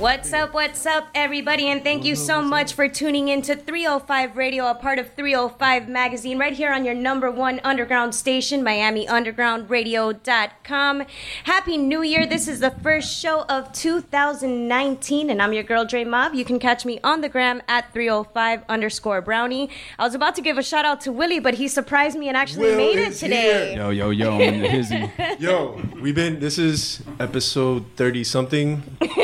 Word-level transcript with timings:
What's 0.00 0.32
up, 0.32 0.54
what's 0.54 0.86
up, 0.86 1.08
everybody, 1.14 1.66
and 1.66 1.84
thank 1.84 2.06
you 2.06 2.16
so 2.16 2.40
much 2.40 2.72
for 2.72 2.88
tuning 2.88 3.28
in 3.28 3.42
to 3.42 3.54
305 3.54 4.34
Radio, 4.34 4.66
a 4.66 4.74
part 4.74 4.98
of 4.98 5.12
305 5.12 5.90
Magazine, 5.90 6.38
right 6.38 6.54
here 6.54 6.72
on 6.72 6.86
your 6.86 6.94
number 6.94 7.30
one 7.30 7.60
underground 7.64 8.14
station, 8.14 8.62
MiamiUndergroundRadio.com. 8.62 11.02
Happy 11.44 11.76
New 11.76 12.00
Year! 12.00 12.24
This 12.24 12.48
is 12.48 12.60
the 12.60 12.70
first 12.70 13.14
show 13.14 13.44
of 13.50 13.74
2019, 13.74 15.28
and 15.28 15.42
I'm 15.42 15.52
your 15.52 15.64
girl, 15.64 15.84
Dre 15.84 16.04
Mob. 16.04 16.32
You 16.32 16.46
can 16.46 16.58
catch 16.58 16.86
me 16.86 16.98
on 17.04 17.20
the 17.20 17.28
gram 17.28 17.60
at 17.68 17.92
305 17.92 18.62
underscore 18.70 19.20
Brownie. 19.20 19.68
I 19.98 20.04
was 20.04 20.14
about 20.14 20.34
to 20.36 20.40
give 20.40 20.56
a 20.56 20.62
shout 20.62 20.86
out 20.86 21.02
to 21.02 21.12
Willie, 21.12 21.40
but 21.40 21.52
he 21.54 21.68
surprised 21.68 22.18
me 22.18 22.28
and 22.28 22.38
actually 22.38 22.70
Will 22.70 22.76
made 22.78 22.96
it 22.96 23.12
today. 23.16 23.74
here. 23.74 23.76
Yo, 23.76 23.90
yo, 23.90 24.08
yo, 24.08 24.32
I'm 24.36 24.40
in 24.40 24.60
the 24.62 24.68
hizzy. 24.68 25.10
Yo, 25.38 25.78
we've 26.00 26.14
been. 26.14 26.40
This 26.40 26.56
is 26.56 27.02
episode 27.18 27.84
thirty 27.96 28.24
something, 28.24 28.82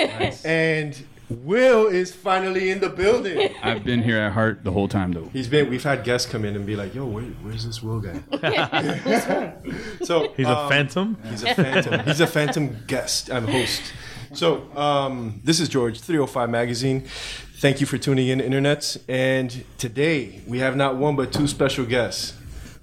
and 0.44 0.65
Will 1.28 1.88
is 1.88 2.14
finally 2.14 2.70
in 2.70 2.78
the 2.78 2.88
building. 2.88 3.52
I've 3.62 3.82
been 3.82 4.02
here 4.02 4.18
at 4.18 4.32
heart 4.32 4.62
the 4.62 4.70
whole 4.70 4.86
time 4.86 5.12
though. 5.12 5.28
He's 5.32 5.48
been. 5.48 5.68
We've 5.68 5.82
had 5.82 6.04
guests 6.04 6.30
come 6.30 6.44
in 6.44 6.54
and 6.54 6.64
be 6.64 6.76
like, 6.76 6.94
"Yo, 6.94 7.04
where, 7.04 7.24
where's 7.42 7.66
this 7.66 7.82
Will 7.82 8.00
guy?" 8.00 8.22
so 10.04 10.32
He's 10.36 10.46
a 10.46 10.56
um, 10.56 10.68
phantom. 10.68 11.16
He's 11.28 11.42
a 11.42 11.54
phantom. 11.54 12.00
He's 12.04 12.20
a 12.20 12.26
phantom 12.28 12.76
guest. 12.86 13.30
I'm 13.32 13.48
host. 13.48 13.82
So 14.34 14.70
um, 14.76 15.40
this 15.42 15.58
is 15.58 15.68
George, 15.68 16.00
305 16.00 16.50
Magazine. 16.50 17.04
Thank 17.58 17.80
you 17.80 17.86
for 17.86 17.98
tuning 17.98 18.28
in, 18.28 18.40
internets. 18.40 19.00
And 19.08 19.64
today 19.78 20.42
we 20.46 20.58
have 20.60 20.76
not 20.76 20.96
one 20.96 21.16
but 21.16 21.32
two 21.32 21.48
special 21.48 21.86
guests. 21.86 22.34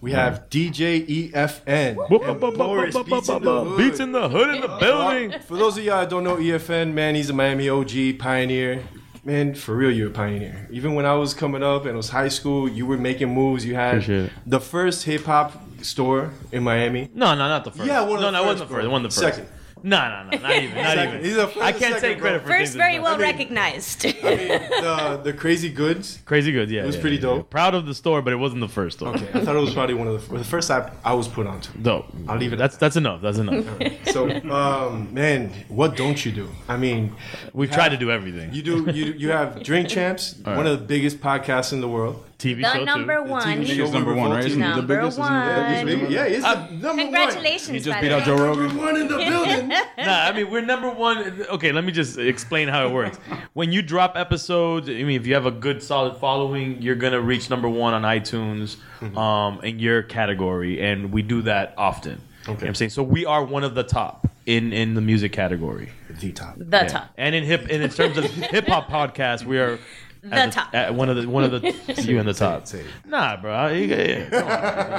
We 0.03 0.11
have 0.11 0.49
DJ 0.49 1.31
EFN. 1.31 1.65
and 1.65 2.57
Boris 2.57 2.93
Beats 3.03 3.29
in 3.29 3.41
the 3.41 3.63
Hood. 3.63 3.77
Beats 3.77 3.99
in 4.01 4.11
the 4.11 4.27
hood 4.27 4.53
in 4.53 4.59
the 4.59 4.67
building. 4.67 5.39
For 5.47 5.55
those 5.55 5.77
of 5.77 5.85
y'all 5.85 6.01
that 6.01 6.09
don't 6.09 6.25
know 6.25 6.35
EFN, 6.35 6.91
man, 6.91 7.15
he's 7.15 7.29
a 7.29 7.33
Miami 7.33 7.69
OG 7.69 8.19
pioneer. 8.19 8.83
Man, 9.23 9.55
for 9.55 9.73
real, 9.73 9.89
you're 9.91 10.09
a 10.09 10.11
pioneer. 10.11 10.67
Even 10.69 10.95
when 10.95 11.05
I 11.05 11.13
was 11.13 11.33
coming 11.33 11.63
up 11.63 11.83
and 11.83 11.91
it 11.91 11.95
was 11.95 12.09
high 12.09 12.27
school, 12.27 12.67
you 12.67 12.85
were 12.85 12.97
making 12.97 13.33
moves. 13.33 13.65
You 13.65 13.75
had 13.75 13.91
Appreciate 13.95 14.31
the 14.45 14.59
first 14.59 15.05
hip 15.05 15.23
hop 15.23 15.53
store 15.81 16.31
in 16.51 16.63
Miami. 16.63 17.09
No, 17.13 17.33
no, 17.33 17.47
not 17.47 17.63
the 17.63 17.71
first. 17.71 17.85
Yeah, 17.85 18.01
one 18.01 18.17
of 18.17 18.19
no, 18.19 18.25
the 18.25 18.31
no, 18.31 18.43
it 18.43 18.45
wasn't 18.45 18.59
first, 18.59 18.59
the 18.59 18.75
first. 18.75 18.83
It 18.83 18.87
bro. 18.87 18.91
wasn't 18.91 19.13
the 19.13 19.21
first. 19.21 19.35
Second. 19.37 19.62
No, 19.85 19.99
no, 20.09 20.29
no, 20.29 20.37
not 20.41 20.51
even, 20.55 20.75
not 20.81 20.97
even. 20.97 21.23
He's 21.23 21.35
a 21.35 21.45
first 21.47 21.57
I 21.57 21.71
can't 21.73 21.95
second, 21.95 22.01
take 22.01 22.19
credit 22.21 22.39
bro. 22.39 22.47
for 22.53 22.57
First, 22.57 22.71
things 22.71 22.75
very 22.75 22.93
that's 22.93 23.03
well 23.03 23.17
not- 23.17 23.21
recognized. 23.21 24.05
I 24.05 24.11
mean, 24.11 24.47
the 24.47 25.21
the 25.25 25.33
crazy 25.33 25.69
goods. 25.69 26.19
Crazy 26.25 26.51
Goods, 26.53 26.71
yeah. 26.71 26.83
It 26.83 26.85
was 26.85 26.95
yeah, 26.95 27.01
pretty 27.01 27.15
yeah, 27.17 27.21
dope. 27.23 27.37
yeah. 27.39 27.51
Proud 27.51 27.75
of 27.75 27.85
the 27.85 27.93
store, 27.93 28.21
but 28.21 28.31
it 28.31 28.37
wasn't 28.37 28.61
the 28.61 28.69
first 28.69 28.99
store. 28.99 29.09
Okay, 29.15 29.27
I 29.33 29.43
thought 29.43 29.55
it 29.55 29.59
was 29.59 29.73
probably 29.73 29.95
one 29.95 30.07
of 30.07 30.27
the, 30.29 30.37
the 30.37 30.43
first 30.45 30.71
I, 30.71 30.89
I 31.03 31.13
was 31.13 31.27
put 31.27 31.47
onto. 31.47 31.77
Dope. 31.81 32.05
I'll 32.29 32.37
leave 32.37 32.53
it. 32.53 32.55
That's 32.55 32.77
that's 32.77 32.95
enough. 32.95 33.21
That's 33.21 33.39
enough. 33.39 33.65
So, 34.07 34.29
um, 34.51 35.13
man, 35.13 35.51
what 35.67 35.97
don't 35.97 36.23
you 36.25 36.31
do? 36.31 36.49
I 36.69 36.77
mean, 36.77 37.15
We've 37.53 37.69
tried 37.71 37.89
to 37.89 37.97
do 37.97 38.09
everything. 38.09 38.53
you 38.53 38.61
do. 38.63 38.89
You 38.91 39.05
you 39.13 39.29
have 39.31 39.63
Drink 39.63 39.89
Champs, 39.89 40.35
one 40.45 40.65
of 40.65 40.79
the 40.79 40.85
biggest 40.85 41.19
podcasts 41.19 41.73
in 41.73 41.81
the 41.81 41.89
world. 41.89 42.23
TV 42.43 42.61
the 42.61 42.73
show 42.73 42.83
number 42.83 43.15
too. 43.23 43.29
one. 43.29 43.43
TV 43.43 43.65
show. 43.67 43.73
He's 43.83 43.91
number 43.91 44.13
one, 44.13 44.31
right? 44.31 44.45
Isn't 44.45 44.61
he 44.61 44.67
the 44.67 44.75
Number 44.75 44.97
biggest? 45.01 45.19
Isn't 45.19 45.87
he? 45.87 45.95
one. 46.03 46.11
Yeah, 46.11 46.27
he's 46.27 46.41
the 46.43 46.55
number 46.87 47.01
Congratulations, 47.03 47.67
He 47.69 47.79
just 47.79 47.89
by 47.89 48.01
beat 48.01 48.11
out. 48.11 48.23
Joe 48.23 48.35
one. 48.35 48.43
Rogan. 48.59 48.77
One 48.77 48.95
in 48.97 49.07
the 49.07 49.17
building. 49.17 49.69
Nah, 49.97 50.25
I 50.25 50.31
mean 50.33 50.49
we're 50.51 50.61
number 50.61 50.89
one. 50.89 51.45
Okay, 51.49 51.71
let 51.71 51.83
me 51.83 51.91
just 51.91 52.17
explain 52.17 52.67
how 52.67 52.85
it 52.87 52.91
works. 52.91 53.17
When 53.53 53.71
you 53.71 53.81
drop 53.81 54.17
episodes, 54.17 54.89
I 54.89 54.93
mean 54.93 55.11
if 55.19 55.25
you 55.27 55.33
have 55.35 55.45
a 55.45 55.51
good 55.51 55.81
solid 55.81 56.17
following, 56.17 56.81
you're 56.81 56.95
gonna 56.95 57.21
reach 57.21 57.49
number 57.49 57.69
one 57.69 57.93
on 57.93 58.01
iTunes, 58.03 58.77
Mm-hmm. 58.99 59.17
um, 59.17 59.59
in 59.63 59.79
your 59.79 60.01
category, 60.01 60.81
and 60.81 61.11
we 61.11 61.21
do 61.21 61.41
that 61.41 61.73
often. 61.77 62.21
You 62.43 62.47
know 62.49 62.53
what 62.59 62.63
I'm 62.67 62.75
saying 62.75 62.91
so. 62.91 63.03
We 63.03 63.25
are 63.25 63.43
one 63.43 63.63
of 63.65 63.75
the 63.75 63.83
top 63.83 64.27
in 64.45 64.71
in 64.73 64.93
the 64.93 65.01
music 65.01 65.31
category. 65.33 65.89
the 66.19 66.31
top. 66.31 66.55
The 66.57 66.65
Yeah. 66.71 66.87
top. 66.87 67.09
And 67.17 67.33
in 67.35 67.43
hip 67.43 67.61
and 67.69 67.83
in 67.83 67.89
terms 67.89 68.17
of 68.17 68.25
hip 68.25 68.67
hop 68.67 68.87
podcasts, 68.89 69.43
we 69.45 69.57
are 69.59 69.77
The 70.23 70.33
at 70.35 70.51
top. 70.53 70.73
at 70.73 70.95
one 70.95 71.09
of 71.09 71.17
the 71.17 71.27
one 71.27 71.43
of 71.43 71.51
the 71.51 71.59
you 72.07 72.17
in 72.17 72.25
the 72.25 72.33
top. 72.33 72.65
Say 72.65 72.79
it. 72.79 72.85
Nah, 73.05 73.35
bro. 73.41 73.67
You- 73.67 73.85
yeah, 73.87 74.29
come 74.29 74.47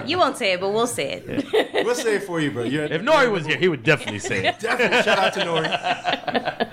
on. 0.02 0.08
You 0.08 0.18
won't 0.18 0.36
say 0.36 0.52
it, 0.52 0.60
but 0.60 0.70
we'll 0.70 0.86
say 0.86 1.22
it. 1.26 1.84
We'll 1.84 1.94
say 1.94 2.16
it 2.16 2.24
for 2.24 2.40
you, 2.40 2.50
bro. 2.50 2.64
You're, 2.64 2.84
If 2.84 3.00
Nori 3.00 3.30
was 3.30 3.46
here, 3.46 3.56
he 3.56 3.68
would 3.68 3.82
definitely 3.82 4.18
say 4.18 4.46
it. 4.46 4.58
definitely 4.58 5.02
shout 5.02 5.18
out 5.18 5.32
to 5.34 5.40
Nori. 5.40 6.68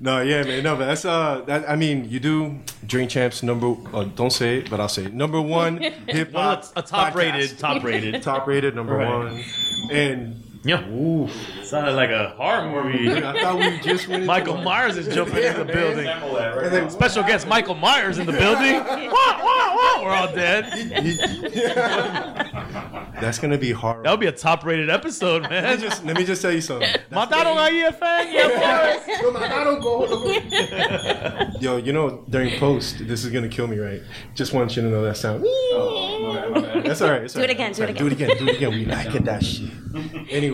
no, 0.00 0.20
yeah, 0.20 0.42
man. 0.44 0.62
No, 0.62 0.76
but 0.76 0.86
that's 0.86 1.04
uh, 1.04 1.42
that, 1.46 1.68
I 1.68 1.74
mean, 1.76 2.08
you 2.08 2.20
do 2.20 2.60
Drink 2.86 3.10
Champs 3.10 3.42
number. 3.42 3.74
Uh, 3.92 4.04
don't 4.04 4.30
say 4.32 4.58
it, 4.58 4.70
but 4.70 4.78
I'll 4.80 4.88
say 4.88 5.06
it. 5.06 5.14
Number 5.14 5.40
one 5.40 5.78
hip 5.78 6.32
hop, 6.32 6.62
of 6.64 6.72
a 6.76 6.82
top 6.82 7.14
rated, 7.16 7.58
top 7.58 7.82
rated. 7.82 8.22
top 8.22 8.46
rated 8.46 8.76
number 8.76 8.94
Right. 8.96 9.08
one, 9.08 9.44
and 9.90 10.43
Yeah. 10.66 10.82
ooh, 10.88 11.28
Sounded 11.62 11.92
like 11.92 12.08
a 12.10 12.30
horror 12.38 12.70
movie. 12.70 13.12
I 13.22 13.42
thought 13.42 13.58
we 13.58 13.78
just 13.80 14.08
went. 14.08 14.24
Michael. 14.24 14.56
Myers 14.62 14.96
is 14.96 15.14
jumping 15.14 15.44
in 15.44 15.56
the 15.58 15.64
building. 15.66 16.06
And 16.08 16.72
then- 16.72 16.90
Special 16.90 17.22
guest 17.22 17.46
Michael 17.46 17.74
Myers 17.74 18.16
in 18.18 18.24
the 18.26 18.32
building. 18.32 18.74
Wah, 18.84 19.42
wah, 19.42 19.76
wah. 19.76 20.02
We're 20.02 20.10
all 20.10 20.34
dead. 20.34 20.64
That's 23.20 23.38
gonna 23.38 23.58
be 23.58 23.70
horrible. 23.70 24.02
That 24.04 24.10
would 24.10 24.20
be 24.20 24.26
a 24.26 24.32
top 24.32 24.64
rated 24.64 24.90
episode, 24.90 25.42
Let 25.42 25.50
me 25.50 25.60
man. 25.60 25.80
just 25.80 26.04
let 26.04 26.16
me 26.16 26.24
just 26.24 26.42
tell 26.42 26.52
you 26.52 26.60
something. 26.60 26.88
That's 27.10 27.32
Mataron 27.32 27.56
a 27.56 27.92
EFN? 27.92 28.32
Yeah, 28.32 28.96
boys. 28.98 29.20
Yo, 29.22 29.30
man, 29.30 29.52
I 29.52 29.64
don't 29.64 29.80
go. 29.80 31.60
Yo, 31.60 31.76
you 31.76 31.92
know, 31.92 32.24
during 32.28 32.58
post, 32.58 33.06
this 33.06 33.24
is 33.24 33.30
gonna 33.30 33.48
kill 33.48 33.66
me, 33.66 33.78
right? 33.78 34.02
Just 34.34 34.52
want 34.52 34.76
you 34.76 34.82
to 34.82 34.88
know 34.88 35.02
that 35.04 35.16
sound. 35.16 35.44
Oh, 35.46 36.80
That's 36.84 37.00
all 37.00 37.10
right. 37.10 37.22
It's 37.22 37.34
Do 37.34 37.40
all 37.40 37.44
it 37.44 37.50
again, 37.50 37.72
do 37.72 37.82
it 37.82 37.84
all 37.84 37.88
right. 37.94 37.98
Do 37.98 38.06
it 38.08 38.12
again. 38.12 38.36
Do 38.38 38.48
it 38.48 38.56
again. 38.56 38.70
We 38.70 38.84
like 38.84 39.14
it, 39.14 39.24
that 39.24 39.44
shit. 39.44 39.70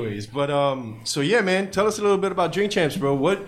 Anyways, 0.04 0.26
but 0.26 0.50
um, 0.50 1.00
so 1.04 1.20
yeah, 1.20 1.40
man, 1.40 1.70
tell 1.70 1.86
us 1.86 1.98
a 1.98 2.02
little 2.02 2.18
bit 2.18 2.32
about 2.32 2.52
Drink 2.52 2.72
Champs, 2.72 2.96
bro. 2.96 3.14
What? 3.14 3.46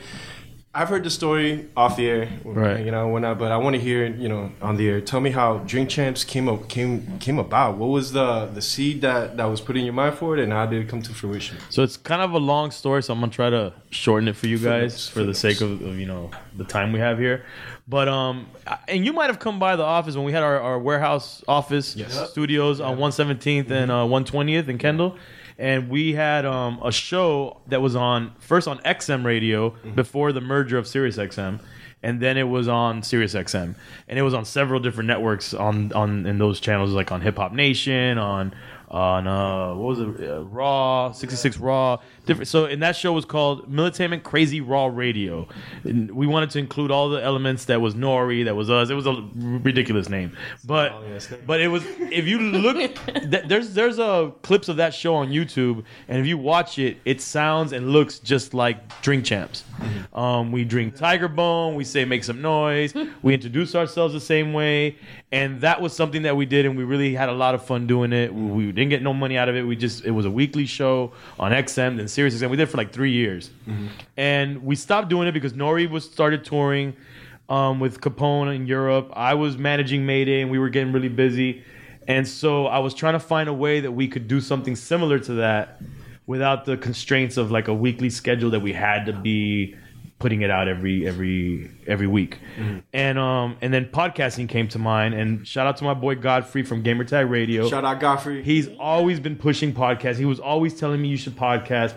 I've 0.74 0.88
heard 0.88 1.04
the 1.04 1.10
story 1.10 1.68
off 1.76 1.96
the 1.96 2.06
air, 2.08 2.30
Right. 2.46 2.82
You 2.82 2.90
know, 2.92 3.08
when 3.08 3.26
I, 3.26 3.34
but 3.34 3.52
I 3.52 3.58
want 3.58 3.76
to 3.76 3.80
hear, 3.80 4.06
you 4.06 4.26
know, 4.26 4.50
on 4.62 4.78
the 4.78 4.88
air. 4.88 5.02
Tell 5.02 5.20
me 5.20 5.30
how 5.30 5.58
Drink 5.58 5.90
Champs 5.90 6.24
came 6.24 6.48
up, 6.48 6.66
came 6.70 7.18
came 7.18 7.38
about. 7.38 7.76
What 7.76 7.88
was 7.90 8.12
the 8.12 8.46
the 8.46 8.62
seed 8.62 9.02
that 9.02 9.36
that 9.36 9.44
was 9.44 9.60
put 9.60 9.76
in 9.76 9.84
your 9.84 9.92
mind 9.92 10.14
for 10.16 10.34
it, 10.34 10.42
and 10.42 10.50
how 10.50 10.64
did 10.64 10.80
it 10.80 10.88
come 10.88 11.02
to 11.02 11.12
fruition? 11.12 11.58
So 11.68 11.82
it's 11.82 11.98
kind 11.98 12.22
of 12.22 12.32
a 12.32 12.38
long 12.38 12.70
story, 12.70 13.02
so 13.02 13.12
I'm 13.12 13.20
gonna 13.20 13.30
try 13.30 13.50
to 13.50 13.74
shorten 13.90 14.28
it 14.28 14.36
for 14.36 14.46
you 14.46 14.56
guys 14.58 15.10
for 15.10 15.24
the 15.24 15.34
sake 15.34 15.60
of, 15.60 15.82
of 15.82 15.98
you 15.98 16.06
know 16.06 16.30
the 16.56 16.64
time 16.64 16.90
we 16.94 17.00
have 17.00 17.18
here. 17.18 17.44
But 17.86 18.08
um, 18.08 18.46
and 18.88 19.04
you 19.04 19.12
might 19.12 19.26
have 19.26 19.40
come 19.40 19.58
by 19.58 19.76
the 19.76 19.82
office 19.84 20.16
when 20.16 20.24
we 20.24 20.32
had 20.32 20.42
our, 20.42 20.58
our 20.58 20.78
warehouse 20.78 21.44
office 21.46 21.96
Yes. 21.96 22.30
studios 22.30 22.80
on 22.80 22.96
117th 22.96 23.70
and 23.70 23.90
uh, 23.90 23.96
120th 24.06 24.68
in 24.68 24.78
Kendall, 24.78 25.18
and 25.58 25.88
we 25.88 26.12
had 26.14 26.44
um 26.44 26.80
a 26.84 26.92
show 26.92 27.60
that 27.68 27.80
was 27.80 27.94
on 27.96 28.32
first 28.38 28.68
on 28.68 28.78
XM 28.78 29.24
radio 29.24 29.70
before 29.94 30.32
the 30.32 30.40
merger 30.40 30.78
of 30.78 30.86
Sirius 30.86 31.16
XM. 31.16 31.60
And 32.04 32.18
then 32.20 32.36
it 32.36 32.48
was 32.48 32.66
on 32.66 33.04
Sirius 33.04 33.32
XM, 33.34 33.76
and 34.08 34.18
it 34.18 34.22
was 34.22 34.34
on 34.34 34.44
several 34.44 34.80
different 34.80 35.06
networks 35.06 35.54
on 35.54 35.92
on 35.92 36.26
in 36.26 36.38
those 36.38 36.58
channels, 36.58 36.90
like 36.90 37.12
on 37.12 37.20
Hip 37.20 37.36
Hop 37.36 37.52
Nation, 37.52 38.18
on 38.18 38.52
on 38.92 39.26
uh 39.26 39.68
what 39.74 39.96
was 39.96 40.00
it? 40.00 40.28
Uh, 40.30 40.42
raw 40.44 41.10
66 41.12 41.56
raw. 41.58 41.98
Different 42.26 42.46
so 42.46 42.66
and 42.66 42.82
that 42.82 42.94
show 42.94 43.12
was 43.12 43.24
called 43.24 43.72
militainment 43.72 44.22
crazy 44.22 44.60
raw 44.60 44.86
radio. 44.86 45.48
And 45.84 46.10
we 46.10 46.26
wanted 46.26 46.50
to 46.50 46.58
include 46.58 46.90
all 46.90 47.08
the 47.08 47.22
elements 47.22 47.64
that 47.66 47.80
was 47.80 47.94
nori 47.94 48.44
that 48.44 48.54
was 48.54 48.68
us. 48.70 48.90
It 48.90 48.94
was 48.94 49.06
a 49.06 49.26
ridiculous 49.34 50.10
name. 50.10 50.36
But 50.64 50.92
long-ass 50.92 51.32
but 51.46 51.60
it 51.60 51.68
was 51.68 51.84
if 51.98 52.26
you 52.26 52.38
look 52.38 52.76
th- 53.06 53.44
there's 53.46 53.72
there's 53.72 53.98
uh 53.98 54.30
clips 54.42 54.68
of 54.68 54.76
that 54.76 54.92
show 54.92 55.14
on 55.14 55.28
youtube. 55.30 55.84
And 56.08 56.18
if 56.20 56.26
you 56.26 56.36
watch 56.36 56.78
it 56.78 56.98
it 57.06 57.22
sounds 57.22 57.72
and 57.72 57.90
looks 57.90 58.18
just 58.18 58.52
like 58.52 59.00
drink 59.00 59.24
champs. 59.24 59.64
Um 60.12 60.52
we 60.52 60.64
drink 60.64 60.96
tiger 60.96 61.28
bone. 61.28 61.76
We 61.76 61.84
say 61.84 62.04
make 62.04 62.24
some 62.24 62.42
noise. 62.42 62.94
We 63.22 63.34
introduce 63.34 63.74
ourselves 63.74 64.14
the 64.14 64.20
same 64.20 64.52
way 64.52 64.96
and 65.32 65.62
that 65.62 65.80
was 65.80 65.96
something 65.96 66.22
that 66.22 66.36
we 66.36 66.44
did 66.44 66.66
and 66.66 66.76
we 66.76 66.84
really 66.84 67.14
had 67.14 67.30
a 67.30 67.32
lot 67.32 67.54
of 67.54 67.64
fun 67.64 67.86
doing 67.86 68.12
it. 68.12 68.32
We, 68.32 68.66
we 68.66 68.72
didn't 68.72 68.90
get 68.90 69.02
no 69.02 69.14
money 69.14 69.38
out 69.38 69.48
of 69.48 69.56
it. 69.56 69.62
We 69.62 69.74
just 69.74 70.04
it 70.04 70.10
was 70.10 70.26
a 70.26 70.30
weekly 70.30 70.66
show 70.66 71.12
on 71.40 71.52
xm 71.52 71.96
then 71.96 72.06
Sirius 72.06 72.34
xm 72.34 72.50
we 72.50 72.56
did 72.58 72.64
it 72.64 72.66
for 72.66 72.76
like 72.76 72.92
three 72.92 73.12
years. 73.12 73.50
And 74.16 74.62
we 74.62 74.76
stopped 74.76 75.08
doing 75.08 75.26
it 75.26 75.32
because 75.32 75.54
nori 75.54 75.90
was 75.90 76.04
started 76.04 76.44
touring 76.44 76.94
um, 77.48 77.80
with 77.80 78.00
capone 78.00 78.54
in 78.54 78.66
europe. 78.66 79.10
I 79.14 79.34
was 79.34 79.56
managing 79.56 80.04
mayday 80.04 80.42
and 80.42 80.50
we 80.50 80.58
were 80.58 80.68
getting 80.68 80.92
really 80.92 81.08
busy. 81.08 81.64
And 82.06 82.28
so 82.28 82.66
i 82.66 82.78
was 82.78 82.92
trying 82.92 83.14
to 83.14 83.20
find 83.20 83.48
a 83.48 83.54
way 83.54 83.80
that 83.80 83.92
we 83.92 84.06
could 84.08 84.28
do 84.28 84.40
something 84.40 84.76
similar 84.76 85.18
to 85.20 85.34
that 85.34 85.80
without 86.26 86.66
the 86.66 86.76
constraints 86.76 87.36
of 87.36 87.50
like 87.50 87.68
a 87.68 87.74
weekly 87.74 88.10
schedule 88.10 88.50
that 88.50 88.60
we 88.60 88.72
had 88.72 89.06
to 89.06 89.12
be 89.12 89.74
putting 90.22 90.42
it 90.42 90.50
out 90.50 90.68
every 90.68 91.06
every 91.06 91.68
every 91.86 92.06
week. 92.06 92.38
And 92.92 93.18
um 93.18 93.56
and 93.60 93.74
then 93.74 93.86
podcasting 93.86 94.48
came 94.48 94.68
to 94.68 94.78
mind 94.78 95.14
and 95.14 95.46
shout 95.46 95.66
out 95.66 95.76
to 95.78 95.84
my 95.84 95.94
boy 95.94 96.14
Godfrey 96.14 96.62
from 96.62 96.82
Gamertag 96.82 97.28
Radio. 97.28 97.68
Shout 97.68 97.84
out 97.84 98.00
Godfrey. 98.00 98.42
He's 98.42 98.68
always 98.78 99.18
been 99.20 99.36
pushing 99.36 99.72
podcasts. 99.74 100.16
He 100.16 100.24
was 100.24 100.38
always 100.40 100.78
telling 100.78 101.02
me 101.02 101.08
you 101.08 101.16
should 101.16 101.36
podcast. 101.36 101.94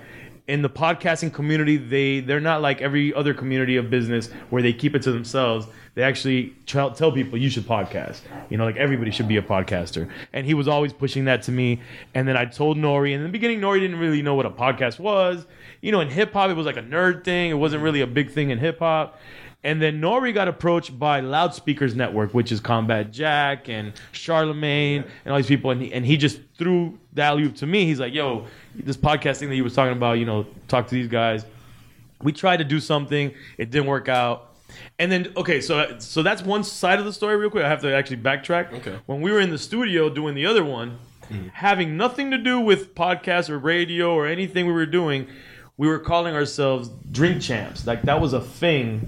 in 0.47 0.61
the 0.61 0.69
podcasting 0.69 1.33
community, 1.33 1.77
they 1.77 2.19
they're 2.19 2.39
not 2.39 2.61
like 2.61 2.81
every 2.81 3.13
other 3.13 3.33
community 3.33 3.77
of 3.77 3.89
business 3.89 4.29
where 4.49 4.61
they 4.61 4.73
keep 4.73 4.95
it 4.95 5.01
to 5.03 5.11
themselves. 5.11 5.67
They 5.95 6.03
actually 6.03 6.53
tell, 6.65 6.91
tell 6.91 7.11
people 7.11 7.37
you 7.39 7.49
should 7.49 7.65
podcast. 7.65 8.19
You 8.49 8.57
know, 8.57 8.65
like 8.65 8.75
everybody 8.75 9.11
should 9.11 9.29
be 9.29 9.37
a 9.37 9.41
podcaster. 9.41 10.09
And 10.33 10.45
he 10.45 10.53
was 10.53 10.67
always 10.67 10.91
pushing 10.91 11.25
that 11.25 11.41
to 11.43 11.51
me. 11.53 11.79
And 12.13 12.27
then 12.27 12.35
I 12.35 12.45
told 12.45 12.77
Nori. 12.77 13.13
And 13.13 13.21
in 13.21 13.23
the 13.23 13.29
beginning, 13.29 13.61
Nori 13.61 13.79
didn't 13.79 13.99
really 13.99 14.21
know 14.21 14.35
what 14.35 14.45
a 14.45 14.49
podcast 14.49 14.99
was. 14.99 15.45
You 15.85 15.91
know, 15.91 15.99
in 15.99 16.09
hip 16.09 16.33
hop, 16.33 16.49
it 16.49 16.55
was 16.55 16.65
like 16.65 16.77
a 16.77 16.81
nerd 16.81 17.23
thing. 17.23 17.51
It 17.51 17.53
wasn't 17.53 17.77
mm-hmm. 17.77 17.85
really 17.85 18.01
a 18.01 18.07
big 18.07 18.31
thing 18.31 18.49
in 18.49 18.57
hip 18.57 18.79
hop. 18.79 19.19
And 19.63 19.79
then 19.79 20.01
Nori 20.01 20.33
got 20.33 20.47
approached 20.47 20.97
by 20.97 21.19
Loudspeakers 21.19 21.95
Network, 21.95 22.33
which 22.33 22.51
is 22.51 22.59
Combat 22.59 23.11
Jack 23.11 23.69
and 23.69 23.93
Charlemagne 24.11 25.03
and 25.23 25.31
all 25.31 25.37
these 25.37 25.45
people. 25.45 25.69
And 25.69 25.81
he, 25.83 25.93
and 25.93 26.03
he 26.03 26.17
just 26.17 26.39
threw 26.57 26.97
the 27.13 27.21
alley 27.21 27.51
to 27.51 27.67
me. 27.67 27.85
He's 27.85 27.99
like, 27.99 28.15
yo, 28.15 28.47
this 28.73 28.97
podcast 28.97 29.37
thing 29.37 29.49
that 29.49 29.55
you 29.55 29.63
was 29.63 29.75
talking 29.75 29.95
about, 29.95 30.13
you 30.13 30.25
know, 30.25 30.47
talk 30.67 30.87
to 30.87 30.95
these 30.95 31.07
guys. 31.07 31.45
We 32.23 32.31
tried 32.31 32.57
to 32.57 32.63
do 32.63 32.79
something, 32.79 33.31
it 33.59 33.69
didn't 33.69 33.87
work 33.87 34.09
out. 34.09 34.55
And 34.97 35.11
then 35.11 35.33
okay, 35.37 35.61
so 35.61 35.99
so 35.99 36.23
that's 36.23 36.41
one 36.41 36.63
side 36.63 36.97
of 36.97 37.05
the 37.05 37.13
story. 37.13 37.37
Real 37.37 37.51
quick, 37.51 37.63
I 37.63 37.69
have 37.69 37.81
to 37.81 37.93
actually 37.93 38.17
backtrack. 38.17 38.73
Okay. 38.73 38.97
When 39.05 39.21
we 39.21 39.31
were 39.31 39.39
in 39.39 39.51
the 39.51 39.59
studio 39.59 40.09
doing 40.09 40.33
the 40.33 40.47
other 40.47 40.65
one, 40.65 40.97
mm-hmm. 41.29 41.49
having 41.49 41.95
nothing 41.95 42.31
to 42.31 42.39
do 42.39 42.59
with 42.59 42.95
podcast 42.95 43.49
or 43.51 43.59
radio 43.59 44.15
or 44.15 44.25
anything 44.25 44.65
we 44.65 44.73
were 44.73 44.87
doing, 44.87 45.27
we 45.77 45.87
were 45.87 45.99
calling 45.99 46.35
ourselves 46.35 46.89
Drink 47.11 47.41
Champs. 47.41 47.85
Like 47.85 48.03
that 48.03 48.21
was 48.21 48.33
a 48.33 48.41
thing 48.41 49.07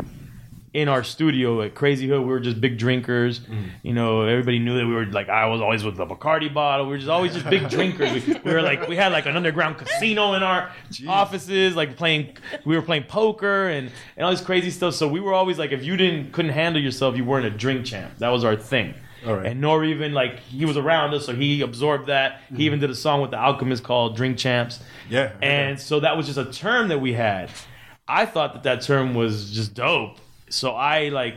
in 0.74 0.90
our 0.90 1.04
studio 1.04 1.62
at 1.62 1.74
Crazy 1.74 2.08
Hood. 2.08 2.22
We 2.22 2.28
were 2.28 2.40
just 2.40 2.60
big 2.60 2.78
drinkers. 2.78 3.40
Mm. 3.40 3.70
You 3.84 3.94
know, 3.94 4.22
everybody 4.24 4.60
knew 4.60 4.78
that 4.78 4.86
we 4.86 4.94
were 4.94 5.06
like 5.06 5.30
I 5.30 5.48
was 5.48 5.62
always 5.62 5.84
with 5.84 5.96
the 5.96 6.06
Bacardi 6.06 6.54
bottle. 6.54 6.86
We 6.86 6.92
were 6.92 6.98
just 6.98 7.10
always 7.10 7.34
just 7.34 7.50
big 7.50 7.70
drinkers. 7.72 8.26
We, 8.26 8.34
we 8.34 8.54
were 8.54 8.62
like 8.62 8.88
we 8.88 8.96
had 8.96 9.12
like 9.12 9.26
an 9.26 9.36
underground 9.36 9.78
casino 9.78 10.34
in 10.34 10.44
our 10.44 10.72
offices, 11.08 11.76
like 11.76 11.96
playing. 11.96 12.38
We 12.66 12.76
were 12.76 12.82
playing 12.82 13.04
poker 13.04 13.70
and 13.70 13.90
and 14.18 14.26
all 14.26 14.32
this 14.32 14.42
crazy 14.42 14.70
stuff. 14.70 14.94
So 14.94 15.08
we 15.08 15.20
were 15.20 15.34
always 15.34 15.58
like, 15.58 15.72
if 15.72 15.84
you 15.84 15.96
didn't 15.96 16.34
couldn't 16.34 16.52
handle 16.52 16.82
yourself, 16.82 17.16
you 17.16 17.24
weren't 17.24 17.46
a 17.46 17.52
drink 17.52 17.86
champ. 17.86 18.18
That 18.20 18.30
was 18.30 18.44
our 18.44 18.56
thing. 18.56 18.94
All 19.28 19.36
right. 19.36 19.48
And 19.48 19.62
nor 19.62 19.84
even 19.84 20.14
like 20.14 20.40
he 20.40 20.66
was 20.66 20.78
around 20.78 21.14
us, 21.14 21.26
so 21.26 21.36
he 21.36 21.62
absorbed 21.62 22.08
that. 22.08 22.42
He 22.56 22.64
even 22.66 22.80
did 22.80 22.90
a 22.90 22.96
song 22.96 23.22
with 23.22 23.32
the 23.32 23.38
Alchemist 23.38 23.84
called 23.84 24.16
"Drink 24.16 24.38
Champs." 24.38 24.80
Yeah, 25.10 25.32
okay. 25.36 25.48
And 25.48 25.80
so 25.80 26.00
that 26.00 26.16
was 26.16 26.26
just 26.26 26.38
a 26.38 26.46
term 26.46 26.88
that 26.88 27.00
we 27.02 27.14
had. 27.14 27.50
I 28.08 28.26
thought 28.26 28.54
that 28.54 28.64
that 28.64 28.82
term 28.84 29.14
was 29.14 29.52
just 29.52 29.74
dope, 29.74 30.18
so 30.50 30.72
I 30.72 31.10
like 31.10 31.36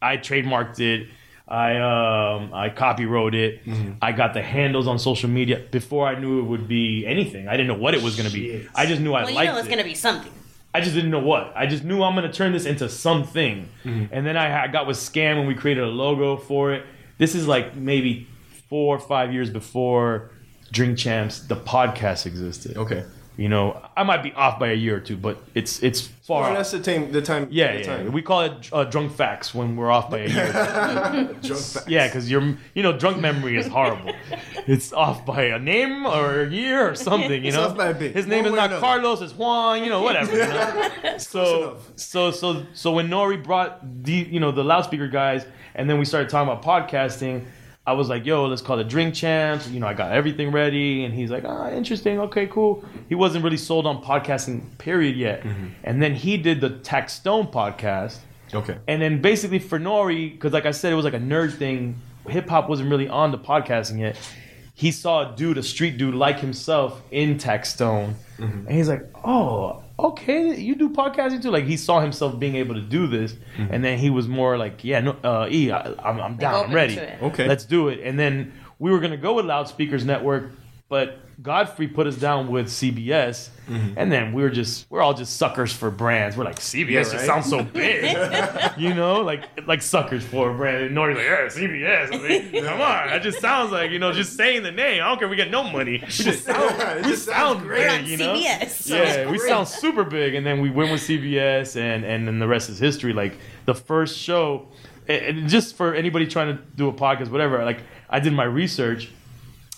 I 0.00 0.16
trademarked 0.16 0.80
it. 0.80 1.08
I 1.48 1.76
um 1.76 2.52
I 2.52 2.70
copywrote 2.70 3.34
it. 3.34 3.64
Mm-hmm. 3.64 3.92
I 4.02 4.12
got 4.12 4.34
the 4.34 4.42
handles 4.42 4.88
on 4.88 4.98
social 4.98 5.30
media 5.30 5.62
before 5.70 6.08
I 6.08 6.18
knew 6.18 6.40
it 6.40 6.44
would 6.44 6.66
be 6.66 7.06
anything. 7.06 7.46
I 7.46 7.52
didn't 7.52 7.68
know 7.68 7.74
what 7.82 7.94
it 7.94 8.02
was 8.02 8.16
going 8.16 8.28
to 8.28 8.34
be. 8.34 8.66
I 8.74 8.86
just 8.86 9.00
knew 9.00 9.12
I 9.14 9.20
Well, 9.20 9.30
you 9.30 9.36
liked 9.36 9.52
know 9.52 9.58
it's 9.58 9.68
it. 9.68 9.70
gonna 9.70 9.84
be 9.84 9.94
something. 9.94 10.32
I 10.76 10.80
just 10.80 10.94
didn't 10.94 11.10
know 11.10 11.20
what. 11.20 11.54
I 11.56 11.66
just 11.66 11.84
knew 11.84 12.02
I'm 12.02 12.14
gonna 12.14 12.30
turn 12.30 12.52
this 12.52 12.66
into 12.66 12.86
something. 12.90 13.66
Mm-hmm. 13.82 14.12
And 14.12 14.26
then 14.26 14.36
I, 14.36 14.64
I 14.64 14.66
got 14.66 14.86
with 14.86 14.98
Scam 14.98 15.38
and 15.38 15.48
we 15.48 15.54
created 15.54 15.82
a 15.82 15.86
logo 15.86 16.36
for 16.36 16.74
it. 16.74 16.84
This 17.16 17.34
is 17.34 17.48
like 17.48 17.74
maybe 17.74 18.28
four 18.68 18.94
or 18.96 18.98
five 19.00 19.32
years 19.32 19.48
before 19.48 20.30
Drink 20.72 20.98
Champs, 20.98 21.40
the 21.40 21.56
podcast 21.56 22.26
existed. 22.26 22.76
Okay. 22.76 23.06
You 23.36 23.50
know, 23.50 23.82
I 23.94 24.02
might 24.02 24.22
be 24.22 24.32
off 24.32 24.58
by 24.58 24.68
a 24.68 24.74
year 24.74 24.96
or 24.96 25.00
two, 25.00 25.16
but 25.18 25.36
it's 25.54 25.82
it's 25.82 26.00
far. 26.00 26.42
Well, 26.44 26.54
that's 26.54 26.70
the 26.70 26.80
time. 26.80 27.12
The 27.12 27.20
time. 27.20 27.48
yeah, 27.50 27.72
the 27.74 27.78
yeah. 27.80 27.84
time. 27.84 28.12
We 28.12 28.22
call 28.22 28.42
it 28.42 28.70
uh, 28.72 28.84
drunk 28.84 29.12
facts 29.12 29.54
when 29.54 29.76
we're 29.76 29.90
off 29.90 30.08
by 30.08 30.20
a 30.20 30.28
year. 30.28 30.52
Drunk 31.42 31.62
facts. 31.62 31.84
yeah, 31.86 32.06
because 32.08 32.30
your 32.30 32.56
you 32.74 32.82
know 32.82 32.96
drunk 32.96 33.18
memory 33.20 33.58
is 33.58 33.66
horrible. 33.66 34.14
it's 34.66 34.90
off 34.94 35.26
by 35.26 35.42
a 35.42 35.58
name 35.58 36.06
or 36.06 36.44
a 36.44 36.48
year 36.50 36.88
or 36.88 36.94
something. 36.94 37.42
You 37.42 37.48
It's 37.48 37.56
know, 37.56 37.64
off 37.64 37.76
by 37.76 37.88
a 37.88 37.94
bit. 37.94 38.14
his 38.14 38.26
name 38.26 38.44
One 38.44 38.54
is 38.54 38.56
not. 38.56 38.80
Carlos. 38.80 39.20
It's 39.20 39.34
Juan. 39.34 39.84
You 39.84 39.90
know, 39.90 40.02
whatever. 40.02 40.32
You 40.32 40.46
know? 40.46 40.90
so 41.18 41.76
so 41.96 42.30
so 42.30 42.64
so 42.72 42.92
when 42.92 43.08
Nori 43.08 43.42
brought 43.42 44.02
the 44.04 44.12
you 44.14 44.40
know 44.40 44.50
the 44.50 44.64
loudspeaker 44.64 45.08
guys, 45.08 45.44
and 45.74 45.90
then 45.90 45.98
we 45.98 46.06
started 46.06 46.30
talking 46.30 46.50
about 46.50 46.64
podcasting. 46.64 47.44
I 47.86 47.92
was 47.92 48.08
like, 48.08 48.26
"Yo, 48.26 48.46
let's 48.46 48.62
call 48.62 48.78
it 48.80 48.88
Drink 48.88 49.14
Champs." 49.14 49.68
You 49.68 49.78
know, 49.80 49.86
I 49.86 49.94
got 49.94 50.12
everything 50.12 50.50
ready, 50.50 51.04
and 51.04 51.14
he's 51.14 51.30
like, 51.30 51.44
"Ah, 51.46 51.70
interesting. 51.70 52.18
Okay, 52.20 52.46
cool." 52.46 52.84
He 53.08 53.14
wasn't 53.14 53.44
really 53.44 53.56
sold 53.56 53.86
on 53.86 54.02
podcasting, 54.02 54.76
period, 54.78 55.16
yet. 55.16 55.42
Mm-hmm. 55.42 55.66
And 55.84 56.02
then 56.02 56.14
he 56.14 56.36
did 56.36 56.60
the 56.60 56.70
Tax 56.70 57.12
Stone 57.14 57.46
podcast, 57.48 58.18
Okay. 58.52 58.76
and 58.88 59.00
then 59.00 59.22
basically 59.22 59.58
for 59.60 59.78
Nori, 59.78 60.32
because 60.32 60.52
like 60.52 60.66
I 60.66 60.72
said, 60.72 60.92
it 60.92 60.96
was 60.96 61.04
like 61.04 61.14
a 61.14 61.18
nerd 61.20 61.54
thing. 61.54 61.94
Hip 62.28 62.48
hop 62.48 62.68
wasn't 62.68 62.90
really 62.90 63.08
on 63.08 63.30
the 63.30 63.38
podcasting 63.38 64.00
yet. 64.00 64.16
He 64.74 64.90
saw 64.90 65.32
a 65.32 65.36
dude, 65.36 65.56
a 65.56 65.62
street 65.62 65.96
dude 65.96 66.14
like 66.14 66.40
himself 66.40 67.00
in 67.10 67.38
Tax 67.38 67.72
Stone, 67.72 68.16
and 68.38 68.68
he's 68.70 68.88
like, 68.88 69.04
"Oh, 69.24 69.82
okay, 69.98 70.56
you 70.58 70.74
do 70.74 70.90
podcasting 70.90 71.42
too." 71.42 71.50
Like 71.50 71.64
he 71.64 71.76
saw 71.76 72.00
himself 72.00 72.38
being 72.38 72.56
able 72.56 72.74
to 72.74 72.80
do 72.80 73.06
this, 73.06 73.34
and 73.58 73.84
then 73.84 73.98
he 73.98 74.10
was 74.10 74.28
more 74.28 74.56
like, 74.58 74.84
"Yeah, 74.84 75.00
no, 75.00 75.12
uh, 75.24 75.48
E, 75.50 75.70
I, 75.70 75.94
I'm, 76.04 76.20
I'm 76.20 76.36
down, 76.36 76.66
I'm 76.66 76.74
ready. 76.74 76.98
Okay. 77.22 77.46
let's 77.48 77.64
do 77.64 77.88
it." 77.88 78.00
And 78.02 78.18
then 78.18 78.52
we 78.78 78.90
were 78.90 79.00
gonna 79.00 79.16
go 79.16 79.34
with 79.34 79.46
Loudspeakers 79.46 80.04
Network, 80.04 80.50
but 80.88 81.18
Godfrey 81.42 81.86
put 81.86 82.06
us 82.06 82.16
down 82.16 82.48
with 82.48 82.68
CBS, 82.68 83.50
mm-hmm. 83.68 83.92
and 83.96 84.10
then 84.10 84.32
we 84.32 84.42
were 84.42 84.48
just 84.48 84.86
we're 84.90 85.02
all 85.02 85.12
just 85.12 85.36
suckers 85.36 85.70
for 85.70 85.90
brands. 85.90 86.34
We're 86.34 86.44
like 86.44 86.58
CBS 86.58 86.90
Yeah, 86.90 87.02
just 87.02 87.26
sounds 87.26 87.50
so 87.50 87.62
big, 87.62 88.16
you 88.78 88.94
know, 88.94 89.20
like 89.20 89.44
like 89.66 89.82
suckers 89.82 90.24
for 90.24 90.50
a 90.50 90.54
brand. 90.54 90.84
And 90.84 90.94
Nori's 90.94 91.16
like, 91.16 91.26
yeah, 91.26 92.08
CBS. 92.08 92.14
I 92.14 92.28
mean, 92.28 92.64
come 92.64 92.80
on, 92.80 93.08
that 93.08 93.22
just 93.22 93.40
sounds 93.40 93.70
like 93.70 93.90
you 93.90 93.98
know, 93.98 94.12
just 94.12 94.34
saying 94.34 94.62
the 94.62 94.72
name. 94.72 95.02
I 95.02 95.08
don't 95.08 95.18
care 95.18 95.26
if 95.26 95.30
we 95.30 95.36
get 95.36 95.50
no 95.50 95.62
money. 95.62 95.98
We 96.00 96.06
just 96.06 96.44
sound, 96.44 96.80
It 96.80 97.04
we 97.04 97.10
just 97.10 97.26
sounds 97.26 97.58
sound 97.58 97.66
great. 97.66 97.86
great, 97.86 98.06
you 98.06 98.16
know. 98.16 98.34
CBS. 98.34 98.88
Yeah, 98.88 99.30
we 99.30 99.38
sound 99.38 99.68
super 99.68 100.04
big, 100.04 100.34
and 100.34 100.46
then 100.46 100.62
we 100.62 100.70
went 100.70 100.90
with 100.90 101.02
CBS, 101.02 101.76
and 101.76 102.02
and 102.04 102.26
then 102.26 102.38
the 102.38 102.48
rest 102.48 102.70
is 102.70 102.78
history. 102.78 103.12
Like 103.12 103.38
the 103.66 103.74
first 103.74 104.18
show, 104.18 104.68
and 105.06 105.38
and 105.38 105.48
just 105.50 105.76
for 105.76 105.94
anybody 105.94 106.26
trying 106.26 106.56
to 106.56 106.62
do 106.76 106.88
a 106.88 106.92
podcast, 106.94 107.30
whatever. 107.30 107.62
Like 107.62 107.80
I 108.08 108.20
did 108.20 108.32
my 108.32 108.44
research, 108.44 109.10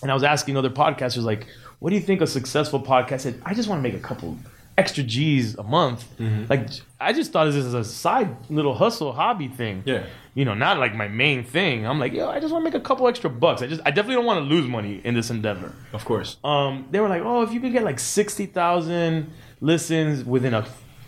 and 0.01 0.11
I 0.11 0.13
was 0.13 0.23
asking 0.23 0.57
other 0.57 0.69
podcasters, 0.69 1.23
like, 1.23 1.47
what 1.79 1.89
do 1.89 1.95
you 1.95 2.01
think 2.01 2.21
a 2.21 2.27
successful 2.27 2.81
podcast? 2.81 3.13
I 3.13 3.17
said, 3.17 3.41
I 3.45 3.53
just 3.53 3.69
want 3.69 3.79
to 3.79 3.83
make 3.89 3.99
a 3.99 4.03
couple 4.03 4.37
extra 4.77 5.03
G's 5.03 5.55
a 5.55 5.63
month. 5.63 6.05
Mm-hmm. 6.19 6.45
Like 6.49 6.67
I 7.01 7.11
just 7.11 7.31
thought 7.33 7.47
of 7.47 7.53
this 7.53 7.65
as 7.65 7.73
a 7.73 7.83
side 7.83 8.29
little 8.49 8.73
hustle 8.73 9.11
hobby 9.11 9.47
thing. 9.49 9.83
Yeah. 9.85 10.05
You 10.35 10.45
know, 10.45 10.53
not 10.53 10.77
like 10.77 10.95
my 10.95 11.09
main 11.09 11.43
thing. 11.43 11.85
I'm 11.85 11.99
like, 11.99 12.13
yo, 12.13 12.29
I 12.29 12.39
just 12.39 12.53
want 12.53 12.63
to 12.63 12.71
make 12.71 12.79
a 12.79 12.83
couple 12.83 13.05
extra 13.07 13.29
bucks. 13.29 13.61
I 13.61 13.67
just, 13.67 13.81
I 13.85 13.91
definitely 13.91 14.15
don't 14.15 14.25
want 14.25 14.39
to 14.39 14.45
lose 14.45 14.67
money 14.67 15.01
in 15.03 15.15
this 15.15 15.29
endeavor 15.29 15.73
Of 15.91 16.05
course. 16.05 16.37
um, 16.45 16.87
they 16.91 17.01
were 17.01 17.09
like, 17.09 17.23
oh, 17.23 17.41
if 17.43 17.51
you 17.51 17.59
could 17.59 17.73
get 17.73 17.83
like 17.83 17.99
60,000 17.99 19.29
listens 19.59 20.23
within 20.23 20.53
a 20.53 20.65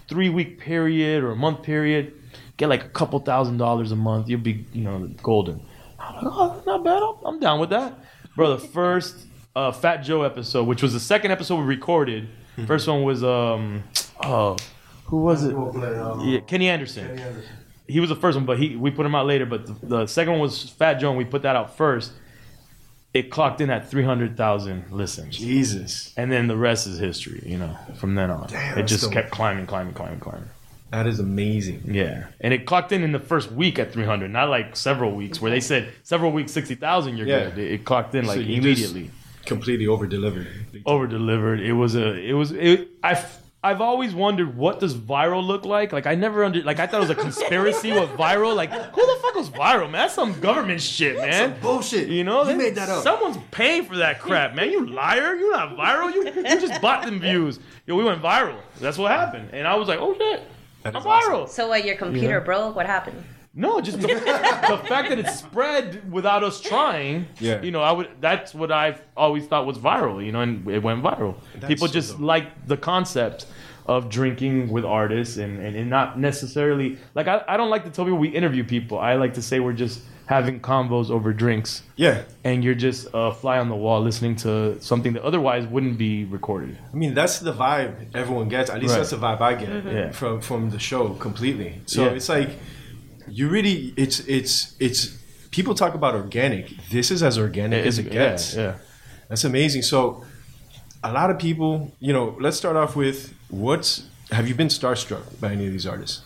three 0.09 0.29
week 0.29 0.59
period 0.59 1.23
or 1.23 1.31
a 1.31 1.35
month 1.35 1.63
period, 1.63 2.13
get 2.57 2.67
like 2.67 2.83
a 2.83 2.89
couple 2.89 3.19
thousand 3.19 3.57
dollars 3.57 3.91
a 3.93 3.95
month, 3.95 4.27
you'll 4.27 4.41
be, 4.41 4.65
you 4.73 4.83
know, 4.83 5.07
golden. 5.23 5.65
I'm 5.97 6.15
like, 6.15 6.23
oh, 6.25 6.63
not 6.65 6.83
bad. 6.83 7.01
I'm, 7.01 7.15
I'm 7.35 7.39
down 7.39 7.59
with 7.61 7.69
that. 7.69 7.97
Bro, 8.35 8.57
the 8.57 8.67
first 8.67 9.27
uh, 9.55 9.71
Fat 9.71 9.97
Joe 9.97 10.23
episode, 10.23 10.63
which 10.63 10.81
was 10.81 10.93
the 10.93 10.99
second 10.99 11.31
episode 11.31 11.57
we 11.57 11.65
recorded, 11.65 12.29
first 12.67 12.87
one 12.87 13.03
was, 13.03 13.23
um, 13.23 13.83
oh, 14.23 14.57
who 15.05 15.17
was 15.17 15.43
it? 15.43 15.55
Yeah, 16.23 16.39
Kenny 16.41 16.69
Anderson. 16.69 17.21
He 17.87 17.99
was 17.99 18.09
the 18.09 18.15
first 18.15 18.37
one, 18.37 18.45
but 18.45 18.57
he 18.57 18.77
we 18.77 18.89
put 18.91 19.05
him 19.05 19.13
out 19.13 19.25
later. 19.25 19.45
But 19.45 19.65
the, 19.65 19.85
the 19.85 20.07
second 20.07 20.33
one 20.33 20.41
was 20.41 20.69
Fat 20.69 20.95
Joe, 20.95 21.09
and 21.09 21.17
we 21.17 21.25
put 21.25 21.41
that 21.41 21.57
out 21.57 21.75
first. 21.75 22.13
It 23.13 23.29
clocked 23.29 23.59
in 23.59 23.69
at 23.69 23.89
300,000 23.89 24.85
listens. 24.89 25.37
Jesus. 25.37 26.13
And 26.15 26.31
then 26.31 26.47
the 26.47 26.55
rest 26.55 26.87
is 26.87 26.97
history, 26.97 27.43
you 27.45 27.57
know, 27.57 27.77
from 27.97 28.15
then 28.15 28.31
on. 28.31 28.47
Damn, 28.47 28.71
it 28.71 28.75
that's 28.75 28.89
just 28.89 29.11
kept 29.11 29.31
climbing, 29.31 29.65
climbing, 29.65 29.93
climbing, 29.93 30.21
climbing. 30.21 30.47
That 30.91 31.07
is 31.07 31.19
amazing. 31.19 31.83
Yeah. 31.87 32.25
And 32.41 32.53
it 32.53 32.65
clocked 32.65 32.91
in 32.91 33.01
in 33.03 33.11
the 33.13 33.19
first 33.19 33.51
week 33.51 33.79
at 33.79 33.93
300, 33.93 34.29
not 34.29 34.49
like 34.49 34.75
several 34.75 35.11
weeks 35.13 35.39
where 35.41 35.49
they 35.49 35.61
said 35.61 35.89
several 36.03 36.31
weeks, 36.31 36.51
60,000, 36.51 37.17
you're 37.17 37.27
Yeah. 37.27 37.49
good. 37.49 37.57
It, 37.59 37.71
it 37.71 37.85
clocked 37.85 38.13
in 38.13 38.25
like 38.25 38.35
So 38.35 38.41
immediately. 38.41 39.09
Completely 39.45 39.87
over 39.87 40.05
delivered. 40.05 40.47
Over 40.85 41.07
delivered. 41.07 41.61
It 41.61 41.73
was 41.73 41.95
a, 41.95 42.13
it 42.15 42.33
was, 42.33 42.51
it, 42.51 42.89
I've, 43.01 43.25
I've 43.63 43.79
always 43.79 44.13
wondered 44.13 44.57
what 44.57 44.79
does 44.79 44.93
viral 44.95 45.45
look 45.45 45.65
like. 45.65 45.93
Like 45.93 46.07
I 46.07 46.15
never 46.15 46.43
under, 46.43 46.61
like 46.63 46.79
I 46.79 46.87
thought 46.87 46.97
it 46.97 47.07
was 47.07 47.09
a 47.11 47.15
conspiracy 47.15 47.91
with 47.93 48.09
viral. 48.11 48.55
Like 48.55 48.71
who 48.71 49.01
the 49.05 49.19
fuck 49.21 49.35
was 49.35 49.49
viral, 49.51 49.83
man? 49.83 49.93
That's 49.93 50.13
some 50.15 50.39
government 50.41 50.81
shit, 50.81 51.15
man. 51.15 51.55
bullshit. 51.61 52.09
You 52.09 52.23
know, 52.23 52.43
You 52.49 52.55
made 52.57 52.75
that 52.75 52.89
up. 52.89 53.03
Someone's 53.03 53.37
paying 53.51 53.85
for 53.85 53.97
that 53.97 54.19
crap, 54.19 54.55
man. 54.55 54.71
You 54.71 54.87
liar. 54.87 55.35
You're 55.35 55.51
not 55.55 55.77
viral. 55.77 56.11
You 56.13 56.25
you 56.25 56.59
just 56.67 56.81
bought 56.81 57.05
them 57.05 57.19
views. 57.19 57.59
Yo, 57.85 57.95
we 57.95 58.03
went 58.03 58.21
viral. 58.21 58.57
That's 58.79 58.97
what 58.97 59.11
happened. 59.11 59.49
And 59.53 59.67
I 59.67 59.75
was 59.75 59.87
like, 59.87 59.99
oh 60.01 60.15
shit, 60.17 60.41
That 60.83 60.95
I'm 60.95 61.05
awesome. 61.05 61.47
So 61.47 61.67
what? 61.69 61.85
Your 61.85 61.95
computer 61.95 62.27
Yeah. 62.37 62.39
broke? 62.39 62.75
What 62.75 62.85
happened? 62.85 63.23
No, 63.53 63.81
just 63.81 63.99
the, 63.99 64.07
the 64.07 64.79
fact 64.87 65.09
that 65.09 65.19
it 65.19 65.27
spread 65.27 66.09
without 66.11 66.41
us 66.43 66.61
trying. 66.61 67.27
Yeah. 67.39 67.61
You 67.61 67.71
know, 67.71 67.81
I 67.81 67.91
would. 67.91 68.07
That's 68.21 68.53
what 68.53 68.71
I've 68.71 69.01
always 69.17 69.45
thought 69.45 69.65
was 69.65 69.77
viral. 69.77 70.25
You 70.25 70.31
know, 70.31 70.41
and 70.41 70.65
it 70.69 70.81
went 70.81 71.03
viral. 71.03 71.35
That's 71.55 71.67
People 71.67 71.87
so 71.87 71.93
just 71.93 72.11
dope. 72.13 72.21
like 72.21 72.67
the 72.67 72.77
concept 72.77 73.45
of 73.87 74.09
drinking 74.09 74.69
with 74.69 74.85
artists 74.85 75.37
and, 75.37 75.59
and, 75.59 75.75
and 75.75 75.89
not 75.89 76.17
necessarily 76.17 76.97
like 77.15 77.27
I, 77.27 77.43
I 77.47 77.57
don't 77.57 77.69
like 77.71 77.83
to 77.83 77.89
tell 77.89 78.05
people 78.05 78.19
we 78.19 78.29
interview 78.29 78.63
people. 78.63 78.99
I 78.99 79.15
like 79.15 79.33
to 79.33 79.41
say 79.41 79.59
we're 79.59 79.73
just 79.73 80.01
having 80.27 80.59
combos 80.61 81.09
over 81.09 81.33
drinks 81.33 81.83
Yeah. 81.97 82.21
and 82.43 82.63
you're 82.63 82.75
just 82.75 83.07
a 83.13 83.33
fly 83.33 83.57
on 83.59 83.67
the 83.69 83.75
wall 83.75 84.01
listening 84.01 84.35
to 84.37 84.79
something 84.81 85.13
that 85.13 85.23
otherwise 85.23 85.67
wouldn't 85.67 85.97
be 85.97 86.23
recorded. 86.25 86.77
I 86.93 86.95
mean, 86.95 87.13
that's 87.13 87.39
the 87.39 87.53
vibe 87.53 87.93
everyone 88.15 88.47
gets. 88.47 88.69
At 88.69 88.79
least 88.79 88.91
Right. 88.91 88.97
that's 88.99 89.09
the 89.09 89.17
vibe 89.17 89.41
I 89.41 89.55
get 89.55 89.69
Yeah. 89.85 90.11
from 90.11 90.39
from 90.41 90.69
the 90.69 90.79
show 90.79 91.09
completely. 91.15 91.81
So 91.85 92.05
Yeah. 92.05 92.11
it's 92.11 92.29
like 92.29 92.51
you 93.27 93.49
really 93.49 93.93
it's 93.97 94.19
it's 94.21 94.75
it's 94.79 95.17
people 95.51 95.75
talk 95.75 95.93
about 95.95 96.15
organic. 96.15 96.65
This 96.89 97.11
is 97.11 97.21
as 97.23 97.37
organic 97.37 97.85
as 97.85 97.99
it 97.99 98.05
yeah, 98.05 98.11
gets. 98.13 98.55
yeah. 98.55 98.75
That's 99.27 99.43
amazing. 99.43 99.81
So 99.81 100.23
a 101.03 101.11
lot 101.11 101.29
of 101.29 101.37
people, 101.39 101.91
you 101.99 102.13
know, 102.13 102.37
let's 102.39 102.57
start 102.57 102.75
off 102.77 102.95
with 102.95 103.33
what's 103.49 104.03
have 104.31 104.47
you 104.47 104.55
been 104.55 104.69
starstruck 104.69 105.23
by 105.41 105.51
any 105.51 105.65
of 105.67 105.73
these 105.73 105.85
artists? 105.85 106.21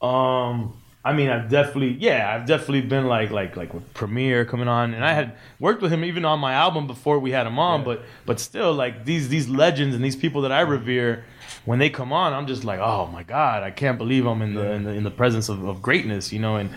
Um, 0.00 0.72
I 1.02 1.14
mean, 1.14 1.30
I've 1.30 1.48
definitely, 1.48 1.92
yeah, 1.98 2.30
I've 2.34 2.46
definitely 2.46 2.82
been 2.82 3.06
like, 3.06 3.30
like, 3.30 3.56
like 3.56 3.72
with 3.72 3.94
Premier 3.94 4.44
coming 4.44 4.68
on, 4.68 4.92
and 4.92 5.02
I 5.02 5.14
had 5.14 5.32
worked 5.58 5.80
with 5.80 5.90
him 5.90 6.04
even 6.04 6.26
on 6.26 6.38
my 6.40 6.52
album 6.52 6.86
before 6.86 7.18
we 7.18 7.30
had 7.30 7.46
him 7.46 7.58
on, 7.58 7.80
Yeah. 7.80 7.84
but, 7.86 8.02
but 8.26 8.38
still, 8.38 8.74
like 8.74 9.06
these 9.06 9.30
these 9.30 9.48
legends 9.48 9.94
and 9.94 10.04
these 10.04 10.16
people 10.16 10.42
that 10.42 10.52
I 10.52 10.60
revere, 10.60 11.24
when 11.64 11.78
they 11.78 11.88
come 11.88 12.12
on, 12.12 12.34
I'm 12.34 12.46
just 12.46 12.64
like, 12.64 12.80
oh 12.80 13.06
my 13.06 13.22
god, 13.22 13.62
I 13.62 13.70
can't 13.70 13.96
believe 13.96 14.26
I'm 14.26 14.42
in 14.42 14.54
the 14.54 14.72
in 14.72 14.82
the, 14.84 14.90
in 14.90 15.02
the 15.04 15.10
presence 15.10 15.48
of, 15.48 15.64
of 15.66 15.80
greatness, 15.80 16.32
you 16.32 16.38
know, 16.38 16.56
and. 16.56 16.70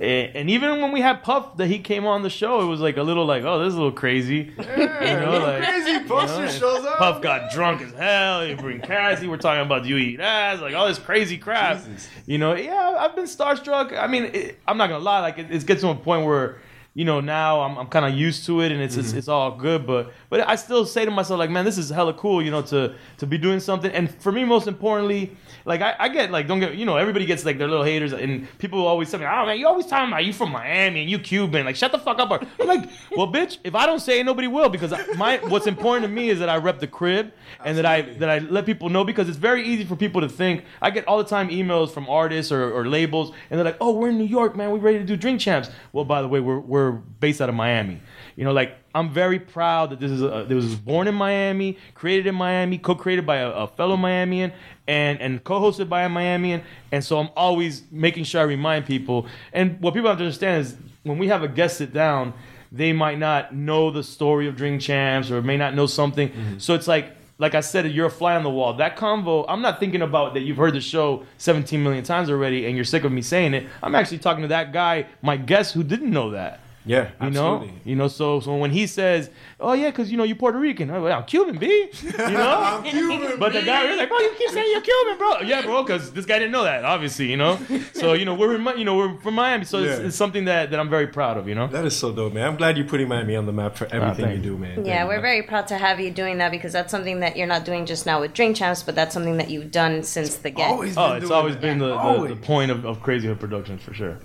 Eh, 0.00 0.30
and 0.34 0.50
even 0.50 0.82
when 0.82 0.92
we 0.92 1.00
had 1.00 1.22
Puff 1.22 1.56
that 1.56 1.68
he 1.68 1.78
came 1.78 2.06
on 2.06 2.22
the 2.22 2.30
show, 2.30 2.60
it 2.60 2.66
was 2.66 2.80
like 2.80 2.96
a 2.96 3.02
little 3.02 3.24
like, 3.24 3.44
oh, 3.44 3.60
this 3.60 3.68
is 3.68 3.74
a 3.74 3.78
little 3.78 3.92
crazy. 3.92 4.52
you 4.58 4.64
know, 4.66 5.38
like 5.42 5.64
Crazy 5.64 6.00
Puff 6.06 6.30
you 6.30 6.44
know, 6.44 6.48
shows 6.50 6.84
up. 6.84 6.98
Puff 6.98 7.22
got 7.22 7.50
drunk 7.50 7.80
as 7.80 7.92
hell. 7.92 8.44
He 8.44 8.54
bring 8.54 8.80
Cassie. 8.80 9.26
We're 9.26 9.38
talking 9.38 9.62
about 9.62 9.86
you 9.86 9.96
eat 9.96 10.20
ass? 10.20 10.60
Like 10.60 10.74
all 10.74 10.86
this 10.86 10.98
crazy 10.98 11.38
crap. 11.38 11.78
Jesus. 11.84 12.08
You 12.26 12.38
know, 12.38 12.54
yeah, 12.54 12.96
I've 12.98 13.14
been 13.14 13.24
starstruck. 13.24 13.96
I 13.96 14.06
mean, 14.06 14.24
it, 14.24 14.58
I'm 14.66 14.76
not 14.76 14.88
gonna 14.88 15.04
lie. 15.04 15.20
Like 15.20 15.38
it, 15.38 15.50
it 15.50 15.66
gets 15.66 15.80
to 15.80 15.88
a 15.88 15.94
point 15.94 16.26
where, 16.26 16.58
you 16.96 17.04
know, 17.04 17.20
now 17.20 17.60
I'm, 17.60 17.76
I'm 17.76 17.88
kind 17.88 18.06
of 18.06 18.18
used 18.18 18.46
to 18.46 18.62
it 18.62 18.72
and 18.72 18.80
it's, 18.80 18.96
it's 18.96 19.08
mm-hmm. 19.08 19.18
it's 19.18 19.28
all 19.28 19.50
good. 19.50 19.86
But 19.86 20.14
but 20.30 20.48
I 20.48 20.56
still 20.56 20.86
say 20.86 21.04
to 21.04 21.10
myself 21.10 21.38
like, 21.38 21.50
man, 21.50 21.66
this 21.66 21.76
is 21.76 21.90
hella 21.90 22.14
cool. 22.14 22.40
You 22.40 22.50
know, 22.50 22.62
to 22.62 22.94
to 23.18 23.26
be 23.26 23.36
doing 23.36 23.60
something. 23.60 23.92
And 23.92 24.10
for 24.10 24.32
me, 24.32 24.44
most 24.44 24.66
importantly, 24.66 25.36
like 25.66 25.82
I, 25.82 25.94
I 25.98 26.08
get 26.08 26.30
like 26.30 26.48
don't 26.48 26.58
get 26.58 26.74
you 26.74 26.86
know 26.86 26.96
everybody 26.96 27.26
gets 27.26 27.44
like 27.44 27.58
their 27.58 27.68
little 27.68 27.84
haters 27.84 28.14
and 28.14 28.48
people 28.58 28.86
always 28.86 29.10
tell 29.10 29.20
me, 29.20 29.26
oh 29.26 29.44
man, 29.44 29.58
you 29.58 29.66
always 29.66 29.84
talking 29.84 30.08
about 30.08 30.24
you 30.24 30.32
from 30.32 30.52
Miami 30.52 31.02
and 31.02 31.10
you 31.10 31.18
Cuban. 31.18 31.66
Like 31.66 31.76
shut 31.76 31.92
the 31.92 31.98
fuck 31.98 32.18
up. 32.18 32.30
I'm 32.32 32.66
like, 32.66 32.88
well, 33.14 33.30
bitch, 33.30 33.58
if 33.62 33.74
I 33.74 33.84
don't 33.84 34.00
say 34.00 34.20
it, 34.20 34.24
nobody 34.24 34.48
will 34.48 34.70
because 34.70 34.94
my 35.18 35.36
what's 35.48 35.66
important 35.66 36.06
to 36.06 36.10
me 36.10 36.30
is 36.30 36.38
that 36.38 36.48
I 36.48 36.56
rep 36.56 36.80
the 36.80 36.86
crib 36.86 37.30
and 37.62 37.76
that 37.76 37.84
I 37.84 38.00
that 38.00 38.30
I 38.30 38.38
let 38.38 38.64
people 38.64 38.88
know 38.88 39.04
because 39.04 39.28
it's 39.28 39.36
very 39.36 39.68
easy 39.68 39.84
for 39.84 39.96
people 39.96 40.22
to 40.22 40.30
think. 40.30 40.64
I 40.80 40.88
get 40.88 41.06
all 41.06 41.18
the 41.18 41.24
time 41.24 41.50
emails 41.50 41.90
from 41.90 42.08
artists 42.08 42.50
or, 42.50 42.72
or 42.72 42.86
labels 42.86 43.34
and 43.50 43.58
they're 43.58 43.66
like, 43.66 43.76
oh, 43.82 43.92
we're 43.92 44.08
in 44.08 44.16
New 44.16 44.24
York, 44.24 44.56
man. 44.56 44.70
we're 44.70 44.78
ready 44.78 44.98
to 44.98 45.04
do 45.04 45.14
Drink 45.14 45.42
Champs. 45.42 45.68
Well, 45.92 46.06
by 46.06 46.22
the 46.22 46.28
way, 46.28 46.40
we're 46.40 46.58
we're 46.58 46.85
based 46.92 47.40
out 47.40 47.48
of 47.48 47.54
Miami. 47.54 48.00
You 48.36 48.44
know, 48.44 48.52
like 48.52 48.76
I'm 48.94 49.10
very 49.10 49.38
proud 49.38 49.90
that 49.90 50.00
this 50.00 50.10
is 50.10 50.22
a, 50.22 50.46
this 50.48 50.56
was 50.56 50.74
born 50.74 51.06
in 51.06 51.14
Miami, 51.14 51.76
created 51.94 52.26
in 52.26 52.34
Miami, 52.34 52.78
co-created 52.78 53.26
by 53.26 53.36
a, 53.36 53.50
a 53.50 53.66
fellow 53.66 53.96
Miamian, 53.96 54.52
and 54.86 55.20
and 55.20 55.44
co-hosted 55.44 55.88
by 55.88 56.04
a 56.04 56.08
Miamian. 56.08 56.62
And 56.92 57.04
so 57.04 57.18
I'm 57.18 57.30
always 57.36 57.82
making 57.90 58.24
sure 58.24 58.40
I 58.40 58.44
remind 58.44 58.86
people. 58.86 59.26
And 59.52 59.78
what 59.80 59.92
people 59.92 60.08
have 60.08 60.18
to 60.18 60.24
understand 60.24 60.62
is 60.62 60.76
when 61.02 61.18
we 61.18 61.28
have 61.28 61.42
a 61.42 61.48
guest 61.48 61.76
sit 61.76 61.92
down, 61.92 62.32
they 62.72 62.92
might 62.92 63.18
not 63.18 63.54
know 63.54 63.90
the 63.90 64.02
story 64.02 64.48
of 64.48 64.56
Drink 64.56 64.80
Champs 64.80 65.30
or 65.30 65.42
may 65.42 65.56
not 65.56 65.74
know 65.74 65.86
something. 65.86 66.28
Mm-hmm. 66.30 66.58
So 66.58 66.74
it's 66.74 66.88
like. 66.88 67.12
Like 67.38 67.54
I 67.54 67.60
said, 67.60 67.84
you're 67.92 68.06
a 68.06 68.10
fly 68.10 68.34
on 68.34 68.44
the 68.44 68.48
wall. 68.48 68.72
That 68.72 68.96
convo, 68.96 69.44
I'm 69.46 69.60
not 69.60 69.78
thinking 69.78 70.00
about 70.00 70.32
that 70.32 70.40
you've 70.40 70.56
heard 70.56 70.72
the 70.72 70.80
show 70.80 71.26
17 71.36 71.82
million 71.82 72.02
times 72.02 72.30
already 72.30 72.64
and 72.64 72.74
you're 72.74 72.84
sick 72.86 73.04
of 73.04 73.12
me 73.12 73.20
saying 73.20 73.52
it. 73.52 73.66
I'm 73.82 73.94
actually 73.94 74.20
talking 74.20 74.40
to 74.40 74.48
that 74.48 74.72
guy, 74.72 75.04
my 75.20 75.36
guest, 75.36 75.74
who 75.74 75.82
didn't 75.82 76.10
know 76.10 76.30
that. 76.30 76.60
Yeah, 76.88 77.10
You 77.20 77.30
know, 77.30 77.68
you 77.84 77.96
know. 77.96 78.06
So, 78.06 78.38
so 78.38 78.54
when 78.56 78.70
he 78.70 78.86
says, 78.86 79.28
"Oh 79.58 79.72
yeah, 79.72 79.90
because 79.90 80.08
you 80.10 80.16
know 80.16 80.22
you're 80.22 80.36
Puerto 80.36 80.56
Rican," 80.58 80.88
I'm, 80.88 81.02
like, 81.02 81.12
I'm 81.12 81.24
Cuban, 81.24 81.58
b. 81.58 81.66
You 82.02 82.12
know. 82.18 82.80
Cuban, 82.86 83.40
But 83.40 83.52
the 83.54 83.62
guy 83.62 83.88
was 83.88 83.98
like, 83.98 84.08
"Oh, 84.12 84.20
you 84.20 84.32
keep 84.38 84.50
saying 84.50 84.70
you're 84.70 84.80
Cuban, 84.82 85.18
bro." 85.18 85.40
Yeah, 85.40 85.62
bro, 85.62 85.82
because 85.82 86.12
this 86.12 86.24
guy 86.26 86.38
didn't 86.38 86.52
know 86.52 86.62
that, 86.62 86.84
obviously, 86.84 87.28
you 87.30 87.36
know. 87.36 87.58
So 87.94 88.12
you 88.12 88.24
know 88.24 88.34
we're 88.34 88.54
in, 88.54 88.78
you 88.78 88.84
know 88.84 88.96
we're 88.96 89.18
from 89.20 89.34
Miami, 89.34 89.64
so 89.64 89.78
it's, 89.82 89.98
Yeah. 90.00 90.06
it's 90.06 90.16
something 90.16 90.44
that, 90.44 90.70
that 90.70 90.78
I'm 90.78 90.88
very 90.90 91.06
proud 91.08 91.38
of, 91.38 91.48
you 91.48 91.54
know. 91.54 91.66
That 91.66 91.84
is 91.86 91.96
so 91.96 92.12
dope, 92.12 92.34
man. 92.34 92.46
I'm 92.46 92.56
glad 92.56 92.76
you're 92.76 92.86
putting 92.86 93.08
Miami 93.08 93.34
on 93.36 93.46
the 93.46 93.52
map 93.52 93.74
for 93.76 93.86
ah, 93.86 93.96
everything 93.96 94.26
thank 94.26 94.44
you 94.44 94.50
you. 94.52 94.56
do, 94.56 94.58
man. 94.58 94.84
Yeah, 94.84 94.98
Thank 94.98 95.08
we're 95.08 95.16
you. 95.16 95.20
very 95.22 95.42
proud 95.42 95.66
to 95.68 95.78
have 95.78 95.98
you 95.98 96.10
doing 96.10 96.38
that 96.38 96.50
because 96.50 96.72
that's 96.72 96.90
something 96.90 97.20
that 97.20 97.36
you're 97.36 97.46
not 97.48 97.64
doing 97.64 97.84
just 97.86 98.06
now 98.06 98.20
with 98.20 98.32
Drink 98.34 98.56
Champs, 98.56 98.82
but 98.82 98.94
that's 98.94 99.12
something 99.14 99.38
that 99.38 99.50
you've 99.50 99.70
done 99.72 100.02
since 100.04 100.36
the 100.36 100.50
get. 100.50 100.70
Always 100.70 100.96
Oh, 100.96 101.14
it's 101.14 101.30
always 101.30 101.54
that. 101.54 101.62
been 101.62 101.78
the, 101.78 101.96
the, 101.96 102.28
the 102.34 102.36
point 102.36 102.70
of, 102.70 102.84
of 102.84 103.02
Crazy 103.02 103.26
Hood 103.26 103.40
Productions 103.40 103.82
for 103.82 103.92
sure. 103.94 104.18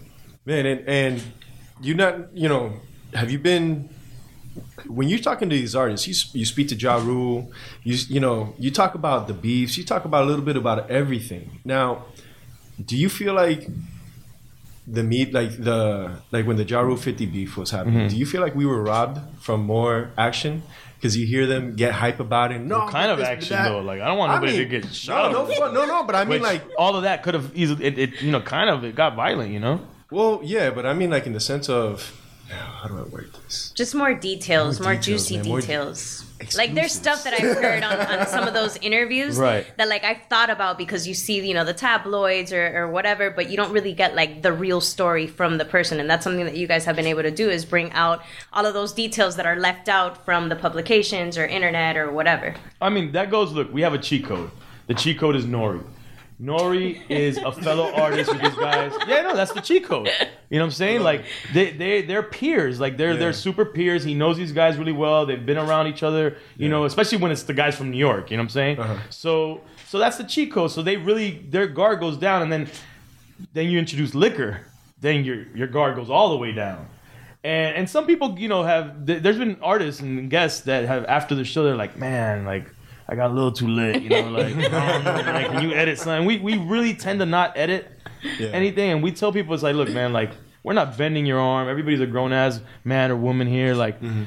Man, 0.46 0.66
and, 0.66 0.88
and 0.90 1.24
you 1.82 1.94
not, 1.96 2.36
you 2.36 2.48
know, 2.50 2.74
have 3.14 3.32
you 3.32 3.40
been 3.40 3.90
when 4.88 5.08
you're 5.10 5.20
talking 5.20 5.50
to 5.50 5.56
these 5.56 5.76
artists? 5.76 6.08
You 6.08 6.40
you 6.40 6.46
speak 6.46 6.68
to 6.70 6.76
Ja 6.76 6.96
Rule, 6.98 7.52
you 7.84 7.98
you 8.10 8.20
know, 8.20 8.54
you 8.58 8.72
talk 8.72 8.96
about 8.96 9.28
the 9.28 9.34
beefs, 9.34 9.78
you 9.78 9.84
talk 9.84 10.06
about 10.06 10.24
a 10.24 10.28
little 10.28 10.44
bit 10.46 10.56
about 10.58 10.90
everything. 10.90 11.60
Now, 11.66 12.06
do 12.84 12.98
you 12.98 13.10
feel 13.10 13.34
like 13.34 13.68
the 14.88 15.04
meat, 15.04 15.34
like 15.34 15.52
the 15.64 16.18
like 16.32 16.46
when 16.46 16.58
the 16.58 16.64
Ja 16.64 16.82
Rule 16.82 16.98
50 16.98 17.26
beef 17.28 17.58
was 17.58 17.72
happening? 17.72 18.00
Mm-hmm. 18.00 18.08
Do 18.10 18.16
you 18.18 18.26
feel 18.26 18.42
like 18.42 18.56
we 18.56 18.66
were 18.66 18.82
robbed 18.84 19.20
from 19.40 19.62
more 19.64 20.12
action? 20.18 20.64
Because 20.98 21.18
you 21.18 21.26
hear 21.26 21.48
them 21.48 21.76
get 21.76 21.94
hype 21.94 22.20
about 22.20 22.52
it. 22.52 22.60
No, 22.60 22.80
What 22.80 22.92
kind 22.92 23.10
of 23.10 23.18
this, 23.18 23.28
action 23.28 23.56
that. 23.56 23.70
though? 23.70 23.80
Like 23.82 24.02
I 24.02 24.08
don't 24.08 24.20
want 24.20 24.34
I 24.34 24.36
nobody 24.36 24.52
mean, 24.60 24.70
to 24.70 24.82
get 24.82 24.94
shot. 24.94 25.32
No, 25.32 25.48
no, 25.48 25.72
no, 25.72 25.86
no, 25.88 26.04
but 26.04 26.14
I 26.16 26.26
mean, 26.26 26.30
Which, 26.30 26.42
like, 26.44 26.64
all 26.78 26.96
of 26.96 27.04
that 27.04 27.24
could 27.24 27.34
have 27.34 27.52
easily, 27.56 27.86
it, 27.86 27.98
it, 27.98 28.22
you 28.22 28.32
know, 28.32 28.40
kind 28.40 28.70
of, 28.70 28.84
it 28.84 28.94
got 28.94 29.16
violent, 29.16 29.52
you 29.52 29.60
know. 29.60 29.82
Well, 30.12 30.40
yeah, 30.44 30.70
but 30.70 30.86
I 30.86 30.94
mean, 30.94 31.10
like, 31.10 31.26
in 31.26 31.34
the 31.34 31.40
sense 31.40 31.70
of, 31.70 32.22
oh, 32.52 32.54
how 32.54 32.88
do 32.88 32.98
I 33.00 33.04
word 33.04 33.32
this? 33.46 33.72
Just 33.76 33.96
more 33.96 34.14
details, 34.14 34.80
more, 34.80 34.94
More 34.94 34.96
details, 35.02 35.06
juicy 35.28 35.38
man, 35.38 35.48
more 35.48 35.62
details. 35.62 36.26
Like 36.58 36.74
there's 36.74 36.92
stuff 36.92 37.24
that 37.26 37.36
I've 37.36 37.56
heard 37.58 37.84
on, 37.84 38.00
on 38.00 38.26
some 38.26 38.48
of 38.48 38.56
those 38.56 38.76
interviews 38.78 39.38
Right. 39.38 39.64
that 39.78 39.88
like 39.88 40.04
I've 40.04 40.24
thought 40.28 40.50
about 40.50 40.76
because 40.76 41.08
you 41.08 41.14
see, 41.14 41.40
you 41.48 41.54
know, 41.54 41.64
the 41.64 41.74
tabloids 41.74 42.52
or, 42.52 42.76
or 42.76 42.88
whatever, 42.90 43.30
but 43.30 43.52
you 43.52 43.58
don't 43.58 43.72
really 43.72 43.94
get 43.94 44.16
like 44.16 44.42
the 44.42 44.52
real 44.52 44.82
story 44.82 45.28
from 45.28 45.60
the 45.60 45.66
person. 45.66 46.00
And 46.00 46.10
that's 46.10 46.24
something 46.24 46.46
that 46.46 46.58
you 46.58 46.66
guys 46.66 46.84
have 46.86 46.96
been 46.96 47.06
able 47.06 47.22
to 47.22 47.30
do 47.30 47.48
is 47.52 47.64
bring 47.64 47.92
out 47.92 48.24
all 48.52 48.66
of 48.66 48.74
those 48.74 48.92
details 48.92 49.36
that 49.36 49.46
are 49.46 49.56
left 49.56 49.88
out 49.88 50.26
from 50.26 50.50
the 50.50 50.56
publications 50.56 51.38
or 51.38 51.46
internet 51.46 51.96
or 51.96 52.12
whatever. 52.12 52.56
I 52.82 52.90
mean, 52.90 53.12
that 53.12 53.30
goes. 53.30 53.52
Look, 53.52 53.72
we 53.72 53.82
have 53.84 53.94
a 53.94 54.00
cheat 54.00 54.26
code. 54.26 54.50
The 54.88 54.96
cheat 54.96 55.20
code 55.20 55.36
is 55.36 55.46
Nori. 55.46 55.84
Nori 56.42 57.00
is 57.08 57.38
a 57.38 57.52
fellow 57.52 57.94
artist 57.94 58.32
with 58.32 58.42
these 58.42 58.56
guys. 58.56 58.92
Yeah, 59.08 59.22
no, 59.22 59.36
that's 59.36 59.52
the 59.52 59.62
cheat 59.62 59.84
code. 59.86 60.08
You 60.50 60.58
know 60.58 60.64
what 60.66 60.70
I'm 60.70 60.72
saying? 60.72 61.02
Like 61.02 61.26
they 61.54 61.72
they 61.72 62.02
they're 62.02 62.24
peers. 62.24 62.80
Like 62.80 62.98
they're 62.98 63.12
Yeah. 63.14 63.20
they're 63.20 63.34
super 63.34 63.64
peers. 63.66 64.04
He 64.04 64.16
knows 64.16 64.38
these 64.38 64.52
guys 64.52 64.78
really 64.78 64.92
well. 64.92 65.26
They've 65.26 65.46
been 65.46 65.58
around 65.60 65.88
each 65.88 66.02
other. 66.04 66.38
You 66.58 66.68
know, 66.70 66.86
especially 66.86 67.20
when 67.20 67.32
it's 67.32 67.44
the 67.44 67.54
guys 67.54 67.76
from 67.76 67.92
New 67.92 67.98
York. 67.98 68.32
You 68.32 68.38
know 68.38 68.42
what 68.42 68.46
I'm 68.46 68.50
saying? 68.50 68.80
Uh-huh. 68.80 68.98
So 69.12 69.62
so 69.88 70.00
that's 70.00 70.18
the 70.18 70.24
cheat 70.24 70.52
code. 70.52 70.72
So 70.72 70.82
they 70.82 70.98
really 70.98 71.46
their 71.50 71.68
guard 71.68 72.00
goes 72.00 72.18
down, 72.18 72.42
and 72.42 72.52
then 72.52 72.68
then 73.54 73.68
you 73.70 73.78
introduce 73.78 74.16
liquor, 74.16 74.62
then 75.00 75.24
your 75.24 75.46
your 75.56 75.68
guard 75.68 75.96
goes 75.96 76.10
all 76.10 76.30
the 76.30 76.38
way 76.38 76.52
down. 76.54 76.88
And 77.44 77.76
and 77.76 77.90
some 77.90 78.06
people, 78.08 78.38
you 78.40 78.48
know, 78.48 78.64
have 78.64 79.06
there's 79.06 79.38
been 79.38 79.58
artists 79.62 80.02
and 80.02 80.30
guests 80.30 80.62
that 80.62 80.86
have 80.86 81.06
after 81.06 81.36
the 81.36 81.44
show 81.44 81.64
they're 81.64 81.76
like, 81.76 81.98
man, 81.98 82.46
like 82.46 82.66
I 83.12 83.16
got 83.16 83.30
a 83.30 83.34
little 83.34 83.52
too 83.52 83.68
lit, 83.68 84.02
you 84.02 84.10
know, 84.10 84.30
like, 84.30 84.56
I 84.56 85.02
don't 85.02 85.04
know, 85.04 85.32
like 85.34 85.48
can 85.52 85.62
you 85.64 85.74
edit 85.74 86.00
something? 86.00 86.26
We 86.26 86.40
we 86.40 86.58
really 86.58 86.94
tend 86.94 87.20
to 87.20 87.26
not 87.26 87.58
edit 87.58 87.92
Yeah. 88.40 88.50
anything, 88.50 88.92
and 88.92 89.04
we 89.04 89.12
tell 89.12 89.32
people 89.34 89.54
it's 89.54 89.64
like, 89.64 89.76
look, 89.76 89.90
man, 89.90 90.14
like 90.14 90.32
we're 90.64 90.74
not 90.74 90.98
bending 90.98 91.26
your 91.26 91.40
arm. 91.40 91.68
Everybody's 91.68 92.02
a 92.02 92.06
grown 92.08 92.32
ass 92.34 92.62
man 92.84 93.12
or 93.12 93.18
woman 93.18 93.48
here, 93.48 93.76
like. 93.76 94.00
Mm-hmm. 94.02 94.24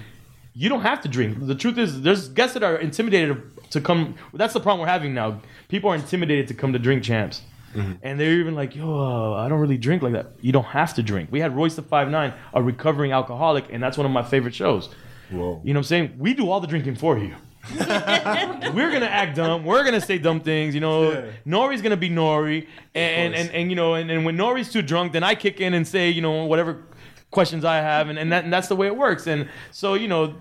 You 0.56 0.68
don't 0.68 0.82
have 0.82 1.00
to 1.00 1.08
drink. 1.08 1.44
The 1.44 1.56
truth 1.56 1.78
is, 1.78 2.02
there's 2.02 2.28
guests 2.28 2.54
that 2.54 2.62
are 2.62 2.76
intimidated 2.76 3.42
to 3.70 3.80
come. 3.80 4.14
That's 4.32 4.54
the 4.54 4.60
problem 4.60 4.82
we're 4.82 4.92
having 4.92 5.12
now. 5.12 5.40
People 5.66 5.90
are 5.90 5.96
intimidated 5.96 6.46
to 6.46 6.54
come 6.54 6.72
to 6.74 6.78
drink 6.78 7.02
champs. 7.02 7.42
Mm-hmm. 7.74 7.94
And 8.04 8.20
they're 8.20 8.34
even 8.34 8.54
like, 8.54 8.76
yo, 8.76 9.34
I 9.34 9.48
don't 9.48 9.58
really 9.58 9.78
drink 9.78 10.02
like 10.02 10.12
that. 10.12 10.26
You 10.40 10.52
don't 10.52 10.66
have 10.66 10.94
to 10.94 11.02
drink. 11.02 11.30
We 11.32 11.40
had 11.40 11.56
Royce 11.56 11.74
the 11.74 11.82
Five 11.82 12.08
Nine, 12.08 12.34
a 12.52 12.62
recovering 12.62 13.10
alcoholic, 13.10 13.64
and 13.72 13.82
that's 13.82 13.96
one 13.98 14.06
of 14.06 14.12
my 14.12 14.22
favorite 14.22 14.54
shows. 14.54 14.90
Whoa. 15.30 15.60
You 15.64 15.74
know 15.74 15.78
what 15.78 15.86
I'm 15.86 15.88
saying? 15.88 16.14
We 16.18 16.34
do 16.34 16.48
all 16.48 16.60
the 16.60 16.68
drinking 16.68 16.96
for 16.96 17.18
you. 17.18 17.34
We're 18.74 18.92
gonna 18.92 19.06
act 19.06 19.36
dumb. 19.36 19.64
We're 19.64 19.84
gonna 19.84 20.00
say 20.00 20.18
dumb 20.18 20.40
things. 20.40 20.74
You 20.74 20.80
know, 20.80 21.12
Yeah. 21.12 21.24
Nori's 21.46 21.82
gonna 21.82 21.96
be 21.96 22.10
Nori, 22.10 22.66
and 22.94 23.34
and, 23.34 23.50
and, 23.50 23.70
you 23.70 23.76
know, 23.76 23.94
and, 23.94 24.10
and 24.10 24.24
when 24.24 24.36
Nori's 24.36 24.70
too 24.72 24.82
drunk, 24.82 25.12
then 25.12 25.22
I 25.22 25.34
kick 25.34 25.60
in 25.60 25.74
and 25.74 25.86
say, 25.86 26.10
you 26.10 26.20
know, 26.20 26.44
whatever 26.44 26.82
questions 27.30 27.64
I 27.64 27.76
have, 27.76 28.08
and, 28.08 28.18
and 28.18 28.30
that 28.32 28.44
and 28.44 28.52
that's 28.52 28.68
the 28.68 28.76
way 28.76 28.86
it 28.86 28.96
works. 28.96 29.26
And 29.26 29.48
so 29.70 29.94
you 29.94 30.08
know. 30.08 30.34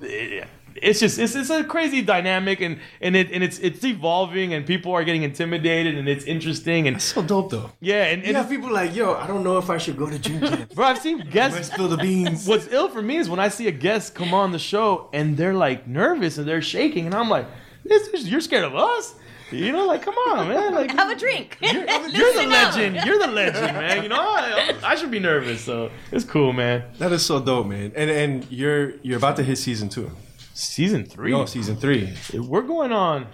It, 0.75 0.79
it's 0.83 0.99
just 0.99 1.19
it's, 1.19 1.35
it's 1.35 1.49
a 1.49 1.63
crazy 1.63 2.01
dynamic 2.01 2.61
and 2.61 2.79
and 3.01 3.15
it 3.15 3.31
and 3.31 3.43
it's 3.43 3.59
it's 3.59 3.83
evolving 3.83 4.53
and 4.53 4.65
people 4.65 4.91
are 4.93 5.03
getting 5.03 5.23
intimidated 5.23 5.97
and 5.97 6.07
it's 6.07 6.25
interesting 6.25 6.87
and 6.87 7.01
So 7.01 7.21
dope, 7.21 7.51
though. 7.51 7.71
yeah 7.79 8.05
and, 8.05 8.25
You 8.25 8.33
have 8.35 8.49
people 8.49 8.71
like, 8.71 8.95
yo, 8.95 9.13
I 9.15 9.27
don't 9.27 9.43
know 9.43 9.57
if 9.57 9.69
I 9.69 9.77
should 9.77 9.97
go 9.97 10.09
to 10.09 10.17
drink 10.19 10.41
camp. 10.41 10.73
bro 10.75 10.85
I've 10.85 10.99
seen 10.99 11.19
guests 11.29 11.71
spill 11.71 11.87
the 11.87 11.97
beans. 11.97 12.47
What's 12.51 12.67
ill 12.67 12.89
for 12.89 13.01
me 13.01 13.17
is 13.17 13.29
when 13.29 13.39
I 13.39 13.49
see 13.49 13.67
a 13.67 13.71
guest 13.71 14.15
come 14.15 14.33
on 14.33 14.51
the 14.51 14.59
show 14.59 15.09
and 15.13 15.37
they're 15.37 15.53
like 15.53 15.87
nervous 15.87 16.37
and 16.37 16.47
they're 16.47 16.61
shaking, 16.61 17.05
and 17.05 17.15
I'm 17.15 17.29
like, 17.29 17.45
this, 17.85 18.07
this- 18.09 18.25
"You're 18.25 18.41
scared 18.41 18.63
of 18.65 18.75
us?" 18.75 19.15
You 19.51 19.71
know, 19.71 19.85
like 19.85 20.01
come 20.01 20.15
on, 20.15 20.47
man. 20.47 20.73
Like 20.73 20.89
Have 20.95 21.11
a 21.11 21.15
drink. 21.15 21.57
you're, 21.61 21.73
you're 21.73 21.85
the 21.85 22.09
Listen 22.17 22.45
up. 22.51 22.75
legend. 22.75 22.95
You're 23.05 23.19
the 23.19 23.27
legend, 23.27 23.77
man. 23.77 24.01
You 24.01 24.09
know, 24.09 24.15
I, 24.19 24.73
I 24.83 24.95
should 24.95 25.11
be 25.11 25.19
nervous. 25.19 25.61
So 25.63 25.91
it's 26.11 26.25
cool, 26.25 26.53
man. 26.53 26.83
That 26.97 27.11
is 27.11 27.23
so 27.23 27.39
dope, 27.39 27.67
man. 27.67 27.91
And 27.95 28.09
and 28.09 28.47
you're 28.49 28.95
you're 29.03 29.17
about 29.17 29.35
to 29.35 29.43
hit 29.43 29.57
season 29.57 29.89
two. 29.89 30.09
Season 30.53 31.03
three. 31.05 31.31
No, 31.31 31.45
season 31.45 31.75
three. 31.75 32.13
We're 32.33 32.61
going 32.61 32.91
on, 32.91 33.27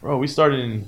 bro. 0.00 0.18
We 0.18 0.26
started 0.26 0.60
in 0.60 0.82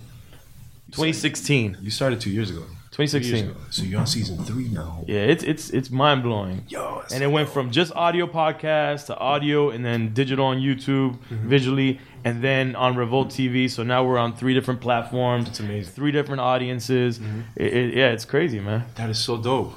2016. 0.92 1.78
You 1.80 1.90
started 1.90 2.20
two 2.20 2.30
years 2.30 2.50
ago. 2.50 2.62
Two 2.90 3.02
years 3.02 3.12
2016. 3.12 3.50
ago. 3.50 3.60
So 3.70 3.82
you're 3.84 4.00
on 4.00 4.06
season 4.06 4.38
three 4.44 4.68
now. 4.68 5.04
Yeah, 5.06 5.20
it's 5.20 5.44
it's 5.44 5.70
it's 5.70 5.90
mind 5.90 6.22
blowing. 6.22 6.64
Yo, 6.68 6.98
that's 7.00 7.12
And 7.14 7.22
it 7.22 7.28
went 7.28 7.48
from 7.48 7.70
just 7.70 7.92
audio 7.94 8.26
podcast 8.26 9.06
to 9.06 9.16
audio 9.16 9.70
and 9.70 9.84
then 9.84 10.12
digital 10.14 10.46
on 10.46 10.58
YouTube 10.58 11.16
Mm-hmm. 11.30 11.48
visually 11.48 12.00
and 12.24 12.42
then 12.42 12.74
on 12.76 12.96
Revolt 12.96 13.28
TV. 13.28 13.70
So 13.70 13.82
now 13.82 14.04
we're 14.04 14.18
on 14.18 14.34
three 14.36 14.52
different 14.54 14.80
platforms. 14.80 15.48
It's 15.48 15.60
amazing. 15.60 15.84
Mm-hmm. 15.92 15.94
Three 15.94 16.12
different 16.12 16.40
audiences. 16.40 17.20
It, 17.56 17.72
it, 17.72 17.94
yeah, 17.94 18.10
it's 18.10 18.24
crazy, 18.24 18.60
man. 18.60 18.84
That 18.96 19.08
is 19.10 19.18
so 19.18 19.36
dope. 19.36 19.74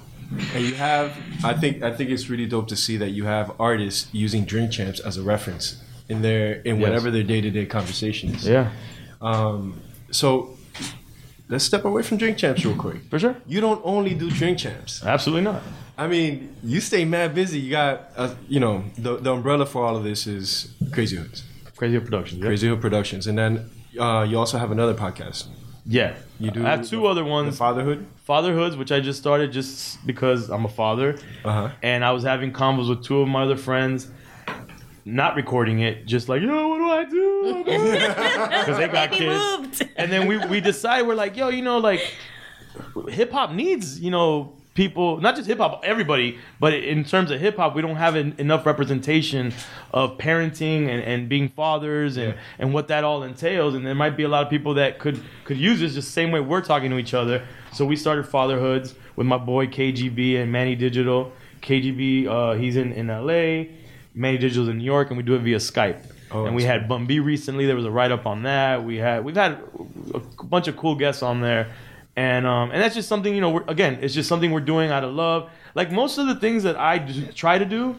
And 0.56 0.64
you 0.66 0.74
have, 0.76 1.16
I 1.44 1.54
think, 1.54 1.84
I 1.84 1.92
think 1.94 2.10
it's 2.10 2.30
really 2.30 2.46
dope 2.48 2.70
to 2.70 2.76
see 2.78 2.96
that 2.98 3.10
you 3.10 3.26
have 3.26 3.52
artists 3.60 4.08
using 4.14 4.46
Drink 4.46 4.72
Champs 4.72 5.00
as 5.02 5.18
a 5.18 5.22
reference 5.22 5.82
in 6.12 6.22
their 6.22 6.46
in 6.70 6.74
Yes. 6.76 6.84
whatever 6.84 7.08
their 7.16 7.24
day 7.34 7.40
to 7.46 7.50
day 7.58 7.66
conversation 7.78 8.26
is. 8.36 8.48
Yeah, 8.48 8.68
Um, 9.22 9.62
so 10.12 10.26
let's 11.50 11.64
step 11.72 11.84
away 11.86 12.02
from 12.04 12.18
Drink 12.18 12.38
Champs 12.38 12.64
real 12.66 12.76
quick. 12.86 13.00
for 13.10 13.20
sure. 13.20 13.36
You 13.48 13.60
don't 13.66 13.82
only 13.84 14.14
do 14.14 14.30
Drink 14.40 14.58
Champs. 14.64 15.04
Absolutely 15.16 15.44
not. 15.52 15.62
I 15.98 16.08
mean, 16.08 16.32
you 16.64 16.80
stay 16.82 17.04
mad 17.06 17.36
busy. 17.36 17.60
You 17.60 17.72
got, 17.72 17.96
uh, 18.18 18.34
you 18.48 18.60
know, 18.60 18.84
the, 18.98 19.18
the 19.18 19.32
umbrella 19.34 19.66
for 19.66 19.86
all 19.86 19.96
of 19.96 20.04
this 20.04 20.26
is 20.26 20.74
Crazy 20.92 21.16
Hoods, 21.18 21.44
Crazy 21.76 22.00
Productions. 22.00 22.40
Yeah. 22.40 22.48
Crazy 22.48 22.68
Hood 22.70 22.82
Productions, 22.82 23.28
and 23.28 23.38
then 23.38 23.70
uh, 24.00 24.26
you 24.30 24.38
also 24.40 24.58
have 24.58 24.72
another 24.72 24.94
podcast, 25.06 25.48
Yeah. 25.86 26.14
You 26.40 26.50
do 26.52 26.66
I 26.66 26.70
have 26.72 26.88
two 26.90 27.02
the- 27.02 27.06
other 27.12 27.24
The 27.24 27.30
ones. 27.38 27.58
Fatherhood. 27.58 28.00
Fatherhoods, 28.24 28.76
which 28.76 28.92
I 28.92 29.00
just 29.10 29.20
started 29.20 29.52
just 29.52 30.04
because 30.08 30.50
I'm 30.50 30.66
a 30.66 30.70
father. 30.82 31.10
Uh 31.46 31.52
huh. 31.60 31.70
and 31.84 32.04
I 32.04 32.12
was 32.18 32.24
having 32.24 32.52
convos 32.52 32.88
with 32.90 33.04
two 33.04 33.20
of 33.24 33.28
my 33.28 33.44
other 33.44 33.58
friends, 33.58 34.08
not 35.06 35.36
recording 35.36 35.80
it, 35.80 36.06
just 36.06 36.30
like, 36.30 36.42
yo, 36.42 36.68
what 36.68 36.78
do 36.78 36.90
I 36.92 37.04
do? 37.06 37.64
Because 38.62 38.78
they 38.78 38.88
got 38.88 39.12
Baby 39.12 39.26
kids. 39.26 39.60
moved. 39.60 39.90
And 39.96 40.12
then 40.12 40.28
we 40.28 40.38
we 40.48 40.62
decide 40.62 41.08
we're 41.08 41.16
like, 41.16 41.36
yo, 41.36 41.50
you 41.50 41.62
know, 41.62 41.78
like 41.78 42.02
hip 43.10 43.32
hop 43.32 43.52
needs, 43.52 44.00
you 44.00 44.12
know, 44.12 44.54
people, 44.74 45.20
not 45.20 45.36
just 45.36 45.48
hip 45.48 45.58
hop, 45.58 45.82
everybody, 45.84 46.38
but 46.60 46.74
in 46.74 47.04
terms 47.04 47.30
of 47.32 47.40
hip 47.42 47.58
hop, 47.58 47.76
we 47.76 47.82
don't 47.82 47.98
have 47.98 48.16
en- 48.16 48.34
enough 48.38 48.66
representation 48.66 49.54
of 49.94 50.18
parenting 50.18 50.88
and, 50.88 51.02
and 51.04 51.28
being 51.28 51.50
fathers 51.50 52.16
and, 52.18 52.34
Yeah. 52.34 52.40
and 52.60 52.74
what 52.74 52.88
that 52.88 53.04
all 53.04 53.24
entails. 53.24 53.74
And 53.76 53.86
there 53.86 53.96
might 53.96 54.16
be 54.16 54.24
a 54.24 54.30
lot 54.30 54.44
of 54.44 54.50
people 54.50 54.76
that 54.76 55.00
could 55.00 55.20
could 55.44 55.58
use 55.58 55.80
this 55.80 55.94
just 55.96 56.08
the 56.08 56.12
same 56.14 56.32
way 56.32 56.40
we're 56.40 56.62
talking 56.62 56.90
to 56.92 56.98
each 56.98 57.14
other. 57.14 57.46
So 57.74 57.86
we 57.86 57.96
started 57.96 58.26
Fatherhoods 58.28 58.96
with 59.16 59.28
my 59.28 59.38
boy 59.38 59.68
KGB 59.68 60.42
and 60.42 60.52
Manny 60.52 60.76
Digital. 60.76 61.32
KGB, 61.62 62.28
uh, 62.28 62.54
he's 62.58 62.76
in, 62.76 62.92
in 62.94 63.08
LA. 63.08 63.66
Manny 64.14 64.38
Digital's 64.38 64.70
in 64.70 64.78
New 64.78 64.84
York, 64.84 65.10
and 65.10 65.18
we 65.18 65.24
do 65.24 65.36
it 65.36 65.40
via 65.40 65.58
Skype. 65.58 66.04
Oh, 66.32 66.46
and 66.46 66.56
we 66.56 66.64
had 66.64 66.88
Bun 66.88 67.06
B 67.06 67.20
recently. 67.20 67.66
There 67.66 67.76
was 67.76 67.86
a 67.86 67.92
write 67.92 68.12
up 68.12 68.26
on 68.26 68.44
that. 68.44 68.84
We 68.84 68.98
had 68.98 69.24
we've 69.24 69.36
had 69.36 69.60
a 70.14 70.20
bunch 70.44 70.68
of 70.68 70.78
cool 70.78 70.96
guests 70.96 71.24
on 71.24 71.42
there, 71.42 71.74
and 72.16 72.46
um, 72.46 72.72
and 72.72 72.82
that's 72.82 72.96
just 72.96 73.10
something 73.10 73.34
you 73.34 73.42
know. 73.42 73.50
We're, 73.50 73.64
again, 73.68 74.00
it's 74.02 74.14
just 74.14 74.30
something 74.30 74.52
we're 74.52 74.62
doing 74.62 74.92
out 74.92 75.04
of 75.04 75.14
love. 75.14 75.50
Like 75.76 75.92
most 75.92 76.18
of 76.18 76.28
the 76.28 76.36
things 76.36 76.64
that 76.64 76.78
I 76.78 77.00
do, 77.00 77.26
try 77.34 77.58
to 77.58 77.66
do, 77.66 77.98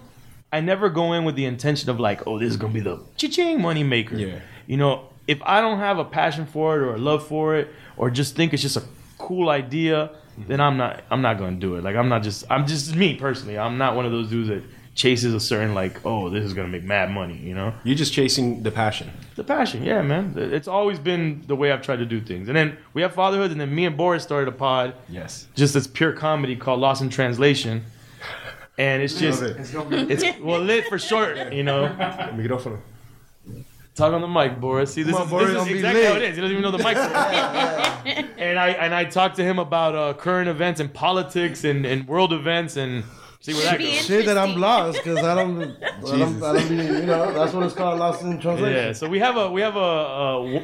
I 0.52 0.60
never 0.60 0.88
go 0.88 1.12
in 1.12 1.24
with 1.24 1.34
the 1.34 1.44
intention 1.44 1.90
of 1.90 2.00
like, 2.00 2.26
oh, 2.26 2.38
this 2.38 2.50
is 2.50 2.56
gonna 2.56 2.72
be 2.72 2.80
the 2.80 3.00
cha-ching 3.16 3.60
money 3.60 3.84
maker. 3.84 4.16
Yeah. 4.16 4.40
You 4.66 4.76
know, 4.76 5.08
if 5.26 5.38
I 5.42 5.60
don't 5.60 5.78
have 5.78 5.98
a 5.98 6.04
passion 6.04 6.46
for 6.46 6.76
it 6.76 6.82
or 6.82 6.94
a 6.94 6.98
love 6.98 7.26
for 7.26 7.56
it, 7.56 7.68
or 7.96 8.10
just 8.10 8.34
think 8.34 8.52
it's 8.52 8.62
just 8.62 8.76
a 8.76 8.84
cool 9.18 9.50
idea, 9.50 10.10
then 10.48 10.60
I'm 10.60 10.76
not 10.76 11.02
I'm 11.10 11.22
not 11.22 11.38
gonna 11.38 11.56
do 11.56 11.76
it. 11.76 11.84
Like 11.84 11.96
I'm 11.96 12.08
not 12.08 12.22
just 12.22 12.44
I'm 12.50 12.66
just 12.66 12.94
me 12.94 13.16
personally. 13.16 13.58
I'm 13.58 13.78
not 13.78 13.94
one 13.94 14.06
of 14.06 14.12
those 14.12 14.28
dudes 14.28 14.48
that 14.48 14.62
chases 14.94 15.32
a 15.34 15.40
certain 15.40 15.74
like, 15.74 16.04
oh, 16.04 16.28
this 16.28 16.44
is 16.44 16.54
gonna 16.54 16.68
make 16.68 16.84
mad 16.84 17.10
money. 17.10 17.36
You 17.36 17.54
know. 17.54 17.74
You're 17.84 17.96
just 17.96 18.12
chasing 18.12 18.62
the 18.62 18.70
passion. 18.70 19.10
The 19.36 19.44
passion, 19.44 19.82
yeah, 19.82 20.02
man. 20.02 20.34
It's 20.36 20.68
always 20.68 20.98
been 20.98 21.42
the 21.46 21.56
way 21.56 21.72
I've 21.72 21.82
tried 21.82 21.96
to 21.96 22.06
do 22.06 22.20
things. 22.20 22.48
And 22.48 22.56
then 22.56 22.76
we 22.92 23.02
have 23.02 23.14
fatherhood, 23.14 23.50
and 23.50 23.60
then 23.60 23.74
me 23.74 23.86
and 23.86 23.96
Boris 23.96 24.22
started 24.22 24.48
a 24.48 24.52
pod, 24.52 24.94
Yes. 25.08 25.46
just 25.54 25.74
as 25.74 25.86
pure 25.86 26.12
comedy 26.12 26.54
called 26.56 26.80
Lost 26.80 27.00
in 27.00 27.08
Translation. 27.08 27.84
And 28.78 29.02
it's 29.02 29.18
just, 29.18 29.42
it. 29.42 29.56
it's 29.60 30.40
well 30.40 30.60
lit 30.60 30.86
for 30.86 30.98
short, 30.98 31.52
you 31.52 31.62
know. 31.62 31.88
Micrófono. 32.34 32.78
Talk 33.94 34.14
on 34.14 34.22
the 34.22 34.28
mic, 34.28 34.58
Boris. 34.58 34.94
See, 34.94 35.02
this 35.02 35.14
Come 35.14 35.24
is, 35.24 35.30
Boris, 35.30 35.52
this 35.52 35.66
is 35.66 35.72
exactly 35.74 36.04
how 36.04 36.14
it 36.14 36.22
is. 36.22 36.34
He 36.36 36.40
doesn't 36.40 36.56
even 36.56 36.62
know 36.62 36.70
the 36.70 36.78
mic. 36.78 36.96
and 38.38 38.58
I 38.58 38.68
and 38.70 38.94
I 38.94 39.04
talked 39.04 39.36
to 39.36 39.44
him 39.44 39.58
about 39.58 39.94
uh, 39.94 40.14
current 40.14 40.48
events 40.48 40.80
and 40.80 40.92
politics 40.92 41.64
and, 41.64 41.84
and 41.84 42.08
world 42.08 42.32
events 42.32 42.78
and 42.78 43.04
see 43.42 43.52
where 43.52 43.62
that 43.64 43.80
Should 43.80 43.80
goes. 43.80 44.06
Shit 44.06 44.26
that 44.26 44.38
I'm 44.38 44.56
lost 44.58 44.98
because 45.02 45.18
I 45.24 45.34
don't, 45.34 45.60
I 45.62 46.00
don't, 46.00 46.42
I 46.42 46.52
don't 46.54 46.68
be, 46.68 46.76
you 46.76 47.06
know, 47.06 47.32
that's 47.34 47.52
what 47.52 47.64
it's 47.64 47.74
called, 47.74 47.98
lost 47.98 48.22
in 48.22 48.40
translation. 48.40 48.72
Yeah, 48.86 48.92
so 48.92 49.08
we 49.08 49.18
have 49.18 49.36
a 49.36 49.50
we 49.50 49.60
have 49.60 49.76
a, 49.76 50.62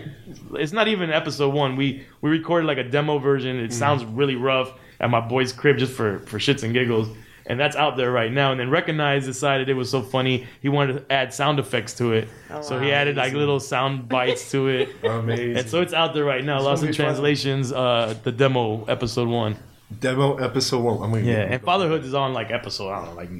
it's 0.54 0.72
not 0.72 0.88
even 0.88 1.10
episode 1.10 1.52
one. 1.52 1.76
We 1.76 2.06
we 2.22 2.30
recorded 2.30 2.66
like 2.66 2.78
a 2.78 2.84
demo 2.88 3.18
version. 3.18 3.58
It 3.58 3.72
sounds 3.72 4.04
really 4.04 4.36
rough 4.36 4.72
at 5.00 5.10
my 5.10 5.20
boy's 5.20 5.52
crib 5.52 5.78
just 5.78 5.92
for 5.92 6.20
for 6.20 6.38
shits 6.38 6.62
and 6.62 6.72
giggles, 6.72 7.08
and 7.46 7.58
that's 7.58 7.76
out 7.76 7.96
there 7.96 8.10
right 8.10 8.32
now. 8.32 8.50
And 8.52 8.60
then 8.60 8.70
Recognize 8.70 9.24
decided 9.26 9.68
it 9.68 9.74
was 9.74 9.90
so 9.90 10.00
funny 10.02 10.46
he 10.62 10.68
wanted 10.68 10.94
to 10.94 11.12
add 11.12 11.34
sound 11.34 11.58
effects 11.58 11.94
to 11.94 12.12
it, 12.12 12.28
so 12.62 12.78
he 12.80 12.92
added 12.92 13.16
like 13.16 13.32
little 13.32 13.60
sound 13.60 14.08
bites 14.08 14.50
to 14.52 14.68
it, 14.68 14.88
Amazing. 15.04 15.56
and 15.58 15.68
so 15.68 15.82
it's 15.82 15.92
out 15.92 16.14
there 16.14 16.24
right 16.24 16.44
now. 16.44 16.60
Lost 16.60 16.82
in 16.82 16.86
gonna 16.86 16.92
be 16.92 16.96
fun. 16.96 17.06
Translations, 17.06 17.72
uh, 17.72 18.14
the 18.22 18.32
demo 18.32 18.84
episode 18.86 19.28
one. 19.28 19.56
Demo 19.96 20.36
episode 20.36 20.82
one. 20.82 21.02
I'm 21.02 21.10
gonna 21.10 21.22
Yeah, 21.22 21.52
and 21.52 21.62
Fatherhood 21.62 22.04
is 22.04 22.14
on 22.14 22.34
like 22.34 22.50
episode 22.50 22.90
I 22.90 23.04
don't 23.04 23.10
know 23.10 23.14
like 23.14 23.30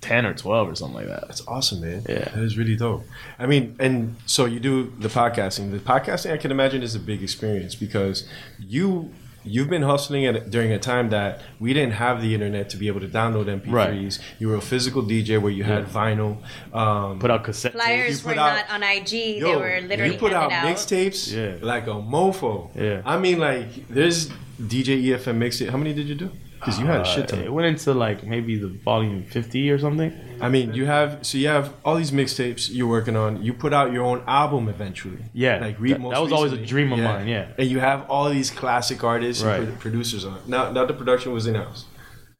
ten 0.00 0.26
or 0.26 0.34
twelve 0.34 0.68
or 0.68 0.74
something 0.74 0.96
like 0.96 1.08
that. 1.08 1.26
That's 1.28 1.46
awesome, 1.46 1.80
man. 1.80 2.04
Yeah. 2.08 2.28
That 2.30 2.42
is 2.42 2.56
really 2.56 2.76
dope. 2.76 3.04
I 3.38 3.46
mean, 3.46 3.76
and 3.78 4.16
so 4.26 4.44
you 4.44 4.60
do 4.60 4.92
the 4.98 5.08
podcasting. 5.08 5.72
The 5.72 5.78
podcasting, 5.78 6.32
I 6.32 6.36
can 6.36 6.50
imagine, 6.50 6.82
is 6.82 6.94
a 6.94 6.98
big 6.98 7.22
experience 7.22 7.74
because 7.74 8.28
you 8.58 9.12
you've 9.44 9.68
been 9.70 9.82
hustling 9.82 10.26
at 10.26 10.50
during 10.50 10.72
a 10.72 10.78
time 10.78 11.10
that 11.10 11.40
we 11.60 11.72
didn't 11.74 11.92
have 11.94 12.22
the 12.22 12.34
internet 12.34 12.70
to 12.70 12.76
be 12.76 12.88
able 12.88 13.00
to 13.00 13.08
download 13.08 13.46
MP3s. 13.46 13.72
Right. 13.72 14.18
You 14.38 14.48
were 14.48 14.56
a 14.56 14.60
physical 14.60 15.02
DJ 15.02 15.40
where 15.40 15.52
you 15.52 15.64
had 15.64 15.86
vinyl. 15.86 16.38
Um, 16.72 17.18
Put 17.18 17.30
out 17.30 17.44
cassette. 17.44 17.72
Flyers 17.72 18.24
were 18.24 18.32
out- 18.32 18.36
not 18.68 18.70
on 18.70 18.82
IG. 18.82 19.12
Yo, 19.38 19.46
they 19.52 19.56
were 19.56 19.80
literally 19.88 20.12
you 20.14 20.18
put 20.18 20.32
out 20.32 20.50
out. 20.52 20.66
mixtapes 20.66 21.32
Yeah. 21.34 21.56
like 21.60 21.86
a 21.86 21.90
mofo. 21.90 22.70
Yeah. 22.74 23.02
I 23.04 23.18
mean, 23.18 23.38
like 23.38 23.88
there's 23.88 24.28
DJ 24.60 25.00
EFN 25.08 25.38
mixtape. 25.38 25.68
How 25.70 25.76
many 25.78 25.92
did 25.92 26.08
you 26.08 26.14
do? 26.14 26.30
Because 26.64 26.80
you 26.80 26.86
had 26.86 27.00
a 27.02 27.04
shit 27.04 27.32
Uh, 27.32 27.36
it 27.36 27.52
went 27.52 27.66
into 27.66 27.92
like 27.92 28.24
maybe 28.24 28.56
the 28.56 28.68
volume 28.68 29.22
fifty 29.24 29.70
or 29.70 29.78
something. 29.78 30.12
I 30.40 30.48
mean, 30.48 30.72
you 30.74 30.86
have 30.86 31.18
so 31.22 31.36
you 31.38 31.48
have 31.48 31.74
all 31.84 31.96
these 31.96 32.10
mixtapes 32.10 32.68
you're 32.72 32.88
working 32.88 33.16
on. 33.16 33.42
You 33.42 33.52
put 33.52 33.72
out 33.74 33.92
your 33.92 34.04
own 34.04 34.22
album 34.26 34.68
eventually. 34.68 35.18
Yeah, 35.32 35.58
like 35.60 35.78
Reed 35.78 35.94
that- 35.96 36.10
that 36.10 36.22
was 36.22 36.32
always 36.32 36.52
a 36.52 36.56
dream 36.72 36.92
of 36.92 36.98
mine, 37.00 37.28
yeah. 37.28 37.46
and 37.58 37.68
you 37.68 37.80
have 37.80 38.00
all 38.08 38.30
these 38.30 38.50
classic 38.50 39.04
artists, 39.04 39.42
and 39.42 39.50
Right. 39.50 39.64
pro- 39.68 39.76
producers 39.86 40.24
on. 40.24 40.38
Now, 40.46 40.70
now 40.72 40.84
the 40.86 40.94
production 40.94 41.32
was 41.32 41.46
in 41.46 41.54
house. 41.54 41.84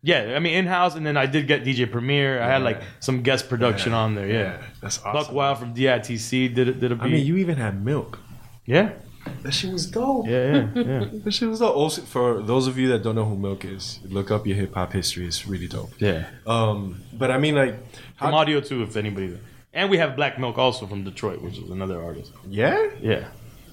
Yeah, 0.02 0.34
I 0.36 0.38
mean 0.38 0.54
in 0.58 0.66
house, 0.66 0.94
and 0.96 1.04
then 1.06 1.16
I 1.16 1.26
did 1.26 1.46
get 1.46 1.64
DJ 1.64 1.86
Premier. 1.90 2.40
I 2.42 2.46
had 2.54 2.62
like 2.62 2.80
some 3.00 3.22
guest 3.22 3.48
production 3.48 3.92
on 3.94 4.14
there. 4.14 4.28
Yeah, 4.28 4.56
that's 4.82 4.98
awesome. 4.98 5.12
Buck 5.12 5.32
Wild 5.32 5.58
from 5.58 5.74
DITC 5.74 6.54
did 6.54 6.68
it. 6.68 6.80
Did 6.80 6.92
a 6.92 6.94
beat. 6.96 7.04
I 7.04 7.08
mean, 7.08 7.26
you 7.26 7.36
even 7.38 7.56
had 7.56 7.82
milk. 7.84 8.18
yeah, 8.66 8.90
That 9.42 9.52
shit 9.52 9.72
was 9.72 9.86
dope. 9.90 10.26
yeah, 10.26 10.52
yeah, 10.52 10.68
yeah, 10.74 11.04
That 11.24 11.32
shit 11.32 11.48
was 11.48 11.58
dope. 11.60 11.76
Also, 11.76 12.02
for 12.02 12.42
those 12.42 12.66
of 12.66 12.78
you 12.78 12.88
that 12.88 13.02
don't 13.02 13.14
know 13.14 13.24
who 13.24 13.36
Milk 13.36 13.64
is, 13.64 13.98
look 14.08 14.30
up 14.30 14.46
your 14.46 14.56
hip 14.56 14.74
hop 14.74 14.92
history. 14.92 15.26
It's 15.26 15.46
really 15.46 15.68
dope. 15.68 15.90
yeah. 15.98 16.26
Um, 16.46 17.02
but 17.12 17.30
I 17.30 17.38
mean, 17.38 17.54
like, 17.54 17.74
how, 18.16 18.26
From 18.26 18.34
audio 18.34 18.60
too, 18.60 18.82
if 18.82 18.96
anybody. 18.96 19.38
And 19.72 19.90
we 19.90 19.98
have 19.98 20.14
Black 20.16 20.38
Milk 20.38 20.56
also 20.56 20.86
from 20.86 21.04
Detroit, 21.04 21.42
which 21.42 21.58
is 21.58 21.68
another 21.70 22.02
artist. 22.02 22.32
yeah. 22.48 22.90
Yeah, 23.00 23.28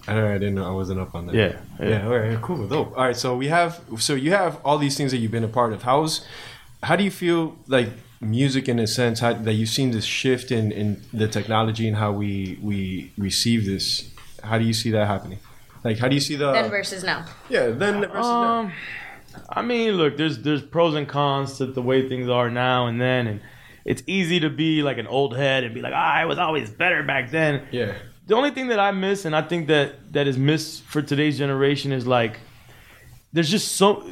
I, 0.08 0.14
don't 0.14 0.24
know, 0.24 0.30
I 0.32 0.38
didn't 0.40 0.56
know. 0.56 0.68
I 0.68 0.72
wasn't 0.72 1.00
up 1.00 1.14
on 1.16 1.28
that. 1.28 1.36
yeah, 1.36 1.58
yeah. 1.80 1.90
Yeah. 1.90 2.06
All 2.08 2.18
right. 2.18 2.42
Cool. 2.42 2.68
Dope. 2.68 2.98
All 2.98 3.06
right. 3.06 3.16
So 3.16 3.36
we 3.38 3.48
have. 3.50 3.82
So 4.00 4.16
you 4.16 4.32
have 4.32 4.60
all 4.66 4.78
these 4.78 4.98
things 4.98 5.12
that 5.12 5.18
you've 5.18 5.32
been 5.32 5.44
a 5.44 5.48
part 5.48 5.74
of. 5.74 5.84
How's? 5.84 6.26
How 6.84 6.96
do 6.96 7.04
you 7.04 7.12
feel 7.12 7.56
like 7.68 7.90
music 8.20 8.68
in 8.68 8.80
a 8.80 8.88
sense 8.88 9.20
how, 9.20 9.34
that 9.34 9.54
you've 9.54 9.70
seen 9.70 9.92
this 9.92 10.06
shift 10.06 10.52
in 10.52 10.72
in 10.72 11.02
the 11.14 11.28
technology 11.28 11.88
and 11.88 11.98
how 11.98 12.12
we 12.12 12.58
we 12.62 13.14
receive 13.18 13.66
this? 13.66 14.10
How 14.43 14.58
do 14.58 14.65
you 14.65 14.73
see 14.73 14.91
that 14.91 15.08
happening? 15.08 15.39
Like, 15.84 15.97
how 15.97 16.08
do 16.08 16.15
you 16.15 16.21
see 16.21 16.36
the? 16.36 16.51
Then 16.51 16.69
versus 16.69 17.04
now. 17.04 17.25
yeah. 17.49 17.67
Then 17.69 18.01
versus 18.01 18.13
now. 18.13 18.60
Um, 18.60 18.71
I 19.49 19.62
mean, 19.62 19.93
look, 19.93 20.17
there's 20.17 20.39
there's 20.39 20.62
pros 20.62 20.93
and 20.95 21.08
cons 21.08 21.58
to 21.58 21.65
the 21.65 21.82
way 21.82 22.08
things 22.10 22.30
are 22.30 22.49
now 22.49 22.88
and 22.88 22.99
then, 22.99 23.27
and 23.27 23.41
it's 23.86 24.04
easy 24.06 24.39
to 24.41 24.49
be 24.49 24.84
like 24.84 24.97
an 24.97 25.08
old 25.08 25.36
head 25.36 25.63
and 25.63 25.73
be 25.73 25.82
like, 25.82 25.93
ah, 25.95 26.13
I 26.13 26.25
was 26.25 26.38
always 26.38 26.69
better 26.69 27.01
back 27.04 27.32
then. 27.32 27.65
Yeah. 27.71 27.93
The 28.27 28.36
only 28.36 28.51
thing 28.51 28.67
that 28.67 28.80
I 28.80 28.91
miss, 28.91 29.25
and 29.25 29.36
I 29.36 29.41
think 29.41 29.67
that 29.67 30.13
that 30.13 30.27
is 30.27 30.38
missed 30.38 30.84
for 30.84 31.01
today's 31.01 31.38
generation, 31.38 31.91
is 31.91 32.06
like 32.06 32.39
there's 33.34 33.49
just 33.49 33.73
so 33.77 34.06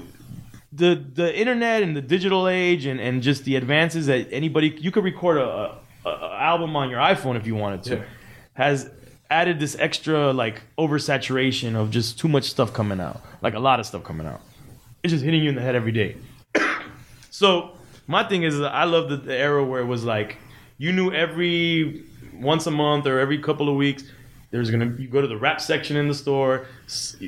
the 0.71 0.95
the 1.13 1.37
internet 1.37 1.83
and 1.83 1.95
the 1.95 2.01
digital 2.01 2.47
age 2.47 2.85
and, 2.85 2.99
and 2.99 3.21
just 3.21 3.43
the 3.43 3.55
advances 3.57 4.07
that 4.07 4.27
anybody 4.31 4.69
you 4.79 4.91
could 4.91 5.03
record 5.03 5.37
a, 5.37 5.75
a, 6.05 6.09
a 6.09 6.37
album 6.39 6.75
on 6.75 6.89
your 6.89 6.99
iPhone 6.99 7.35
if 7.35 7.45
you 7.45 7.55
wanted 7.55 7.83
to 7.83 7.95
Yeah. 7.97 8.03
has 8.53 8.89
added 9.29 9.59
this 9.59 9.75
extra 9.79 10.33
like 10.33 10.61
oversaturation 10.77 11.75
of 11.75 11.91
just 11.91 12.19
too 12.19 12.27
much 12.27 12.45
stuff 12.45 12.73
coming 12.73 12.99
out, 12.99 13.21
like 13.41 13.53
a 13.53 13.59
lot 13.59 13.79
of 13.79 13.85
stuff 13.85 14.03
coming 14.03 14.27
out. 14.27 14.41
It's 15.03 15.11
just 15.11 15.23
hitting 15.23 15.43
you 15.43 15.49
in 15.49 15.55
the 15.55 15.61
head 15.61 15.75
every 15.75 15.91
day. 15.91 16.17
so 17.29 17.71
my 18.07 18.23
thing 18.27 18.43
is, 18.43 18.59
I 18.59 18.83
love 18.83 19.09
the, 19.09 19.17
the 19.17 19.35
era 19.35 19.63
where 19.63 19.81
it 19.81 19.85
was 19.85 20.03
like 20.03 20.37
you 20.77 20.91
knew 20.91 21.11
every 21.11 22.03
once 22.33 22.65
a 22.67 22.71
month 22.71 23.05
or 23.05 23.19
every 23.19 23.37
couple 23.37 23.69
of 23.69 23.75
weeks 23.75 24.03
there's 24.51 24.71
gonna 24.71 24.95
you 24.97 25.07
go 25.07 25.21
to 25.21 25.27
the 25.27 25.37
rap 25.37 25.61
section 25.61 25.95
in 25.95 26.07
the 26.07 26.13
store 26.13 26.65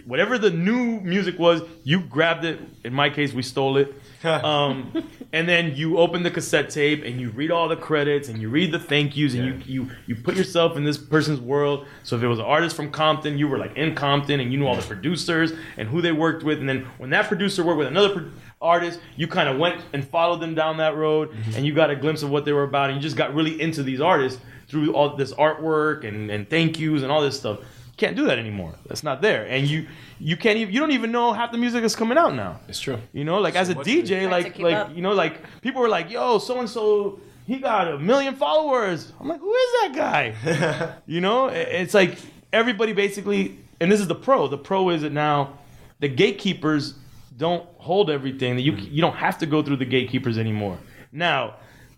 whatever 0.06 0.38
the 0.38 0.50
new 0.50 1.00
music 1.02 1.38
was 1.38 1.62
you 1.84 2.00
grabbed 2.02 2.46
it. 2.46 2.60
In 2.84 2.94
my 2.94 3.10
case 3.10 3.34
we 3.34 3.44
stole 3.44 3.78
it. 3.78 3.94
Um, 4.24 5.04
and 5.34 5.50
then 5.50 5.76
you 5.76 5.98
open 5.98 6.22
the 6.22 6.30
cassette 6.30 6.70
tape 6.70 7.04
and 7.04 7.20
you 7.20 7.32
read 7.32 7.50
all 7.50 7.68
the 7.68 7.76
credits 7.76 8.30
and 8.30 8.40
you 8.40 8.50
read 8.50 8.72
the 8.72 8.78
thank 8.78 9.18
yous 9.18 9.34
and 9.34 9.66
you, 9.66 9.84
you 9.84 9.92
you 10.06 10.16
put 10.16 10.36
yourself 10.36 10.78
in 10.78 10.84
this 10.84 10.98
person's 10.98 11.40
world. 11.40 11.88
So 12.04 12.18
if 12.18 12.22
it 12.22 12.28
was 12.28 12.38
an 12.38 12.46
artist 12.46 12.76
from 12.76 12.92
compton 12.92 13.40
you 13.40 13.48
were 13.48 13.58
like 13.58 13.76
in 13.76 13.96
compton 13.96 14.40
and 14.40 14.52
you 14.52 14.60
knew 14.60 14.68
all 14.68 14.76
the 14.76 14.84
producers 14.84 15.54
and 15.76 15.88
who 15.88 16.02
they 16.02 16.12
worked 16.12 16.44
with. 16.44 16.60
And 16.60 16.70
then 16.70 16.86
when 17.00 17.10
that 17.12 17.28
producer 17.28 17.64
worked 17.64 17.80
with 17.80 17.88
another 17.88 18.10
pro- 18.10 18.30
artist 18.62 19.00
you 19.16 19.28
kind 19.28 19.50
of 19.50 19.58
went 19.58 19.82
and 19.94 20.08
followed 20.08 20.40
them 20.40 20.54
down 20.56 20.78
that 20.78 20.96
road 20.96 21.32
mm-hmm. 21.32 21.56
and 21.56 21.66
you 21.66 21.74
got 21.74 21.90
a 21.90 21.96
glimpse 21.96 22.24
of 22.24 22.30
what 22.30 22.46
they 22.46 22.54
were 22.54 22.64
about 22.64 22.90
and 22.90 22.98
you 22.98 23.02
just 23.02 23.18
got 23.18 23.34
really 23.34 23.60
into 23.60 23.82
these 23.84 24.00
artists 24.00 24.40
through 24.68 24.94
all 24.94 25.16
this 25.16 25.34
artwork 25.34 26.06
and, 26.08 26.30
and 26.30 26.50
thank 26.50 26.80
yous 26.80 27.02
and 27.04 27.12
all 27.12 27.22
this 27.22 27.38
stuff 27.38 27.60
you 27.60 27.98
can't 27.98 28.16
do 28.16 28.26
that 28.26 28.38
anymore 28.40 28.74
that's 28.88 29.04
not 29.04 29.22
there 29.22 29.46
and 29.48 29.68
you 29.68 29.88
you 30.20 30.38
can't 30.38 30.58
even 30.58 30.74
you 30.74 30.80
don't 30.80 30.92
even 30.92 31.12
know 31.12 31.34
half 31.34 31.52
the 31.52 31.58
music 31.58 31.82
that's 31.82 31.96
coming 31.96 32.18
out 32.18 32.36
now 32.36 32.60
It's 32.68 32.80
true. 32.80 33.00
you 33.12 33.24
know, 33.24 33.40
like 33.40 33.56
as 33.56 33.70
a 33.70 33.76
DJ, 33.76 34.06
the- 34.06 34.30
Hard 34.30 34.44
to 34.44 34.50
like 34.50 34.60
like 34.60 34.76
up. 34.76 34.96
you 34.96 35.02
know, 35.02 35.14
like 35.14 35.42
people 35.62 35.82
were 35.82 35.90
like, 35.90 36.12
"Yo, 36.12 36.38
so 36.38 36.60
and 36.60 36.70
so, 36.70 37.20
he 37.48 37.58
got 37.58 37.88
a 37.88 37.98
million 37.98 38.36
followers." 38.36 39.12
I'm 39.20 39.28
like, 39.28 39.40
"Who 39.40 39.52
is 39.52 39.72
that 39.82 39.92
guy?" 39.96 40.96
you 41.08 41.22
know, 41.22 41.48
it's 41.48 41.96
like 41.96 42.20
everybody 42.54 42.94
basically, 42.94 43.58
and 43.80 43.92
this 43.92 44.00
is 44.00 44.08
the 44.08 44.16
pro. 44.16 44.48
The 44.48 44.60
pro 44.60 44.90
is 44.90 45.02
that 45.02 45.12
now 45.12 45.58
the 46.00 46.08
gatekeepers 46.08 46.94
don't 47.42 47.66
hold 47.78 48.10
everything. 48.10 48.56
That 48.56 48.62
you 48.62 48.74
mm. 48.74 48.92
you 48.96 49.02
don't 49.06 49.18
have 49.18 49.38
to 49.40 49.46
go 49.46 49.62
through 49.64 49.80
the 49.84 49.90
gatekeepers 49.96 50.38
anymore. 50.38 50.78
Now. 51.12 51.42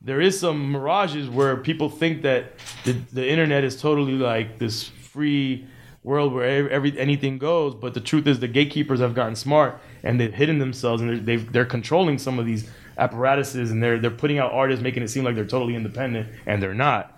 There 0.06 0.20
is 0.20 0.38
some 0.38 0.74
mirages 0.74 1.30
where 1.30 1.56
people 1.56 1.90
think 1.90 2.24
that 2.24 2.44
the, 2.84 2.92
the 3.14 3.26
internet 3.26 3.64
is 3.64 3.80
totally 3.80 4.18
like 4.32 4.60
this 4.60 4.84
free 5.14 5.66
world 6.04 6.34
where 6.34 6.46
every, 6.46 6.72
every 6.72 7.00
anything 7.00 7.38
goes. 7.38 7.74
But 7.74 7.94
the 7.94 8.02
truth 8.02 8.28
is, 8.28 8.42
the 8.42 8.50
gatekeepers 8.50 9.00
have 9.00 9.16
gotten 9.16 9.36
smart 9.36 9.80
and 10.04 10.20
they've 10.20 10.34
hidden 10.34 10.60
themselves 10.60 11.02
and 11.02 11.10
they're, 11.10 11.20
they've, 11.20 11.52
they're 11.54 11.64
controlling 11.78 12.20
some 12.20 12.38
of 12.38 12.46
these 12.46 12.70
apparatuses 12.98 13.72
and 13.72 13.82
they're 13.82 13.98
they're 13.98 14.12
putting 14.12 14.40
out 14.40 14.52
artists, 14.52 14.84
making 14.84 15.04
it 15.04 15.08
seem 15.08 15.24
like 15.24 15.36
they're 15.36 15.46
totally 15.46 15.74
independent 15.74 16.28
and 16.46 16.62
they're 16.62 16.74
not. 16.74 17.18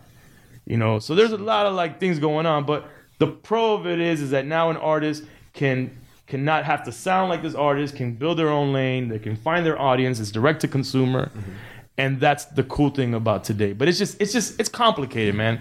You 0.67 0.77
know, 0.77 0.99
so 0.99 1.15
there's 1.15 1.31
a 1.31 1.37
lot 1.37 1.65
of 1.65 1.73
like 1.73 1.99
things 1.99 2.19
going 2.19 2.45
on. 2.45 2.65
But 2.65 2.87
the 3.17 3.27
pro 3.27 3.73
of 3.73 3.87
it 3.87 3.99
is, 3.99 4.21
is 4.21 4.29
that 4.29 4.45
now 4.45 4.69
an 4.69 4.77
artist 4.77 5.23
can 5.53 5.97
cannot 6.27 6.65
have 6.65 6.83
to 6.85 6.91
sound 6.91 7.29
like 7.29 7.41
this 7.41 7.55
artist, 7.55 7.95
can 7.95 8.13
build 8.13 8.39
their 8.39 8.49
own 8.49 8.73
lane, 8.73 9.09
they 9.09 9.19
can 9.19 9.35
find 9.35 9.65
their 9.65 9.79
audience. 9.79 10.19
It's 10.19 10.31
direct 10.31 10.61
to 10.61 10.67
consumer, 10.67 11.27
mm-hmm. 11.27 11.51
and 11.97 12.19
that's 12.19 12.45
the 12.45 12.63
cool 12.63 12.89
thing 12.89 13.13
about 13.13 13.43
today. 13.43 13.73
But 13.73 13.87
it's 13.87 13.97
just 13.97 14.19
it's 14.21 14.33
just 14.33 14.59
it's 14.59 14.69
complicated, 14.69 15.35
man. 15.35 15.59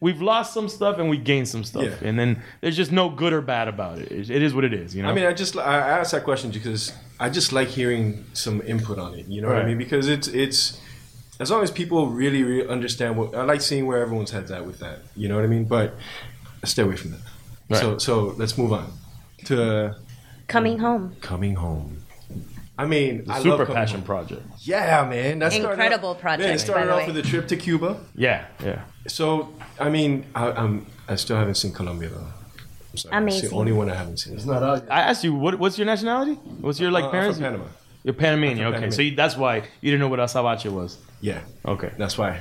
We've 0.00 0.20
lost 0.20 0.52
some 0.52 0.68
stuff 0.68 0.98
and 0.98 1.08
we 1.08 1.16
gained 1.16 1.46
some 1.48 1.62
stuff, 1.62 1.84
Yeah. 1.84 2.08
and 2.08 2.18
then 2.18 2.42
there's 2.60 2.76
just 2.76 2.90
no 2.90 3.08
good 3.08 3.32
or 3.32 3.40
bad 3.40 3.68
about 3.68 4.00
it. 4.00 4.10
It, 4.10 4.30
it 4.30 4.42
is 4.42 4.52
what 4.52 4.64
it 4.64 4.72
is, 4.72 4.96
you 4.96 5.02
know. 5.02 5.08
I 5.08 5.14
mean, 5.14 5.24
I 5.24 5.32
just 5.32 5.56
I 5.56 5.76
asked 5.76 6.12
that 6.12 6.24
question 6.24 6.50
because 6.50 6.92
I 7.20 7.30
just 7.30 7.52
like 7.52 7.68
hearing 7.68 8.24
some 8.32 8.60
input 8.62 8.98
on 8.98 9.14
it. 9.14 9.26
You 9.26 9.40
know 9.40 9.48
what 9.48 9.58
I 9.58 9.64
mean? 9.64 9.78
Because 9.78 10.08
it's 10.08 10.28
it's 10.28 10.80
as 11.40 11.50
long 11.50 11.62
as 11.62 11.70
people 11.70 12.08
really, 12.08 12.42
really 12.42 12.68
understand 12.68 13.16
what 13.16 13.34
I 13.34 13.44
like 13.44 13.60
seeing 13.60 13.86
where 13.86 14.02
everyone's 14.02 14.32
heads 14.32 14.50
at 14.50 14.66
with 14.66 14.80
that. 14.80 14.98
You 15.16 15.28
know 15.28 15.36
what 15.36 15.44
I 15.44 15.48
mean? 15.48 15.64
But 15.64 15.94
stay 16.64 16.82
away 16.82 16.96
from 16.96 17.12
that. 17.12 17.20
Right. 17.70 17.80
So 17.80 17.98
so 17.98 18.34
let's 18.36 18.58
move 18.58 18.72
on 18.72 18.92
to 19.46 19.96
Coming 20.48 20.78
home. 20.78 21.16
coming 21.20 21.54
home. 21.54 21.98
I 22.78 22.86
mean, 22.86 23.24
the 23.24 23.32
I 23.34 23.42
super 23.42 23.64
love 23.64 23.68
passion 23.74 23.98
Home. 23.98 24.06
project. 24.06 24.42
Yeah, 24.60 25.06
man, 25.08 25.38
that's 25.38 25.54
Incredible 25.54 26.14
project, 26.14 26.42
Man, 26.46 26.54
it 26.54 26.58
started 26.58 26.80
by 26.82 26.86
the 26.86 26.92
off 26.92 26.98
way. 27.08 27.12
with 27.14 27.24
a 27.24 27.28
trip 27.28 27.46
to 27.48 27.56
Cuba. 27.56 28.00
Yeah, 28.14 28.46
yeah. 28.64 28.82
So 29.06 29.52
I 29.78 29.88
mean, 29.90 30.24
I, 30.34 30.50
I'm 30.52 30.86
I 31.08 31.14
still 31.16 31.36
haven't 31.36 31.56
seen 31.56 31.72
Colombia 31.72 32.08
though. 32.08 32.26
I'm 32.90 32.96
sorry. 32.96 33.26
It's 33.28 33.48
the 33.50 33.54
only 33.56 33.72
one 33.72 33.90
I 33.90 33.94
haven't 33.94 34.18
seen. 34.18 34.34
It's 34.34 34.44
not 34.46 34.62
out 34.62 34.82
yet. 34.84 34.92
I 34.92 35.00
asked 35.02 35.22
you, 35.24 35.34
what, 35.34 35.58
what's 35.58 35.78
your 35.78 35.86
nationality? 35.86 36.32
What's 36.60 36.78
your 36.80 36.90
like 36.90 37.04
Uh, 37.04 37.08
I'm 37.08 37.12
parents? 37.12 37.38
from 37.38 37.44
Panama. 37.46 37.64
You're 38.04 38.14
Panamanian. 38.14 38.66
I'm 38.66 38.74
Okay, 38.74 38.82
from 38.82 38.92
so 38.92 39.02
you, 39.02 39.14
that's 39.16 39.36
why 39.36 39.56
you 39.80 39.90
didn't 39.90 40.00
know 40.00 40.08
what 40.08 40.18
azabache 40.18 40.70
was. 40.70 40.98
Yeah, 41.20 41.40
Okay. 41.64 41.92
that's 41.98 42.18
why. 42.18 42.40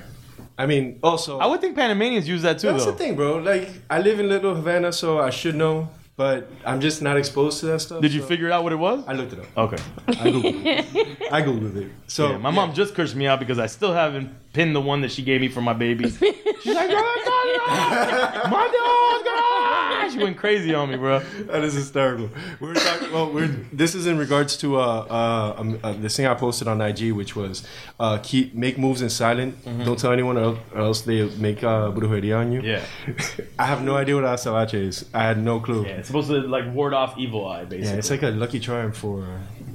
I 0.57 0.65
mean, 0.65 0.99
also 1.03 1.39
I 1.39 1.45
would 1.45 1.61
think 1.61 1.75
Panamanians 1.75 2.27
use 2.27 2.41
that 2.41 2.59
too, 2.59 2.67
That's 2.71 2.85
though. 2.85 2.91
the 2.91 2.97
thing, 2.97 3.15
bro. 3.15 3.37
Like, 3.37 3.69
I 3.89 3.99
live 3.99 4.19
in 4.19 4.27
Little 4.29 4.55
Havana, 4.55 4.91
so 4.91 5.19
I 5.19 5.29
should 5.29 5.55
know, 5.55 5.89
but 6.15 6.49
I'm 6.65 6.81
just 6.81 7.01
not 7.01 7.17
exposed 7.17 7.59
to 7.61 7.65
that 7.67 7.79
stuff. 7.79 8.01
Did 8.01 8.13
you 8.13 8.21
so- 8.21 8.27
figure 8.27 8.51
out 8.51 8.63
what 8.63 8.73
it 8.73 8.77
was? 8.77 9.03
I 9.07 9.13
looked 9.13 9.33
it 9.33 9.39
up. 9.39 9.45
Okay. 9.57 9.81
I 10.07 10.13
googled 10.13 10.65
it. 10.65 11.31
I 11.31 11.41
googled 11.41 11.75
it. 11.75 11.91
So 12.07 12.31
Yeah, 12.31 12.37
my 12.37 12.51
mom 12.51 12.73
just 12.73 12.93
cursed 12.95 13.15
me 13.15 13.27
out 13.27 13.39
because 13.39 13.59
I 13.59 13.67
still 13.67 13.93
haven't 13.93 14.29
pinned 14.53 14.75
the 14.75 14.81
one 14.81 15.01
that 15.01 15.11
she 15.11 15.21
gave 15.21 15.41
me 15.41 15.47
for 15.47 15.61
my 15.61 15.73
baby. 15.73 16.09
She's 16.09 16.75
like, 16.75 16.89
"Oh, 16.91 18.41
my 18.49 18.67
dog, 18.67 19.25
God!" 19.25 20.11
She 20.11 20.23
went 20.23 20.37
crazy 20.37 20.73
on 20.73 20.89
me, 20.89 20.97
bro. 20.97 21.19
that 21.19 21.63
is 21.63 21.73
hysterical. 21.73 22.29
We're 22.59 22.73
talking. 22.73 23.11
Well, 23.11 23.31
we're. 23.31 23.47
This 23.71 23.95
is 23.95 24.07
in 24.07 24.17
regards 24.17 24.57
to 24.57 24.79
uh, 24.79 25.05
uh, 25.09 25.55
um, 25.57 25.79
uh 25.83 25.93
this 25.93 26.17
thing 26.17 26.25
I 26.25 26.33
posted 26.33 26.67
on 26.67 26.81
IG, 26.81 27.13
which 27.13 27.35
was 27.35 27.65
uh, 27.99 28.19
keep 28.21 28.53
make 28.53 28.77
moves 28.77 29.01
in 29.01 29.09
silent. 29.09 29.63
Don't 29.85 29.97
tell 29.97 30.11
anyone, 30.11 30.37
or 30.37 30.57
or 30.73 30.81
else 30.81 31.01
they 31.01 31.29
make 31.37 31.63
uh, 31.63 31.91
brujeria 31.91 32.39
on 32.39 32.51
you. 32.51 32.61
Yeah. 32.61 32.83
I 33.59 33.65
have 33.65 33.83
no 33.83 33.95
idea 33.95 34.15
what 34.15 34.25
azabache 34.25 34.73
is. 34.73 35.05
I 35.13 35.23
had 35.23 35.41
no 35.41 35.59
clue. 35.59 35.85
Yeah, 35.85 35.99
it's 35.99 36.07
supposed 36.07 36.29
to 36.29 36.41
like 36.41 36.73
ward 36.73 36.93
off 36.93 37.17
evil 37.17 37.47
eye, 37.47 37.63
basically. 37.63 37.87
Yeah, 37.87 37.95
it's 37.95 38.09
like 38.09 38.23
a 38.23 38.29
lucky 38.29 38.59
charm 38.59 38.91
for 38.91 39.25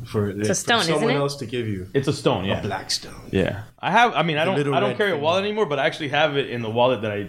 for, 0.07 0.31
a 0.31 0.55
stone, 0.55 0.79
for 0.79 0.83
isn't 0.83 0.95
someone 0.95 1.15
it? 1.15 1.19
else 1.19 1.37
to 1.37 1.47
give 1.47 1.67
you 1.67 1.89
It's 1.93 2.09
a 2.09 2.13
stone, 2.13 2.45
yeah. 2.45 2.61
a 2.61 2.63
black 2.63 2.91
stone. 2.91 3.29
Yeah, 3.31 3.65
I 3.87 3.91
have. 3.93 4.15
I 4.15 4.25
mean, 4.25 4.37
I 4.37 4.45
don't. 4.45 4.75
I 4.75 4.81
don't 4.81 4.97
carry 4.97 5.13
a 5.13 5.17
wallet 5.17 5.45
anymore, 5.45 5.65
but 5.65 5.79
I 5.79 5.87
actually 5.87 6.09
have 6.09 6.37
it 6.37 6.51
in 6.51 6.61
the 6.61 6.69
wallet 6.69 7.03
that 7.03 7.13
I 7.13 7.29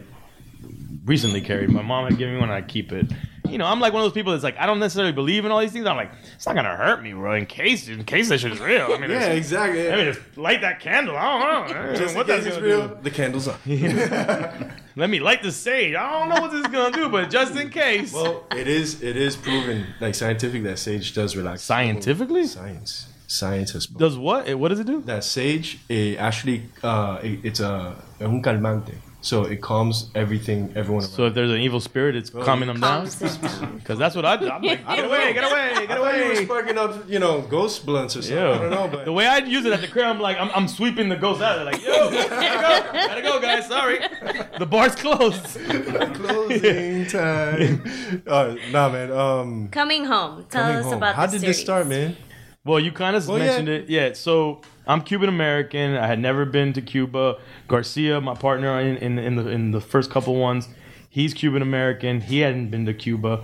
recently 1.06 1.40
carried. 1.40 1.70
My 1.70 1.84
mom 1.84 2.10
had 2.10 2.18
given 2.18 2.34
me 2.34 2.40
one, 2.40 2.50
and 2.50 2.58
I 2.58 2.68
keep 2.68 2.92
it. 2.92 3.06
You 3.48 3.60
know, 3.60 3.66
I'm 3.66 3.80
like 3.80 3.94
one 3.94 4.02
of 4.02 4.06
those 4.06 4.16
people 4.16 4.32
that's 4.32 4.44
like, 4.44 4.58
I 4.58 4.66
don't 4.66 4.80
necessarily 4.80 5.14
believe 5.14 5.46
in 5.46 5.52
all 5.52 5.60
these 5.60 5.72
things. 5.72 5.86
I'm 5.86 5.96
like, 5.96 6.12
it's 6.34 6.48
not 6.48 6.56
gonna 6.56 6.76
hurt 6.76 7.04
me, 7.04 7.14
bro. 7.14 7.36
In 7.36 7.46
case, 7.46 7.88
in 7.88 8.04
case 8.06 8.28
this 8.28 8.42
shit 8.42 8.52
is 8.52 8.60
real. 8.60 8.88
I 8.92 8.98
mean, 8.98 9.12
Yeah, 9.12 9.28
exactly. 9.28 9.90
I 9.90 9.98
mean, 9.98 10.12
just 10.12 10.36
light 10.36 10.62
that 10.62 10.80
candle. 10.80 11.16
I 11.16 11.40
don't 11.40 11.70
know. 11.70 11.96
Just 11.96 12.14
in 12.14 12.18
what 12.18 12.26
case 12.26 12.44
that's 12.44 12.58
it's 12.58 12.66
real, 12.66 12.88
do. 12.88 12.98
the 13.04 13.12
candle's 13.12 13.48
on. 13.48 13.60
Let 14.96 15.12
me 15.12 15.20
light 15.20 15.44
the 15.44 15.52
sage. 15.52 15.94
I 15.94 16.10
don't 16.10 16.30
know 16.30 16.42
what 16.42 16.52
this 16.52 16.62
is 16.62 16.68
gonna 16.72 16.92
do, 16.92 17.08
but 17.08 17.30
just 17.30 17.56
in 17.56 17.70
case. 17.70 18.12
Well, 18.14 18.48
it 18.52 18.68
is 18.68 19.04
it 19.04 19.16
is 19.16 19.36
proven 19.36 19.86
like 20.02 20.16
scientific 20.16 20.64
that 20.64 20.80
sage 20.80 21.14
does 21.14 21.36
relax. 21.36 21.62
Scientifically? 21.62 22.48
science 22.48 23.08
science 23.28 23.72
has 23.72 23.86
does 23.88 24.18
what? 24.18 24.54
What 24.58 24.70
does 24.70 24.80
it 24.80 24.88
do? 24.88 25.02
that 25.02 25.24
sage 25.24 25.80
it 25.90 26.18
actually 26.18 26.64
uh, 26.84 27.20
it, 27.22 27.40
it's 27.44 27.60
a 27.60 27.96
un 28.22 28.42
calmante, 28.42 28.96
so 29.22 29.44
it 29.44 29.62
calms 29.62 30.10
everything 30.16 30.72
everyone 30.76 31.04
around. 31.04 31.12
So 31.12 31.26
if 31.26 31.34
there's 31.34 31.52
an 31.52 31.60
evil 31.60 31.80
spirit, 31.82 32.16
it's 32.16 32.30
calming 32.30 32.68
them 32.68 32.80
down. 32.80 33.04
Because 33.76 33.98
that's 34.04 34.16
what 34.16 34.26
I 34.26 34.38
do. 34.38 34.50
I'm 34.50 34.62
like, 34.62 34.86
get 34.88 35.06
away, 35.06 35.34
get 35.34 35.44
away, 35.44 35.72
I 35.76 35.86
get 35.86 35.98
thought 35.98 36.16
you 36.18 36.24
were 36.26 36.32
away. 36.32 36.46
sparking 36.46 36.78
up, 36.78 37.10
you 37.10 37.20
know, 37.20 37.42
ghost 37.42 37.86
blunts 37.86 38.16
or 38.16 38.22
something. 38.22 38.38
I 38.38 38.58
don't 38.60 38.72
know, 38.72 38.88
but 38.88 39.06
the 39.06 39.12
way 39.14 39.28
I 39.28 39.38
use 39.40 39.66
it 39.66 39.74
at 39.74 39.82
the 39.82 39.88
crib, 39.88 40.06
I'm 40.08 40.20
like, 40.20 40.38
I'm, 40.38 40.50
I'm 40.56 40.68
sweeping 40.68 41.10
the 41.10 41.18
ghost 41.18 41.42
out. 41.42 41.58
They're 41.58 41.66
like, 41.66 41.84
yo, 41.84 42.10
gotta 42.10 42.88
go, 42.92 42.94
gotta 42.94 43.22
go, 43.22 43.42
guys. 43.42 43.68
Sorry, 43.68 44.00
the 44.58 44.66
bar's 44.66 44.96
closed. 44.96 45.44
closing 46.16 47.06
time. 47.08 48.24
uh, 48.28 48.56
nah, 48.72 48.90
man. 48.90 49.12
Um, 49.12 49.68
Coming 49.70 50.06
home. 50.06 50.46
Tell 50.50 50.64
coming 50.64 50.78
us 50.78 50.86
home. 50.86 50.94
about 50.96 51.16
How 51.16 51.26
the 51.26 51.34
did 51.34 51.42
series. 51.42 51.58
this 51.58 51.64
start, 51.64 51.88
man? 51.88 52.16
Well, 52.68 52.80
you 52.80 52.92
kind 52.92 53.16
of 53.16 53.28
Well, 53.28 53.40
mentioned 53.40 53.68
yeah. 53.68 53.74
it. 53.76 53.90
Yeah. 53.90 54.14
So 54.14 54.62
I'm 54.86 55.02
Cuban 55.02 55.30
American. 55.30 55.96
I 55.96 56.08
had 56.08 56.20
never 56.20 56.46
been 56.46 56.74
to 56.74 56.82
Cuba. 56.82 57.38
Garcia, 57.68 58.22
my 58.22 58.36
partner 58.36 58.80
in, 58.80 58.98
in, 58.98 59.18
in 59.20 59.36
the 59.36 59.48
in 59.48 59.72
the 59.72 59.82
first 59.82 60.12
couple 60.12 60.36
ones, 60.36 60.68
he's 61.10 61.34
Cuban 61.34 61.62
American. 61.62 62.22
He 62.22 62.40
hadn't 62.40 62.70
been 62.70 62.86
to 62.86 62.94
Cuba, 62.94 63.44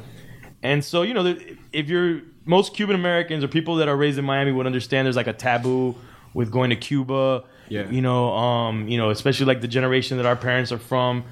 and 0.62 0.83
so 0.83 1.01
you 1.01 1.13
know, 1.13 1.36
if 1.71 1.89
you're 1.89 2.21
most 2.45 2.73
Cuban 2.75 2.95
Americans 2.95 3.43
or 3.43 3.47
people 3.47 3.75
that 3.77 3.88
are 3.88 3.95
raised 3.95 4.17
in 4.19 4.25
Miami 4.25 4.51
would 4.51 4.65
understand 4.65 5.05
there's 5.05 5.15
like 5.15 5.27
a 5.27 5.33
taboo 5.33 5.95
with 6.33 6.51
going 6.51 6.69
to 6.69 6.75
Cuba. 6.75 7.43
Yeah. 7.69 7.89
You 7.89 8.01
know, 8.01 8.33
um, 8.33 8.88
you 8.88 8.97
know, 8.97 9.09
especially 9.09 9.45
like 9.45 9.62
the 9.62 9.67
generation 9.67 10.17
that 10.17 10.25
our 10.25 10.36
parents 10.36 10.71
are 10.71 10.77
from. 10.77 11.23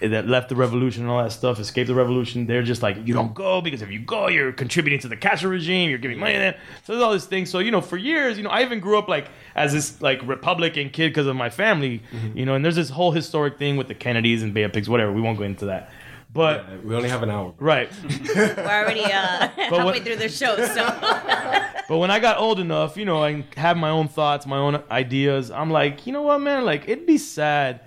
That 0.00 0.26
left 0.28 0.48
the 0.48 0.56
revolution 0.56 1.02
and 1.02 1.10
all 1.10 1.22
that 1.22 1.30
stuff, 1.32 1.58
escaped 1.60 1.88
the 1.88 1.94
revolution. 1.94 2.46
They're 2.46 2.62
just 2.62 2.82
like, 2.82 2.96
you 3.06 3.12
don't 3.12 3.34
go 3.34 3.60
because 3.60 3.82
if 3.82 3.90
you 3.90 3.98
go, 3.98 4.28
you're 4.28 4.50
contributing 4.52 4.98
to 5.00 5.08
the 5.08 5.16
Castro 5.16 5.50
regime. 5.50 5.90
You're 5.90 5.98
giving 5.98 6.18
money 6.18 6.32
to 6.32 6.38
them. 6.38 6.54
So 6.84 6.92
there's 6.94 7.02
all 7.02 7.12
these 7.12 7.26
things. 7.26 7.50
So 7.50 7.58
you 7.58 7.70
know, 7.70 7.80
for 7.82 7.98
years, 7.98 8.38
you 8.38 8.42
know, 8.44 8.50
I 8.50 8.62
even 8.62 8.80
grew 8.80 8.98
up 8.98 9.08
like 9.08 9.28
as 9.54 9.72
this 9.74 10.00
like 10.00 10.20
Republican 10.26 10.88
kid 10.90 11.10
because 11.10 11.26
of 11.26 11.36
my 11.36 11.50
family. 11.50 12.02
You 12.34 12.46
know, 12.46 12.54
and 12.54 12.64
there's 12.64 12.76
this 12.76 12.88
whole 12.90 13.10
historic 13.12 13.58
thing 13.58 13.76
with 13.76 13.88
the 13.88 13.94
Kennedys 13.94 14.42
and 14.42 14.54
Bay 14.54 14.62
of 14.62 14.72
Pigs, 14.72 14.88
whatever. 14.88 15.12
We 15.12 15.20
won't 15.20 15.36
go 15.38 15.44
into 15.44 15.66
that. 15.66 15.90
But 16.32 16.60
Uh, 16.60 16.64
We 16.84 16.94
only 16.94 17.08
have 17.08 17.22
an 17.24 17.30
hour. 17.30 17.52
right, 17.58 17.90
We're 18.36 18.54
already 18.56 19.02
uh, 19.04 19.08
halfway 19.48 19.82
what- 19.84 20.02
through 20.04 20.16
the 20.16 20.28
show, 20.28 20.56
so 20.64 20.84
But 21.88 21.98
when 21.98 22.10
I 22.12 22.20
got 22.20 22.38
old 22.38 22.60
enough, 22.60 22.96
you 22.96 23.04
know, 23.04 23.22
I 23.24 23.44
have 23.56 23.76
my 23.76 23.90
own 23.90 24.06
thoughts, 24.06 24.46
my 24.46 24.56
own 24.58 24.80
ideas. 24.92 25.50
I'm 25.50 25.70
like, 25.72 26.06
you 26.06 26.12
know 26.12 26.22
what, 26.22 26.38
man? 26.40 26.64
Like, 26.64 26.88
it'd 26.88 27.04
be 27.04 27.18
sad 27.18 27.80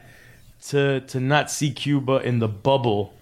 to 0.67 1.02
to 1.02 1.19
not 1.19 1.52
see 1.52 1.71
Cuba 1.71 2.17
in 2.17 2.39
the 2.39 2.47
bubble 2.47 3.13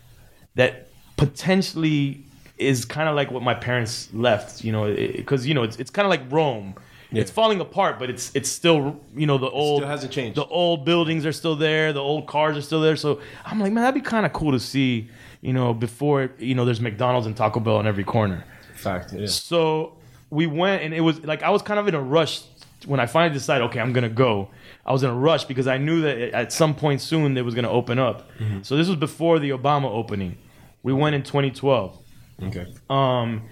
that 0.55 0.87
potentially 1.17 2.25
is 2.57 2.85
kind 2.85 3.09
of 3.09 3.15
like 3.15 3.31
what 3.31 3.43
my 3.43 3.53
parents 3.53 4.09
left. 4.13 4.63
You 4.63 4.71
know, 4.71 4.93
because 4.93 5.47
you 5.47 5.53
know 5.53 5.63
it's 5.63 5.77
it's 5.77 5.91
kind 5.91 6.05
of 6.05 6.09
like 6.09 6.31
Rome. 6.31 6.75
It's 7.13 7.29
falling 7.29 7.59
apart, 7.59 7.99
but 7.99 8.09
it's 8.09 8.31
it's 8.33 8.49
still 8.49 8.97
you 9.13 9.27
know 9.27 9.37
the 9.37 9.49
old 9.49 9.81
still 9.81 9.89
hasn't 9.89 10.13
changed. 10.13 10.37
The 10.37 10.45
old 10.45 10.85
buildings 10.85 11.25
are 11.25 11.33
still 11.33 11.57
there. 11.57 11.91
The 11.91 11.99
old 11.99 12.25
cars 12.25 12.55
are 12.55 12.61
still 12.61 12.79
there. 12.79 12.95
So 12.95 13.19
I'm 13.43 13.59
like, 13.59 13.73
man, 13.73 13.83
that'd 13.83 14.01
be 14.01 14.07
kind 14.07 14.25
of 14.25 14.31
cool 14.31 14.53
to 14.53 14.59
see. 14.59 15.09
You 15.41 15.51
know, 15.51 15.73
before 15.73 16.31
you 16.37 16.55
know, 16.55 16.63
there's 16.63 16.79
McDonald's 16.79 17.27
and 17.27 17.35
Taco 17.35 17.59
Bell 17.59 17.77
on 17.77 17.87
every 17.87 18.05
corner. 18.05 18.45
Fact. 18.75 19.11
Yeah. 19.11 19.25
So 19.25 19.97
we 20.29 20.47
went, 20.47 20.83
and 20.83 20.93
it 20.93 21.01
was 21.01 21.21
like 21.25 21.43
I 21.43 21.49
was 21.49 21.61
kind 21.61 21.79
of 21.79 21.87
in 21.89 21.95
a 21.95 22.01
rush 22.01 22.43
when 22.85 22.99
I 23.01 23.07
finally 23.07 23.33
decided, 23.33 23.65
okay, 23.65 23.81
I'm 23.81 23.91
gonna 23.91 24.07
go. 24.07 24.49
I 24.85 24.91
was 24.91 25.03
in 25.03 25.09
a 25.09 25.15
rush 25.15 25.45
because 25.45 25.67
I 25.67 25.77
knew 25.77 26.01
that 26.01 26.17
at 26.33 26.51
some 26.53 26.73
point 26.75 27.01
soon 27.01 27.37
it 27.37 27.45
was 27.45 27.53
gonna 27.55 27.69
open 27.69 27.99
up. 27.99 28.29
So 28.63 28.75
this 28.77 28.87
was 28.87 28.97
before 28.97 29.39
the 29.39 29.51
Obama 29.51 29.85
opening. 29.85 30.37
We 30.83 30.93
went 30.93 31.15
in 31.15 31.23
2012. 31.23 31.97
Okay. 32.43 32.73
Um, 32.89 33.43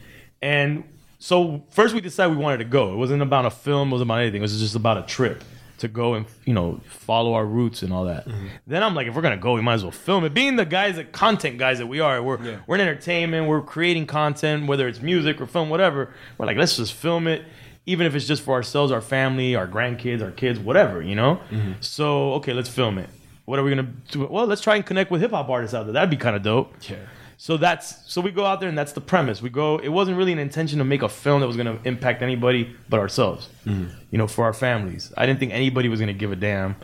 and 0.41 0.83
so 1.19 1.63
first 1.71 1.93
we 1.93 2.01
decided 2.01 2.35
we 2.35 2.41
wanted 2.41 2.57
to 2.59 2.65
go. 2.65 2.93
It 2.93 2.95
wasn't 2.95 3.21
about 3.21 3.45
a 3.45 3.51
film. 3.51 3.89
It 3.89 3.91
wasn't 3.93 4.07
about 4.09 4.21
anything. 4.21 4.39
It 4.41 4.41
was 4.43 4.59
just 4.59 4.75
about 4.75 4.97
a 4.97 5.03
trip 5.03 5.43
to 5.79 5.87
go 5.87 6.13
and 6.15 6.25
you 6.45 6.53
know 6.53 6.81
follow 6.89 7.33
our 7.35 7.45
roots 7.45 7.83
and 7.83 7.93
all 7.93 8.05
that. 8.05 8.27
Then 8.67 8.83
I'm 8.83 8.95
like, 8.95 9.07
if 9.07 9.15
we're 9.15 9.21
gonna 9.21 9.37
go, 9.37 9.53
we 9.53 9.61
might 9.61 9.75
as 9.75 9.83
well 9.83 9.91
film 9.91 10.25
it. 10.25 10.33
Being 10.33 10.55
the 10.55 10.65
guys, 10.65 10.95
the 10.97 11.03
content 11.05 11.57
guys 11.57 11.77
that 11.77 11.87
we 11.87 11.99
are, 11.99 12.21
we're 12.23 12.41
Yeah. 12.43 12.57
we're 12.67 12.75
in 12.75 12.81
entertainment. 12.81 13.47
We're 13.47 13.61
creating 13.61 14.07
content, 14.07 14.65
whether 14.67 14.87
it's 14.87 15.01
music 15.01 15.39
or 15.39 15.45
film, 15.45 15.69
whatever. 15.69 16.13
We're 16.37 16.47
like, 16.47 16.57
let's 16.57 16.75
just 16.75 16.93
film 16.93 17.27
it. 17.27 17.43
Even 17.89 18.05
if 18.05 18.15
it's 18.15 18.27
just 18.27 18.43
for 18.43 18.53
ourselves, 18.53 18.91
our 18.91 19.01
family, 19.01 19.55
our 19.55 19.67
grandkids, 19.67 20.21
our 20.21 20.31
kids, 20.31 20.59
whatever, 20.59 21.01
you 21.01 21.15
know. 21.15 21.41
Mm-hmm. 21.49 21.73
So 21.81 22.33
okay, 22.33 22.53
let's 22.53 22.69
film 22.69 22.97
it. 22.97 23.09
What 23.45 23.57
are 23.57 23.63
we 23.63 23.71
gonna 23.71 23.91
do? 24.11 24.27
Well, 24.27 24.45
let's 24.45 24.61
try 24.61 24.75
and 24.75 24.85
connect 24.85 25.09
with 25.11 25.21
hip 25.21 25.31
hop 25.31 25.49
artists 25.49 25.73
out 25.73 25.85
there. 25.85 25.93
That'd 25.93 26.09
be 26.09 26.17
kind 26.17 26.35
of 26.35 26.43
dope. 26.43 26.73
Yeah. 26.87 26.97
So 27.37 27.57
that's 27.57 28.11
so 28.11 28.21
we 28.21 28.31
go 28.31 28.45
out 28.45 28.59
there 28.59 28.69
and 28.69 28.77
that's 28.77 28.91
the 28.91 29.01
premise. 29.01 29.41
We 29.41 29.49
go. 29.49 29.77
It 29.77 29.89
wasn't 29.89 30.17
really 30.17 30.33
an 30.33 30.39
intention 30.39 30.77
to 30.79 30.85
make 30.85 31.01
a 31.01 31.09
film 31.09 31.39
that 31.39 31.47
was 31.47 31.55
to 31.55 31.79
impact 31.83 32.21
anybody 32.21 32.75
but 32.89 32.99
ourselves. 32.99 33.49
Mm-hmm. 33.65 33.93
You 34.11 34.17
know, 34.17 34.27
for 34.27 34.43
our 34.45 34.53
families. 34.53 35.11
I 35.17 35.25
didn't 35.25 35.39
think 35.39 35.53
anybody 35.53 35.89
was 35.89 36.01
to 36.09 36.13
give 36.13 36.31
a 36.31 36.35
damn 36.35 36.75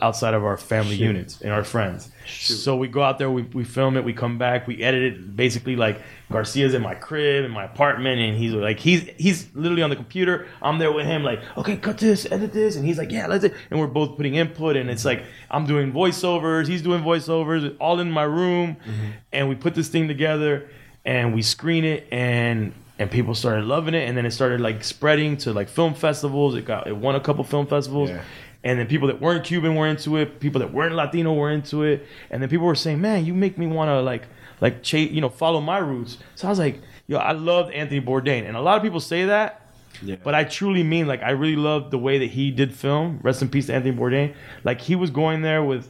outside 0.00 0.34
of 0.34 0.44
our 0.44 0.56
family 0.56 0.96
units 0.96 1.40
and 1.40 1.52
our 1.52 1.64
friends. 1.64 2.10
So 2.26 2.76
we 2.76 2.88
go 2.88 3.02
out 3.02 3.18
there, 3.18 3.30
we, 3.30 3.42
we 3.42 3.64
film 3.64 3.96
it, 3.96 4.04
we 4.04 4.12
come 4.12 4.36
back, 4.36 4.66
we 4.66 4.82
edit 4.82 5.02
it. 5.02 5.36
Basically, 5.36 5.76
like 5.76 6.00
Garcia's 6.30 6.74
in 6.74 6.82
my 6.82 6.94
crib, 6.94 7.44
in 7.44 7.50
my 7.52 7.64
apartment, 7.64 8.20
and 8.20 8.36
he's 8.36 8.52
like, 8.52 8.80
he's 8.80 9.08
he's 9.16 9.48
literally 9.54 9.82
on 9.82 9.90
the 9.90 9.96
computer. 9.96 10.48
I'm 10.60 10.78
there 10.78 10.92
with 10.92 11.06
him, 11.06 11.22
like, 11.22 11.40
okay, 11.56 11.76
cut 11.76 11.98
this, 11.98 12.26
edit 12.30 12.52
this, 12.52 12.76
and 12.76 12.84
he's 12.84 12.98
like, 12.98 13.12
yeah, 13.12 13.26
let's. 13.26 13.42
Do 13.42 13.48
it. 13.48 13.54
And 13.70 13.78
we're 13.78 13.86
both 13.86 14.16
putting 14.16 14.34
input, 14.34 14.76
and 14.76 14.90
it's 14.90 15.04
like 15.04 15.22
I'm 15.50 15.66
doing 15.66 15.92
voiceovers, 15.92 16.66
he's 16.66 16.82
doing 16.82 17.02
voiceovers, 17.02 17.76
all 17.78 18.00
in 18.00 18.10
my 18.10 18.24
room, 18.24 18.76
mm-hmm. 18.76 19.10
and 19.32 19.48
we 19.48 19.54
put 19.54 19.74
this 19.74 19.88
thing 19.88 20.08
together, 20.08 20.68
and 21.04 21.34
we 21.34 21.42
screen 21.42 21.84
it, 21.84 22.08
and 22.10 22.72
and 22.98 23.10
people 23.10 23.34
started 23.34 23.66
loving 23.66 23.94
it, 23.94 24.08
and 24.08 24.16
then 24.16 24.24
it 24.26 24.30
started 24.32 24.60
like 24.60 24.82
spreading 24.82 25.36
to 25.38 25.52
like 25.52 25.68
film 25.68 25.94
festivals. 25.94 26.54
It 26.54 26.64
got 26.64 26.86
it 26.86 26.96
won 26.96 27.14
a 27.14 27.20
couple 27.20 27.44
film 27.44 27.66
festivals. 27.66 28.10
Yeah. 28.10 28.22
And 28.66 28.80
then 28.80 28.86
people 28.88 29.06
that 29.08 29.20
weren't 29.20 29.44
Cuban 29.44 29.76
were 29.76 29.86
into 29.86 30.16
it. 30.16 30.40
People 30.40 30.58
that 30.58 30.72
weren't 30.72 30.94
Latino 30.96 31.32
were 31.32 31.52
into 31.52 31.84
it. 31.84 32.04
And 32.30 32.42
then 32.42 32.48
people 32.48 32.66
were 32.66 32.74
saying, 32.74 33.00
"Man, 33.00 33.24
you 33.24 33.32
make 33.32 33.56
me 33.58 33.66
want 33.68 33.88
to 33.90 34.00
like, 34.00 34.24
like, 34.60 34.82
chase, 34.82 35.12
you 35.12 35.20
know, 35.20 35.28
follow 35.28 35.60
my 35.60 35.78
roots." 35.78 36.18
So 36.34 36.48
I 36.48 36.50
was 36.50 36.58
like, 36.58 36.80
"Yo, 37.06 37.16
I 37.18 37.30
loved 37.32 37.72
Anthony 37.72 38.00
Bourdain." 38.00 38.44
And 38.46 38.56
a 38.56 38.60
lot 38.60 38.76
of 38.76 38.82
people 38.82 38.98
say 38.98 39.26
that, 39.26 39.60
Yeah. 40.02 40.16
but 40.24 40.34
I 40.34 40.42
truly 40.42 40.82
mean 40.82 41.06
like 41.06 41.22
I 41.22 41.30
really 41.30 41.54
loved 41.54 41.92
the 41.92 41.98
way 41.98 42.18
that 42.18 42.30
he 42.30 42.50
did 42.50 42.74
film. 42.74 43.20
Rest 43.22 43.40
in 43.40 43.48
peace 43.48 43.66
to 43.66 43.74
Anthony 43.74 43.96
Bourdain. 43.96 44.34
Like 44.64 44.80
he 44.80 44.96
was 44.96 45.10
going 45.10 45.42
there 45.42 45.62
with 45.62 45.88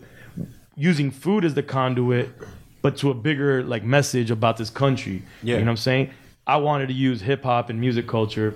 using 0.77 1.11
food 1.11 1.47
as 1.47 1.55
the 1.55 1.62
conduit, 1.62 2.29
but 2.83 2.99
to 2.99 3.11
a 3.11 3.15
bigger 3.15 3.65
like 3.65 3.85
message 3.85 4.31
about 4.31 4.59
this 4.59 4.69
country. 4.69 5.23
Yeah. 5.43 5.55
You 5.55 5.61
know 5.61 5.67
what 5.67 5.71
I'm 5.71 5.77
saying? 5.79 6.11
I 6.47 6.57
wanted 6.59 6.89
to 6.89 6.95
use 6.95 7.23
hip 7.23 7.43
hop 7.43 7.71
and 7.71 7.81
music 7.81 8.07
culture 8.07 8.53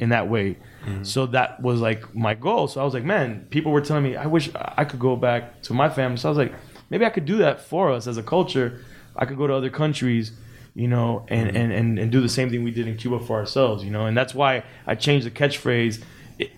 in 0.00 0.08
that 0.08 0.28
way. 0.28 0.56
So 1.02 1.26
that 1.26 1.60
was 1.62 1.80
like 1.80 2.14
my 2.14 2.34
goal. 2.34 2.66
So 2.66 2.80
I 2.80 2.84
was 2.84 2.94
like, 2.94 3.04
man, 3.04 3.46
people 3.50 3.70
were 3.70 3.82
telling 3.82 4.02
me 4.02 4.16
I 4.16 4.26
wish 4.26 4.50
I 4.54 4.84
could 4.84 4.98
go 4.98 5.14
back 5.14 5.60
to 5.64 5.74
my 5.74 5.90
family. 5.90 6.16
So 6.16 6.28
I 6.28 6.30
was 6.30 6.38
like, 6.38 6.54
maybe 6.88 7.04
I 7.04 7.10
could 7.10 7.26
do 7.26 7.36
that 7.38 7.60
for 7.60 7.90
us 7.90 8.06
as 8.06 8.16
a 8.16 8.22
culture. 8.22 8.82
I 9.14 9.26
could 9.26 9.36
go 9.36 9.46
to 9.46 9.54
other 9.54 9.68
countries, 9.68 10.32
you 10.74 10.88
know, 10.88 11.26
and, 11.28 11.54
and, 11.54 11.70
and, 11.70 11.98
and 11.98 12.10
do 12.10 12.22
the 12.22 12.30
same 12.30 12.48
thing 12.48 12.64
we 12.64 12.70
did 12.70 12.88
in 12.88 12.96
Cuba 12.96 13.18
for 13.20 13.38
ourselves, 13.38 13.84
you 13.84 13.90
know. 13.90 14.06
And 14.06 14.16
that's 14.16 14.34
why 14.34 14.64
I 14.86 14.94
changed 14.94 15.26
the 15.26 15.30
catchphrase. 15.30 16.02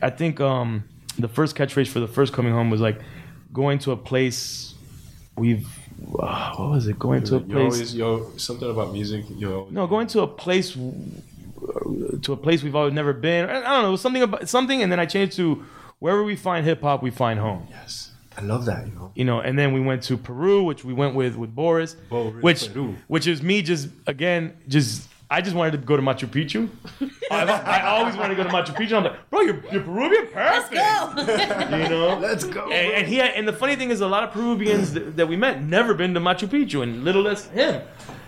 I 0.00 0.11
think 0.11 0.40
um, 0.40 0.85
the 1.18 1.28
first 1.28 1.57
catchphrase 1.57 1.88
for 1.88 1.98
the 1.98 2.07
first 2.07 2.33
coming 2.33 2.52
home 2.52 2.70
was 2.70 2.81
like 2.81 3.00
going 3.52 3.81
to 3.81 3.90
a 3.90 3.96
place 3.96 4.74
we've 5.37 5.68
uh, 6.18 6.55
what 6.55 6.70
was 6.70 6.87
it? 6.87 6.98
Going 6.98 7.24
to 7.24 7.37
a 7.37 7.40
place 7.40 7.74
always, 7.74 7.94
yo, 7.94 8.31
something 8.37 8.70
about 8.70 8.92
music. 8.92 9.24
Yo, 9.37 9.68
no, 9.70 9.87
going 9.87 10.07
to 10.09 10.20
a 10.20 10.26
place 10.26 10.76
to 12.22 12.32
a 12.32 12.37
place 12.37 12.62
we've 12.62 12.74
always 12.76 12.92
never 12.94 13.12
been. 13.12 13.48
I 13.48 13.58
I 13.58 13.61
don't 13.61 13.82
know, 13.82 13.96
something 13.96 14.22
about 14.22 14.48
something, 14.48 14.82
and 14.82 14.90
then 14.90 15.00
I 15.00 15.06
changed 15.06 15.37
to 15.37 15.64
wherever 15.98 16.22
we 16.22 16.37
find 16.37 16.64
hip 16.64 16.80
hop, 16.82 17.02
we 17.02 17.11
find 17.11 17.38
home. 17.40 17.66
Yes. 17.70 18.11
I 18.37 18.40
love 18.40 18.64
that. 18.64 18.87
You 18.87 18.92
know. 18.94 19.12
You 19.14 19.24
know, 19.26 19.40
and 19.40 19.58
then 19.58 19.72
we 19.74 19.80
went 19.80 20.02
to 20.04 20.16
Peru, 20.16 20.64
which 20.64 20.85
we 20.85 20.94
went 20.94 21.14
with 21.14 21.37
with 21.37 21.54
Boris, 21.54 21.94
Boris, 22.08 22.42
which 22.42 22.72
Peru. 22.72 22.96
which 23.06 23.26
is 23.26 23.42
me 23.42 23.62
just 23.62 23.88
again 24.06 24.56
just. 24.68 25.08
I 25.30 25.40
just 25.40 25.56
wanted 25.56 25.70
to 25.70 25.78
go 25.78 25.96
to 25.96 26.02
Machu 26.02 26.28
Picchu. 26.28 26.68
I, 27.30 27.44
I 27.44 27.82
always 27.87 28.14
wanted 28.16 28.35
to 28.37 28.42
go 28.42 28.50
to 28.50 28.54
Machu 28.54 28.74
Picchu. 28.76 28.92
I'm 28.98 29.04
like, 29.04 29.30
bro, 29.30 29.40
you're, 29.40 29.64
you're 29.72 29.80
Peruvian, 29.82 30.26
perfect. 30.26 30.74
You 31.72 31.88
know, 31.88 32.18
Let's 32.18 32.44
go. 32.44 32.70
and, 32.70 32.92
and 32.96 33.06
he 33.06 33.16
had, 33.16 33.30
and 33.30 33.48
the 33.48 33.52
funny 33.54 33.74
thing 33.74 33.88
is, 33.88 34.02
a 34.02 34.06
lot 34.06 34.24
of 34.24 34.32
Peruvians 34.32 34.92
that, 34.92 35.16
that 35.16 35.28
we 35.28 35.37
met 35.37 35.62
never 35.62 35.94
been 35.94 36.12
to 36.12 36.20
Machu 36.20 36.46
Picchu, 36.48 36.82
and 36.82 37.02
little 37.02 37.22
less 37.22 37.46
him. 37.46 37.80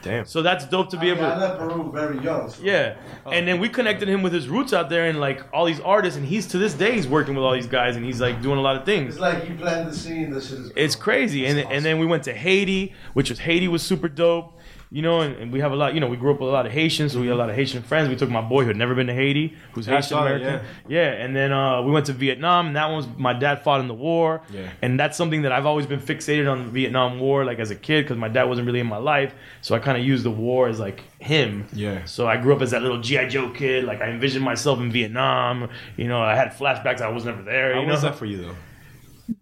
Damn. 0.05 0.27
So 0.27 0.43
that's 0.43 0.67
dope 0.67 0.91
to 0.91 0.99
be 0.99 1.09
able. 1.09 1.23
To 1.23 1.27
I 1.27 1.39
left 1.39 1.59
Peru 1.59 1.91
very 1.91 2.23
young. 2.23 2.51
So. 2.51 2.63
Yeah, 2.63 2.97
oh. 3.25 3.31
and 3.31 3.49
then 3.49 3.59
we 3.59 3.71
connected 3.71 4.07
him 4.07 4.23
with 4.23 4.35
his 4.35 4.49
roots 4.49 4.75
out 4.75 4.91
there 4.91 5.07
and 5.07 5.19
like 5.19 5.43
all 5.53 5.65
these 5.65 5.81
artists, 5.81 6.19
and 6.19 6.27
he's 6.27 6.47
to 6.49 6.59
this 6.59 6.75
day 6.75 6.93
he's 6.93 7.09
working 7.09 7.35
with 7.35 7.43
all 7.43 7.55
these 7.55 7.67
guys, 7.67 7.97
and 7.97 8.05
he's 8.05 8.21
like 8.21 8.43
doing 8.43 8.59
a 8.59 8.61
lot 8.61 8.77
of 8.77 8.85
things. 8.85 9.15
It's 9.15 9.21
like 9.21 9.49
you 9.49 9.55
planned 9.55 9.89
the 9.89 9.97
scene. 9.97 10.31
This 10.31 10.51
is. 10.51 10.71
It's 10.77 10.95
crazy, 10.95 11.47
and 11.47 11.59
and 11.59 11.85
then 11.85 11.99
we 11.99 12.05
went 12.05 12.25
to 12.25 12.35
Haiti, 12.35 12.93
which 13.15 13.31
was 13.31 13.39
Haiti 13.39 13.67
was 13.67 13.83
super 13.83 14.09
dope, 14.09 14.53
you 14.95 15.03
know, 15.03 15.23
and, 15.23 15.35
and 15.41 15.53
we 15.53 15.59
have 15.59 15.73
a 15.73 15.77
lot, 15.83 15.93
you 15.95 15.99
know, 16.01 16.07
we 16.07 16.17
grew 16.17 16.33
up 16.33 16.39
with 16.41 16.49
a 16.49 16.53
lot 16.53 16.67
of 16.67 16.73
Haitians, 16.73 17.13
so 17.13 17.21
we 17.21 17.27
had 17.27 17.35
a 17.35 17.43
lot 17.45 17.51
of 17.51 17.57
Haitian 17.57 17.83
friends. 17.83 18.09
We 18.09 18.15
took 18.15 18.31
my 18.31 18.41
boy 18.41 18.63
who 18.63 18.69
had 18.69 18.77
never 18.77 18.95
been 18.95 19.09
to 19.09 19.13
Haiti, 19.23 19.47
who's 19.73 19.87
Haitian 19.87 20.19
American, 20.19 20.65
yeah. 20.87 21.11
and 21.23 21.35
then 21.35 21.51
uh, 21.53 21.83
we 21.83 21.91
went 21.91 22.07
to 22.07 22.13
Vietnam, 22.13 22.69
and 22.69 22.77
that 22.77 22.87
one 22.87 22.99
was 22.99 23.09
my 23.19 23.33
dad 23.33 23.57
fought 23.65 23.81
in 23.81 23.89
the 23.89 23.95
war, 24.09 24.43
Yeah. 24.53 24.71
and 24.83 24.91
that's 25.01 25.17
something 25.17 25.43
that 25.43 25.51
I've 25.51 25.67
always 25.67 25.87
been 25.87 25.99
fixated 25.99 26.49
on 26.49 26.59
the 26.67 26.71
Vietnam 26.71 27.19
War, 27.19 27.45
like 27.45 27.59
as 27.59 27.73
a 27.73 27.75
kid, 27.75 28.05
because 28.05 28.19
my 28.19 28.29
dad 28.29 28.45
wasn't 28.45 28.67
really 28.69 28.79
in 28.79 28.87
my 28.87 28.99
life, 29.15 29.35
so 29.63 29.75
I 29.75 29.81
kind 29.81 29.99
of 29.99 30.05
used 30.05 30.23
the 30.25 30.31
war 30.31 30.69
as 30.69 30.79
like 30.79 31.03
him, 31.19 31.67
Yeah. 31.73 32.05
So 32.05 32.29
I 32.29 32.37
grew 32.37 32.55
up 32.55 32.63
as 32.63 32.71
that 32.71 32.83
little 32.83 33.01
GI 33.01 33.27
Joe 33.35 33.51
kid, 33.51 33.83
like 33.85 34.01
I 34.01 34.11
envisioned 34.11 34.45
myself 34.45 34.79
in 34.79 34.93
Vietnam, 34.93 35.71
you 35.97 36.07
know, 36.07 36.23
I 36.23 36.37
had 36.37 36.53
flashbacks, 36.53 37.01
I 37.01 37.09
was 37.09 37.25
never 37.25 37.43
there, 37.43 37.75
How 37.75 37.81
you 37.81 37.87
know, 37.89 37.93
was 37.95 38.03
that 38.03 38.15
for 38.15 38.27
you 38.27 38.43
though? 38.43 38.55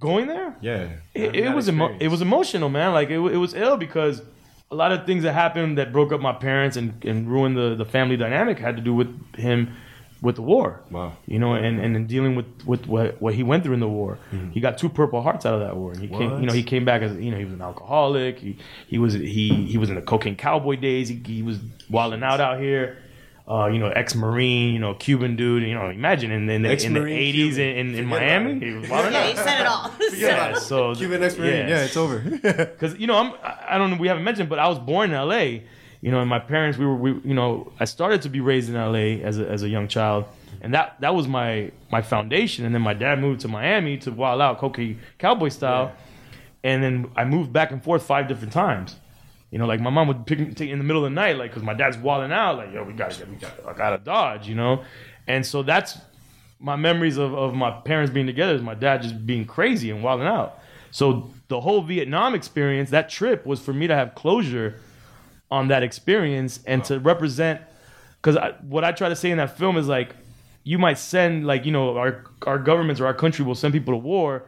going 0.01 0.29
there 0.29 0.57
Yeah. 0.63 0.89
it, 1.15 1.35
it 1.37 1.55
was 1.55 1.69
emo- 1.69 1.95
it 1.99 2.09
was 2.09 2.23
emotional, 2.23 2.69
man. 2.71 2.93
Like 2.95 3.11
it, 3.11 3.19
it 3.19 3.37
was 3.37 3.53
ill 3.53 3.77
because 3.77 4.23
a 4.73 4.75
lot 4.75 4.91
of 4.91 5.05
things 5.05 5.23
that 5.25 5.35
happened 5.35 5.77
that 5.77 5.93
broke 5.93 6.13
up 6.13 6.21
my 6.21 6.33
parents 6.33 6.77
and, 6.77 7.05
and 7.05 7.31
ruined 7.31 7.57
the, 7.57 7.75
the 7.77 7.85
family 7.85 8.17
dynamic 8.17 8.59
had 8.59 8.75
to 8.77 8.83
do 8.83 8.95
with 8.95 9.37
him 9.37 9.77
with 10.23 10.37
the 10.37 10.43
war. 10.43 10.81
Wow. 10.91 11.17
You 11.27 11.39
know, 11.39 11.53
and, 11.53 11.79
and 11.79 11.95
in 11.95 12.07
dealing 12.07 12.37
with, 12.37 12.47
with 12.65 12.87
what, 12.87 13.21
what 13.21 13.35
he 13.35 13.43
went 13.43 13.65
through 13.65 13.75
in 13.75 13.81
the 13.81 13.89
war. 13.89 14.19
Mm-hmm. 14.33 14.53
He 14.53 14.61
got 14.61 14.79
two 14.79 14.89
purple 14.89 15.21
hearts 15.21 15.45
out 15.45 15.55
of 15.55 15.61
that 15.61 15.77
war. 15.77 15.95
He 15.95 16.09
came, 16.09 16.41
you 16.41 16.47
know, 16.47 16.55
he 16.55 16.63
came 16.63 16.85
back 16.85 17.03
as 17.03 17.17
you 17.17 17.31
know, 17.31 17.37
he 17.37 17.45
was 17.45 17.53
an 17.53 17.61
alcoholic. 17.61 18.39
He 18.39 18.57
he 18.87 18.99
was 18.99 19.15
he 19.15 19.67
he 19.67 19.77
was 19.77 19.91
in 19.91 19.97
the 19.97 20.03
cocaine 20.03 20.37
cowboy 20.37 20.77
days. 20.77 21.09
He, 21.09 21.17
he 21.27 21.43
was 21.43 21.59
wilding 21.91 22.23
out 22.23 22.41
out 22.41 22.61
here. 22.61 23.02
Uh, 23.53 23.67
you 23.67 23.79
know, 23.79 23.89
ex-marine, 23.89 24.73
you 24.73 24.79
know, 24.79 24.95
Cuban 24.95 25.37
dude. 25.37 25.63
You 25.65 25.75
know, 25.75 25.91
imagine 25.91 26.31
in, 26.31 26.49
in, 26.49 26.63
the, 26.63 26.71
in 26.87 26.95
the 26.95 27.01
80s 27.01 27.33
Cuban. 27.33 27.61
in, 27.61 27.77
in, 27.77 27.95
in 27.95 28.09
Forget 28.09 28.09
Miami, 28.09 28.53
about 28.87 29.05
it. 29.05 29.11
he 29.11 29.13
Yeah, 29.13 29.19
out. 29.19 29.31
you 29.31 29.37
said 29.37 29.61
it 29.61 29.67
all. 29.67 29.91
Yeah, 30.15 30.55
so 30.55 30.95
Cuban 30.95 31.23
experience. 31.23 31.69
Yeah, 31.69 31.85
it's 31.85 31.97
over. 31.97 32.19
because 32.73 32.97
you 32.99 33.07
know 33.07 33.17
I'm 33.17 33.33
I 33.43 33.77
don't 33.77 33.91
know 33.91 33.97
we 33.99 34.09
haven't 34.09 34.25
mentioned, 34.25 34.49
but 34.49 34.59
I 34.59 34.69
was 34.69 34.79
born 34.79 35.11
in 35.11 35.17
L.A. 35.17 35.65
You 36.01 36.11
know, 36.11 36.21
and 36.21 36.31
my 36.31 36.39
parents 36.39 36.79
we 36.79 36.87
were 36.87 36.97
we, 36.97 37.11
you 37.25 37.35
know 37.35 37.73
I 37.79 37.85
started 37.85 38.23
to 38.23 38.31
be 38.31 38.41
raised 38.41 38.71
in 38.71 38.77
L.A. 38.77 39.23
as 39.23 39.39
a, 39.39 39.47
as 39.49 39.63
a 39.63 39.69
young 39.69 39.87
child, 39.87 40.25
and 40.63 40.73
that 40.73 40.97
that 41.01 41.15
was 41.15 41.29
my 41.29 41.73
my 41.91 42.01
foundation. 42.01 42.65
And 42.65 42.75
then 42.75 42.83
my 42.83 42.95
dad 42.95 43.21
moved 43.21 43.41
to 43.43 43.49
Miami 43.49 43.99
to 43.99 44.13
wild 44.13 44.41
out 44.41 44.59
cocaine 44.61 44.99
cowboy 45.19 45.51
style, 45.51 45.93
and 46.65 46.83
then 46.83 47.11
I 47.17 47.25
moved 47.27 47.53
back 47.53 47.71
and 47.71 47.85
forth 47.85 48.03
five 48.03 48.29
different 48.29 48.55
times. 48.55 48.97
You 49.53 49.59
know, 49.59 49.67
like 49.67 49.81
my 49.81 49.91
mom 49.91 50.09
would 50.09 50.27
pick 50.27 50.41
me 50.41 50.55
take 50.55 50.71
in 50.71 50.79
the 50.79 50.85
middle 50.85 51.05
of 51.05 51.11
the 51.11 51.15
night, 51.15 51.37
like 51.37 51.51
because 51.51 51.63
my 51.63 51.75
dad's 51.75 51.99
wilding 51.99 52.33
out, 52.33 52.57
like 52.57 52.73
yo, 52.73 52.83
we 52.83 52.95
gotta 52.95 53.17
get, 53.17 53.29
we 53.29 53.37
gotta, 53.37 53.69
I 53.69 53.75
gotta 53.75 53.99
dodge, 53.99 54.49
you 54.49 54.55
know, 54.55 54.83
and 55.29 55.47
so 55.47 55.63
that's 55.63 55.99
my 56.59 56.75
memories 56.75 57.19
of, 57.19 57.35
of 57.35 57.55
my 57.55 57.71
parents 57.71 58.13
being 58.13 58.27
together 58.27 58.55
is 58.55 58.63
my 58.63 58.75
dad 58.75 59.03
just 59.03 59.27
being 59.27 59.45
crazy 59.45 59.91
and 59.91 60.03
wilding 60.03 60.27
out. 60.27 60.59
So 60.91 61.31
the 61.49 61.61
whole 61.61 61.83
Vietnam 61.83 62.35
experience, 62.35 62.91
that 62.91 63.09
trip 63.11 63.45
was 63.45 63.61
for 63.61 63.73
me 63.73 63.87
to 63.87 63.95
have 63.95 64.15
closure 64.15 64.81
on 65.51 65.69
that 65.69 65.83
experience 65.83 66.61
and 66.67 66.83
to 66.85 66.99
represent 66.99 67.61
because 68.23 68.39
what 68.63 68.85
I 68.85 68.93
try 68.93 69.11
to 69.11 69.17
say 69.17 69.31
in 69.31 69.39
that 69.39 69.59
film 69.59 69.77
is 69.77 69.87
like 69.87 70.15
you 70.65 70.79
might 70.79 70.97
send 70.97 71.47
like 71.47 71.67
you 71.67 71.73
know 71.73 71.99
our 71.99 72.25
our 72.47 72.59
governments 72.59 73.01
or 73.01 73.07
our 73.07 73.15
country 73.15 73.45
will 73.45 73.55
send 73.55 73.75
people 73.75 73.93
to 73.93 73.99
war, 73.99 74.45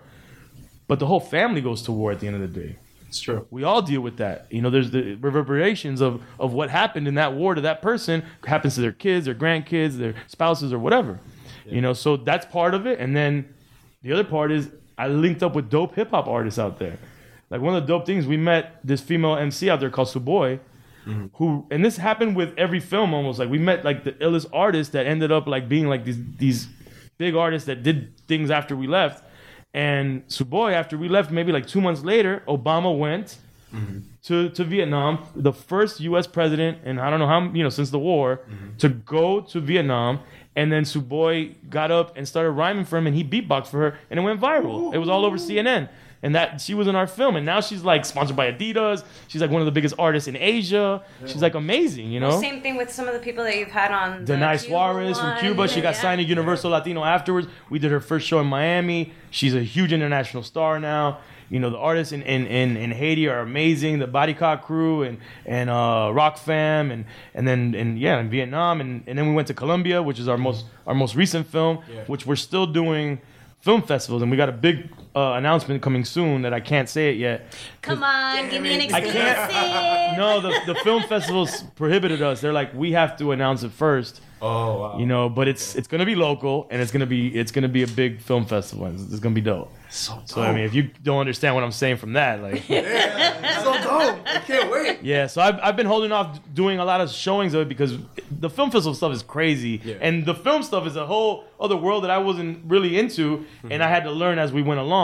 but 0.87 0.99
the 0.99 1.07
whole 1.07 1.21
family 1.21 1.61
goes 1.61 1.83
to 1.83 1.93
war 1.93 2.13
at 2.13 2.21
the 2.21 2.27
end 2.27 2.37
of 2.37 2.43
the 2.43 2.61
day. 2.61 2.77
It's 3.15 3.21
true. 3.21 3.47
We 3.49 3.63
all 3.63 3.81
deal 3.81 4.01
with 4.01 4.17
that. 4.17 4.49
You 4.51 4.61
know, 4.61 4.71
there's 4.71 4.91
the 4.91 5.15
reverberations 5.15 6.01
of 6.01 6.21
of 6.41 6.53
what 6.53 6.69
happened 6.69 7.07
in 7.07 7.15
that 7.15 7.33
war 7.33 7.55
to 7.55 7.61
that 7.61 7.81
person 7.81 8.25
happens 8.45 8.75
to 8.75 8.81
their 8.81 8.91
kids, 8.91 9.27
their 9.27 9.37
grandkids, 9.37 9.99
their 9.99 10.17
spouses, 10.27 10.73
or 10.73 10.81
whatever. 10.81 11.21
You 11.65 11.81
know, 11.81 11.93
so 11.93 12.17
that's 12.17 12.45
part 12.45 12.75
of 12.75 12.89
it. 12.89 12.99
And 12.99 13.15
then 13.15 13.55
the 14.03 14.13
other 14.13 14.25
part 14.25 14.51
is 14.51 14.69
I 14.99 15.07
linked 15.07 15.45
up 15.45 15.55
with 15.55 15.71
dope 15.71 15.95
hip 15.95 16.11
hop 16.11 16.27
artists 16.27 16.59
out 16.59 16.81
there. 16.81 16.99
Like 17.51 17.61
one 17.61 17.77
of 17.77 17.85
the 17.85 17.87
dope 17.87 18.05
things 18.05 18.27
we 18.27 18.37
met 18.37 18.81
this 18.83 19.01
female 19.01 19.37
MC 19.37 19.71
out 19.71 19.79
there 19.79 19.91
called 19.91 20.09
Suboi, 20.09 20.59
mm-hmm. 21.07 21.27
who 21.35 21.69
and 21.71 21.85
this 21.85 21.97
happened 21.97 22.35
with 22.35 22.53
every 22.59 22.81
film 22.81 23.15
almost. 23.15 23.39
Like 23.39 23.49
we 23.49 23.59
met 23.59 23.85
like 23.85 24.03
the 24.03 24.13
illest 24.15 24.47
artists 24.53 24.93
that 24.93 25.07
ended 25.07 25.31
up 25.31 25.47
like 25.47 25.69
being 25.69 25.87
like 25.87 26.05
these 26.05 26.19
these 26.37 26.67
big 27.17 27.37
artists 27.37 27.67
that 27.67 27.85
did 27.85 28.19
things 28.27 28.51
after 28.51 28.75
we 28.75 28.89
left. 28.89 29.23
And 29.75 30.27
Suboi, 30.29 30.73
after 30.73 30.97
we 30.97 31.09
left, 31.09 31.33
maybe 31.33 31.51
like 31.51 31.67
two 31.67 31.81
months 31.81 32.03
later, 32.03 32.45
Obama 32.47 32.97
went 32.97 33.39
mm-hmm. 33.75 33.99
to, 34.23 34.49
to 34.51 34.65
Vietnam, 34.65 35.27
the 35.35 35.53
first 35.53 35.99
U.S. 36.01 36.29
president, 36.29 36.79
and 36.85 37.01
I 37.01 37.11
don't 37.11 37.19
know 37.19 37.27
how 37.27 37.43
you 37.53 37.65
know 37.65 37.71
since 37.71 37.91
the 37.91 37.99
war, 37.99 38.41
mm-hmm. 38.49 38.77
to 38.79 38.89
go 38.89 39.41
to 39.41 39.61
Vietnam. 39.61 40.21
And 40.57 40.71
then 40.71 40.85
Suboi 40.85 41.57
got 41.69 41.91
up 41.91 42.17
and 42.17 42.29
started 42.29 42.53
rhyming 42.53 42.85
for 42.85 42.97
him, 42.97 43.09
and 43.09 43.17
he 43.17 43.25
beatboxed 43.25 43.67
for 43.67 43.79
her, 43.79 43.99
and 44.09 44.21
it 44.21 44.23
went 44.23 44.41
viral. 44.41 44.95
It 44.95 44.99
was 44.99 45.09
all 45.09 45.25
over 45.25 45.37
CNN, 45.37 45.89
and 46.25 46.35
that 46.35 46.61
she 46.61 46.73
was 46.75 46.89
in 46.89 46.97
our 46.97 47.07
film, 47.07 47.37
and 47.37 47.45
now 47.45 47.61
she's 47.61 47.85
like 47.85 48.05
sponsored 48.05 48.35
by 48.35 48.51
Adidas. 48.51 49.05
She's 49.29 49.43
like 49.43 49.51
one 49.51 49.61
of 49.61 49.67
the 49.67 49.73
biggest 49.79 49.95
artists 49.99 50.27
in 50.27 50.37
Asia. 50.37 51.03
She's 51.27 51.43
like 51.43 51.55
amazing, 51.55 52.11
you 52.11 52.19
know. 52.19 52.41
Same 52.41 52.63
thing 52.63 52.77
with 52.77 52.91
some 52.91 53.07
of 53.07 53.13
the 53.13 53.21
people 53.21 53.45
that 53.45 53.57
you've 53.59 53.71
had 53.71 53.93
on. 53.93 54.25
the 54.25 54.33
Danay 54.33 54.59
Cuba 54.59 54.67
Suarez 54.71 55.21
from. 55.21 55.39
Cuba. 55.39 55.69
She 55.69 55.81
got 55.83 55.95
Yeah. 55.95 56.01
signed 56.01 56.21
to 56.23 56.25
Universal 56.27 56.71
Latino 56.71 57.05
afterwards. 57.05 57.47
We 57.69 57.79
did 57.79 57.91
her 57.91 58.01
first 58.01 58.27
show 58.27 58.41
in 58.41 58.47
Miami. 58.47 59.13
She's 59.31 59.55
a 59.55 59.61
huge 59.63 59.93
international 59.93 60.43
star 60.43 60.81
now. 60.81 61.19
You 61.51 61.61
know, 61.61 61.69
the 61.69 61.77
artists 61.79 62.13
in, 62.13 62.23
in, 62.23 62.47
in, 62.47 62.77
in 62.79 62.91
Haiti 62.91 63.29
are 63.29 63.41
amazing. 63.41 63.99
The 63.99 64.09
Barikad 64.09 64.63
crew 64.63 65.03
and 65.03 65.19
and 65.45 65.69
uh, 65.69 66.11
Rock 66.13 66.39
Fam 66.39 66.91
and 66.91 67.05
and 67.35 67.47
then 67.47 67.75
and 67.75 67.99
yeah, 67.99 68.19
in 68.19 68.31
Vietnam 68.31 68.81
and, 68.81 69.05
and 69.07 69.19
then 69.19 69.29
we 69.29 69.35
went 69.35 69.49
to 69.49 69.55
Colombia, 69.55 70.03
which 70.03 70.19
is 70.19 70.27
our 70.27 70.39
most 70.39 70.65
our 70.87 70.95
most 70.95 71.15
recent 71.17 71.47
film, 71.47 71.81
which 72.07 72.25
we're 72.25 72.35
still 72.49 72.67
doing 72.67 73.21
film 73.61 73.83
festivals 73.83 74.23
and 74.23 74.31
we 74.31 74.37
got 74.39 74.49
a 74.49 74.53
big 74.53 74.89
uh, 75.15 75.33
announcement 75.35 75.81
coming 75.83 76.05
soon 76.05 76.43
that 76.43 76.53
I 76.53 76.61
can't 76.61 76.89
say 76.89 77.11
it 77.11 77.17
yet. 77.17 77.55
Come 77.83 78.03
on, 78.03 78.49
give 78.49 78.63
me 78.63 78.75
an 78.75 78.81
I 78.95 78.99
exclusive. 78.99 79.13
can't. 79.13 80.17
No, 80.17 80.41
the, 80.41 80.61
the 80.67 80.75
film 80.81 81.03
festivals 81.05 81.63
prohibited 81.77 82.23
us. 82.23 82.41
They're 82.41 82.53
like, 82.53 82.75
we 82.75 82.93
have 82.93 83.17
to 83.19 83.33
announce 83.33 83.63
it 83.63 83.73
first. 83.73 84.21
Oh 84.43 84.79
wow. 84.81 84.99
You 84.99 85.07
know, 85.07 85.31
but 85.31 85.49
it's 85.49 85.75
it's 85.75 85.89
gonna 85.89 86.05
be 86.05 86.15
local 86.17 86.67
and 86.71 86.83
it's 86.83 86.93
gonna 86.93 87.07
be 87.07 87.29
it's 87.35 87.51
gonna 87.51 87.69
be 87.69 87.83
a 87.83 87.87
big 87.87 88.21
film 88.21 88.45
festival. 88.45 88.87
It's, 88.89 89.03
it's 89.05 89.21
gonna 89.21 89.35
be 89.35 89.41
dope. 89.41 89.73
so 89.89 90.21
So 90.27 90.43
I 90.43 90.53
mean, 90.53 90.65
if 90.65 90.75
you 90.75 90.91
don't 91.03 91.21
understand 91.21 91.55
what 91.55 91.65
I'm 91.65 91.73
saying 91.73 91.97
from 91.97 92.13
that, 92.15 92.43
like, 92.43 92.69
yeah, 92.69 93.63
so 93.63 93.73
dope. 93.73 94.19
I 94.27 94.41
can't 94.47 94.71
wait. 94.71 94.99
yeah. 95.03 95.29
So 95.29 95.41
I've 95.41 95.59
I've 95.63 95.77
been 95.77 95.87
holding 95.87 96.13
off 96.13 96.41
doing 96.53 96.79
a 96.79 96.85
lot 96.85 97.01
of 97.01 97.11
showings 97.11 97.55
of 97.55 97.63
it 97.63 97.69
because 97.69 97.97
the 98.31 98.51
film 98.51 98.71
festival 98.71 98.93
stuff 98.95 99.15
is 99.15 99.23
crazy, 99.23 99.81
Yeah. 99.83 99.95
and 100.03 100.27
the 100.27 100.35
film 100.35 100.63
stuff 100.63 100.87
is 100.87 100.97
a 100.97 101.07
whole 101.07 101.45
other 101.59 101.77
world 101.77 102.05
that 102.05 102.11
I 102.11 102.19
wasn't 102.19 102.65
really 102.67 102.99
into, 102.99 103.47
and 103.71 103.83
I 103.83 103.89
had 103.89 104.05
to 104.05 104.11
learn 104.11 104.39
as 104.39 104.53
we 104.53 104.63
went 104.63 104.81
along. 104.81 105.04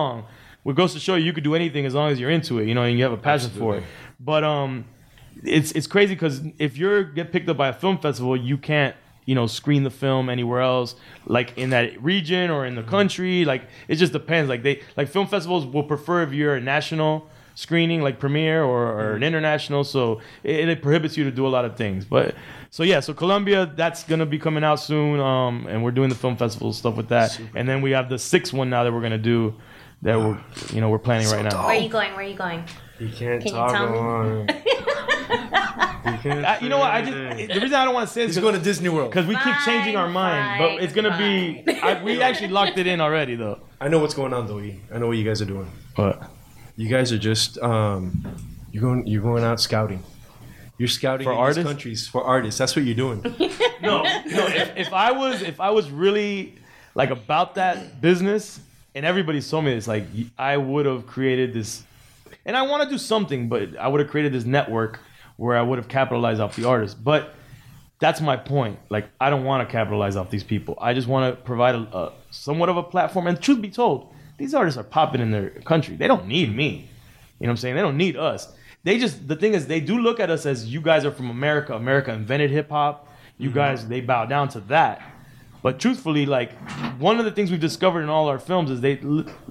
What 0.62 0.76
goes 0.76 0.92
to 0.92 1.00
show 1.00 1.14
you, 1.14 1.24
you 1.24 1.32
could 1.32 1.44
do 1.44 1.54
anything 1.54 1.86
as 1.86 1.94
long 1.94 2.10
as 2.10 2.20
you're 2.20 2.30
into 2.30 2.58
it, 2.58 2.68
you 2.68 2.74
know, 2.74 2.82
and 2.82 2.96
you 2.98 3.04
have 3.04 3.12
a 3.12 3.16
passion 3.16 3.50
for 3.50 3.76
it. 3.76 3.84
But 4.18 4.44
um, 4.44 4.84
it's 5.42 5.72
it's 5.72 5.86
crazy 5.86 6.14
because 6.14 6.42
if 6.58 6.76
you're 6.76 7.02
get 7.02 7.32
picked 7.32 7.48
up 7.48 7.56
by 7.56 7.68
a 7.68 7.72
film 7.72 7.98
festival, 7.98 8.36
you 8.36 8.58
can't 8.58 8.94
you 9.24 9.34
know 9.34 9.46
screen 9.46 9.84
the 9.84 9.90
film 9.90 10.28
anywhere 10.28 10.60
else, 10.60 10.96
like 11.26 11.56
in 11.56 11.70
that 11.70 12.02
region 12.02 12.50
or 12.50 12.66
in 12.66 12.74
the 12.74 12.82
country. 12.82 13.44
Like 13.44 13.62
it 13.88 13.96
just 13.96 14.12
depends. 14.12 14.48
Like 14.48 14.62
they 14.62 14.82
like 14.96 15.08
film 15.08 15.26
festivals 15.26 15.64
will 15.66 15.84
prefer 15.84 16.22
if 16.22 16.32
you're 16.32 16.56
a 16.56 16.60
national 16.60 17.28
screening, 17.54 18.00
like 18.02 18.18
premiere 18.18 18.62
or, 18.64 18.92
or 18.92 19.16
an 19.16 19.22
international. 19.22 19.84
So 19.84 20.20
it, 20.42 20.68
it 20.68 20.82
prohibits 20.82 21.16
you 21.16 21.24
to 21.24 21.30
do 21.30 21.46
a 21.46 21.52
lot 21.56 21.64
of 21.64 21.76
things. 21.76 22.04
But 22.04 22.34
so 22.70 22.82
yeah, 22.82 23.00
so 23.00 23.14
Colombia 23.14 23.72
that's 23.74 24.04
gonna 24.04 24.26
be 24.26 24.38
coming 24.38 24.64
out 24.64 24.80
soon, 24.80 25.20
um, 25.20 25.66
and 25.68 25.82
we're 25.82 25.90
doing 25.90 26.08
the 26.08 26.14
film 26.14 26.36
festival 26.36 26.72
stuff 26.72 26.96
with 26.96 27.08
that. 27.08 27.38
And 27.54 27.68
then 27.68 27.82
we 27.82 27.92
have 27.92 28.08
the 28.08 28.18
sixth 28.18 28.52
one 28.52 28.68
now 28.70 28.84
that 28.84 28.92
we're 28.92 29.02
gonna 29.02 29.18
do. 29.18 29.54
That 30.02 30.18
we're, 30.18 30.38
you 30.72 30.80
know, 30.80 30.88
we're 30.88 30.98
planning 30.98 31.28
right 31.28 31.44
now. 31.44 31.66
Where 31.66 31.76
are 31.76 31.80
you 31.80 31.88
going? 31.88 32.12
Where 32.12 32.20
are 32.20 32.28
you 32.28 32.36
going? 32.36 32.64
You 32.98 33.08
can't 33.08 33.42
Can 33.42 33.48
you 33.52 33.58
talk 33.58 33.72
tell 33.72 34.44
me? 34.44 34.54
you 36.24 36.30
I, 36.30 36.58
you 36.60 36.68
know 36.68 36.78
what? 36.78 36.90
I 36.90 37.02
just 37.02 37.12
the 37.54 37.60
reason 37.60 37.74
I 37.74 37.84
don't 37.84 37.94
want 37.94 38.08
to 38.08 38.12
say 38.12 38.22
is 38.22 38.38
going 38.38 38.54
to 38.54 38.60
Disney 38.60 38.88
World. 38.88 39.10
because 39.10 39.26
we 39.26 39.34
keep 39.36 39.54
changing 39.64 39.96
our 39.96 40.06
Fine, 40.06 40.14
mind, 40.14 40.58
but 40.58 40.82
it's 40.82 40.92
gonna 40.94 41.16
be. 41.16 41.64
I, 41.82 42.02
we 42.02 42.22
actually 42.22 42.48
locked 42.48 42.78
it 42.78 42.86
in 42.86 43.00
already, 43.00 43.36
though. 43.36 43.60
I 43.80 43.88
know 43.88 43.98
what's 43.98 44.14
going 44.14 44.32
on, 44.32 44.46
though. 44.46 44.60
E. 44.60 44.80
I 44.92 44.98
know 44.98 45.06
what 45.08 45.16
you 45.16 45.24
guys 45.24 45.40
are 45.42 45.46
doing. 45.46 45.70
But 45.96 46.22
You 46.76 46.88
guys 46.88 47.12
are 47.12 47.18
just 47.18 47.58
um, 47.58 48.22
you're 48.72 48.82
going 48.82 49.06
you're 49.06 49.22
going 49.22 49.44
out 49.44 49.60
scouting. 49.60 50.02
You're 50.78 50.88
scouting 50.88 51.24
For 51.26 51.32
in 51.32 51.38
artists? 51.38 51.58
these 51.58 51.66
countries 51.66 52.08
for 52.08 52.24
artists. 52.24 52.58
That's 52.58 52.74
what 52.74 52.86
you're 52.86 52.94
doing. 52.94 53.20
no, 53.82 54.02
no. 54.02 54.46
If, 54.46 54.76
if 54.76 54.92
I 54.94 55.12
was, 55.12 55.42
if 55.42 55.60
I 55.60 55.70
was 55.70 55.90
really 55.90 56.58
like 56.94 57.10
about 57.10 57.56
that 57.56 58.00
business, 58.00 58.60
and 58.94 59.06
everybody 59.06 59.40
told 59.40 59.64
me 59.64 59.74
this, 59.74 59.88
like 59.88 60.04
I 60.38 60.56
would 60.56 60.86
have 60.86 61.06
created 61.06 61.52
this, 61.54 61.82
and 62.44 62.56
I 62.56 62.62
want 62.62 62.82
to 62.84 62.88
do 62.88 62.98
something, 62.98 63.48
but 63.48 63.76
I 63.76 63.88
would 63.88 64.00
have 64.00 64.10
created 64.10 64.32
this 64.32 64.44
network 64.44 65.00
where 65.36 65.56
I 65.56 65.62
would 65.62 65.78
have 65.78 65.88
capitalized 65.88 66.40
off 66.40 66.56
the 66.56 66.64
artists. 66.64 66.94
But 66.94 67.34
that's 67.98 68.20
my 68.20 68.36
point. 68.36 68.78
Like 68.88 69.08
I 69.20 69.30
don't 69.30 69.44
want 69.44 69.66
to 69.66 69.70
capitalize 69.70 70.16
off 70.16 70.30
these 70.30 70.44
people. 70.44 70.76
I 70.80 70.94
just 70.94 71.06
want 71.06 71.34
to 71.34 71.42
provide 71.42 71.74
a, 71.74 71.96
a 71.96 72.12
somewhat 72.30 72.68
of 72.68 72.76
a 72.76 72.82
platform. 72.82 73.26
And 73.26 73.40
truth 73.40 73.60
be 73.60 73.70
told, 73.70 74.12
these 74.38 74.54
artists 74.54 74.78
are 74.78 74.84
popping 74.84 75.20
in 75.20 75.30
their 75.30 75.50
country. 75.50 75.96
They 75.96 76.08
don't 76.08 76.26
need 76.26 76.54
me. 76.54 76.88
You 77.38 77.46
know 77.46 77.50
what 77.50 77.50
I'm 77.50 77.56
saying? 77.58 77.74
They 77.76 77.82
don't 77.82 77.96
need 77.96 78.16
us. 78.16 78.52
They 78.82 78.98
just 78.98 79.28
the 79.28 79.36
thing 79.36 79.54
is 79.54 79.66
they 79.66 79.80
do 79.80 79.98
look 79.98 80.20
at 80.20 80.30
us 80.30 80.46
as 80.46 80.72
you 80.72 80.80
guys 80.80 81.04
are 81.04 81.10
from 81.10 81.30
America. 81.30 81.74
America 81.74 82.12
invented 82.12 82.50
hip 82.50 82.70
hop. 82.70 83.08
You 83.38 83.50
mm-hmm. 83.50 83.58
guys 83.58 83.86
they 83.86 84.00
bow 84.00 84.26
down 84.26 84.48
to 84.50 84.60
that. 84.60 85.02
But 85.62 85.78
truthfully, 85.78 86.26
like 86.26 86.52
one 86.98 87.18
of 87.18 87.24
the 87.24 87.30
things 87.30 87.50
we've 87.50 87.60
discovered 87.60 88.02
in 88.02 88.08
all 88.08 88.28
our 88.28 88.38
films 88.38 88.70
is 88.70 88.80
they 88.80 89.00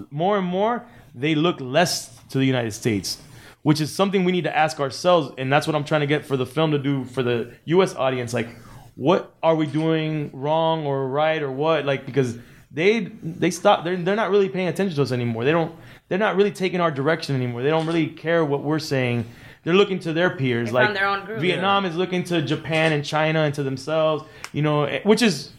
more 0.09 0.37
and 0.37 0.47
more 0.47 0.85
they 1.13 1.35
look 1.35 1.59
less 1.59 2.17
to 2.29 2.37
the 2.37 2.45
United 2.45 2.71
States, 2.71 3.21
which 3.63 3.81
is 3.81 3.93
something 3.93 4.23
we 4.23 4.31
need 4.31 4.43
to 4.45 4.55
ask 4.55 4.79
ourselves, 4.79 5.33
and 5.37 5.51
that's 5.51 5.67
what 5.67 5.75
I'm 5.75 5.83
trying 5.83 6.01
to 6.01 6.07
get 6.07 6.25
for 6.25 6.37
the 6.37 6.45
film 6.45 6.71
to 6.71 6.79
do 6.79 7.05
for 7.05 7.23
the 7.23 7.53
U.S. 7.65 7.95
audience. 7.95 8.33
Like, 8.33 8.49
what 8.95 9.33
are 9.43 9.55
we 9.55 9.65
doing 9.65 10.29
wrong 10.33 10.85
or 10.85 11.07
right 11.07 11.41
or 11.41 11.51
what? 11.51 11.85
Like 11.85 12.05
because 12.05 12.37
they 12.71 12.99
they 13.23 13.51
stop 13.51 13.83
they're 13.83 13.97
they're 13.97 14.15
not 14.15 14.29
really 14.29 14.49
paying 14.49 14.67
attention 14.67 14.95
to 14.95 15.01
us 15.01 15.11
anymore. 15.11 15.43
They 15.43 15.51
don't 15.51 15.75
they're 16.07 16.19
not 16.19 16.35
really 16.35 16.51
taking 16.51 16.81
our 16.81 16.91
direction 16.91 17.35
anymore. 17.35 17.63
They 17.63 17.69
don't 17.69 17.85
really 17.85 18.07
care 18.07 18.43
what 18.43 18.63
we're 18.63 18.79
saying. 18.79 19.25
They're 19.63 19.73
looking 19.73 19.99
to 19.99 20.13
their 20.13 20.31
peers, 20.31 20.69
They 20.69 20.73
like 20.73 20.93
their. 20.93 21.37
Vietnam 21.39 21.85
is 21.85 21.95
looking 21.95 22.23
to 22.25 22.41
Japan 22.41 22.93
and 22.93 23.03
China 23.03 23.41
and 23.41 23.53
to 23.55 23.63
themselves. 23.63 24.23
You 24.53 24.61
know, 24.61 24.85
eh, 24.85 25.01
which 25.03 25.21
is, 25.21 25.51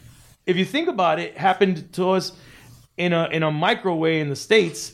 if 0.45 0.57
you 0.57 0.65
think 0.65 0.87
about 0.87 1.19
it, 1.19 1.37
happened 1.37 1.91
to 1.93 2.11
us 2.11 2.33
in 2.97 3.13
a 3.13 3.27
in 3.31 3.43
a 3.43 3.51
micro 3.51 3.95
way 3.95 4.19
in 4.19 4.29
the 4.29 4.35
states. 4.35 4.93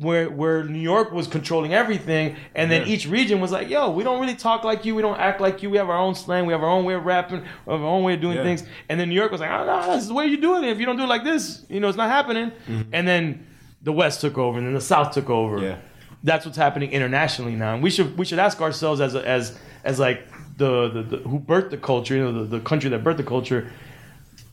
Where, 0.00 0.30
where 0.30 0.62
New 0.62 0.78
York 0.78 1.10
was 1.10 1.26
controlling 1.26 1.74
everything, 1.74 2.36
and 2.54 2.70
then 2.70 2.86
each 2.86 3.04
region 3.08 3.40
was 3.40 3.50
like, 3.50 3.68
"Yo, 3.68 3.90
we 3.90 4.04
don't 4.04 4.20
really 4.20 4.36
talk 4.36 4.62
like 4.62 4.84
you. 4.84 4.94
We 4.94 5.02
don't 5.02 5.18
act 5.18 5.40
like 5.40 5.60
you. 5.60 5.70
We 5.70 5.76
have 5.78 5.90
our 5.90 5.98
own 5.98 6.14
slang. 6.14 6.46
We 6.46 6.52
have 6.52 6.62
our 6.62 6.70
own 6.70 6.84
way 6.84 6.94
of 6.94 7.04
rapping. 7.04 7.40
We 7.66 7.72
have 7.72 7.80
our 7.82 7.88
own 7.88 8.04
way 8.04 8.14
of 8.14 8.20
doing 8.20 8.36
Yeah. 8.36 8.44
things." 8.44 8.62
And 8.88 9.00
then 9.00 9.08
New 9.08 9.16
York 9.16 9.32
was 9.32 9.40
like, 9.40 9.50
ah, 9.50 9.62
"Oh 9.62 9.66
no, 9.66 9.94
this 9.94 10.02
is 10.02 10.08
the 10.08 10.14
way 10.14 10.26
you 10.26 10.36
doing 10.36 10.62
it. 10.62 10.70
If 10.70 10.78
you 10.78 10.86
don't 10.86 10.98
do 10.98 11.02
it 11.02 11.08
like 11.08 11.24
this, 11.24 11.64
you 11.68 11.80
know, 11.80 11.88
it's 11.88 11.96
not 11.98 12.10
happening." 12.10 12.52
Mm-hmm. 12.68 12.90
And 12.92 13.08
then 13.08 13.44
the 13.82 13.90
West 13.90 14.20
took 14.20 14.38
over, 14.38 14.56
and 14.56 14.68
then 14.68 14.74
the 14.74 14.80
South 14.80 15.10
took 15.10 15.28
over 15.30 15.58
Yeah. 15.60 15.78
that's 16.22 16.46
what's 16.46 16.58
happening 16.58 16.92
internationally 16.92 17.56
now. 17.56 17.74
And 17.74 17.82
we 17.82 17.90
should 17.90 18.16
we 18.16 18.24
should 18.24 18.38
ask 18.38 18.60
ourselves 18.60 19.00
as 19.00 19.16
a, 19.16 19.28
as 19.28 19.58
as 19.82 19.98
like 19.98 20.20
the, 20.58 20.90
the, 20.90 21.02
the 21.02 21.16
who 21.28 21.40
birthed 21.40 21.70
the 21.70 21.76
culture, 21.76 22.14
you 22.14 22.22
know, 22.22 22.32
the, 22.44 22.58
the 22.58 22.60
country 22.60 22.88
that 22.90 23.02
birthed 23.02 23.16
the 23.16 23.24
culture. 23.24 23.68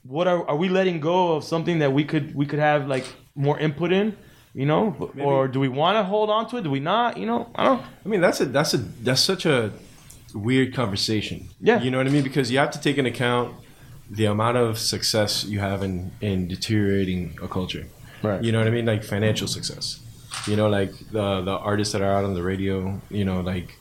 What 0.07 0.27
are 0.27 0.47
are 0.47 0.55
we 0.55 0.69
letting 0.69 0.99
go 0.99 1.35
of 1.35 1.43
something 1.43 1.79
that 1.79 1.91
we 1.93 2.03
could 2.03 2.35
we 2.35 2.45
could 2.45 2.59
have 2.59 2.87
like 2.87 3.05
more 3.35 3.59
input 3.59 3.91
in, 3.91 4.15
you 4.53 4.65
know, 4.65 5.11
or 5.19 5.47
do 5.47 5.59
we 5.59 5.67
want 5.67 5.97
to 5.97 6.03
hold 6.03 6.29
on 6.29 6.47
to 6.49 6.57
it? 6.57 6.63
Do 6.63 6.69
we 6.69 6.79
not? 6.79 7.17
You 7.17 7.25
know, 7.25 7.49
I 7.55 7.63
don't. 7.65 7.81
I 8.05 8.07
mean, 8.07 8.21
that's 8.21 8.39
a 8.39 8.45
that's 8.45 8.73
a 8.73 8.77
that's 8.77 9.21
such 9.21 9.45
a 9.45 9.71
weird 10.33 10.73
conversation. 10.73 11.49
Yeah. 11.59 11.81
you 11.81 11.89
know 11.89 11.97
what 11.97 12.07
I 12.07 12.09
mean? 12.09 12.23
Because 12.23 12.51
you 12.51 12.57
have 12.59 12.71
to 12.71 12.79
take 12.79 12.97
into 12.97 13.09
account 13.09 13.55
the 14.09 14.25
amount 14.25 14.57
of 14.57 14.77
success 14.77 15.45
you 15.45 15.59
have 15.59 15.81
in 15.81 16.11
in 16.21 16.47
deteriorating 16.47 17.37
a 17.41 17.47
culture. 17.47 17.85
Right. 18.21 18.43
You 18.43 18.51
know 18.51 18.59
what 18.59 18.67
I 18.67 18.71
mean? 18.71 18.85
Like 18.85 19.03
financial 19.03 19.47
success. 19.47 19.99
You 20.47 20.55
know, 20.55 20.69
like 20.69 20.91
the 21.11 21.41
the 21.41 21.57
artists 21.57 21.93
that 21.93 22.01
are 22.01 22.11
out 22.11 22.25
on 22.25 22.33
the 22.33 22.43
radio. 22.43 23.01
You 23.09 23.25
know, 23.25 23.41
like 23.41 23.77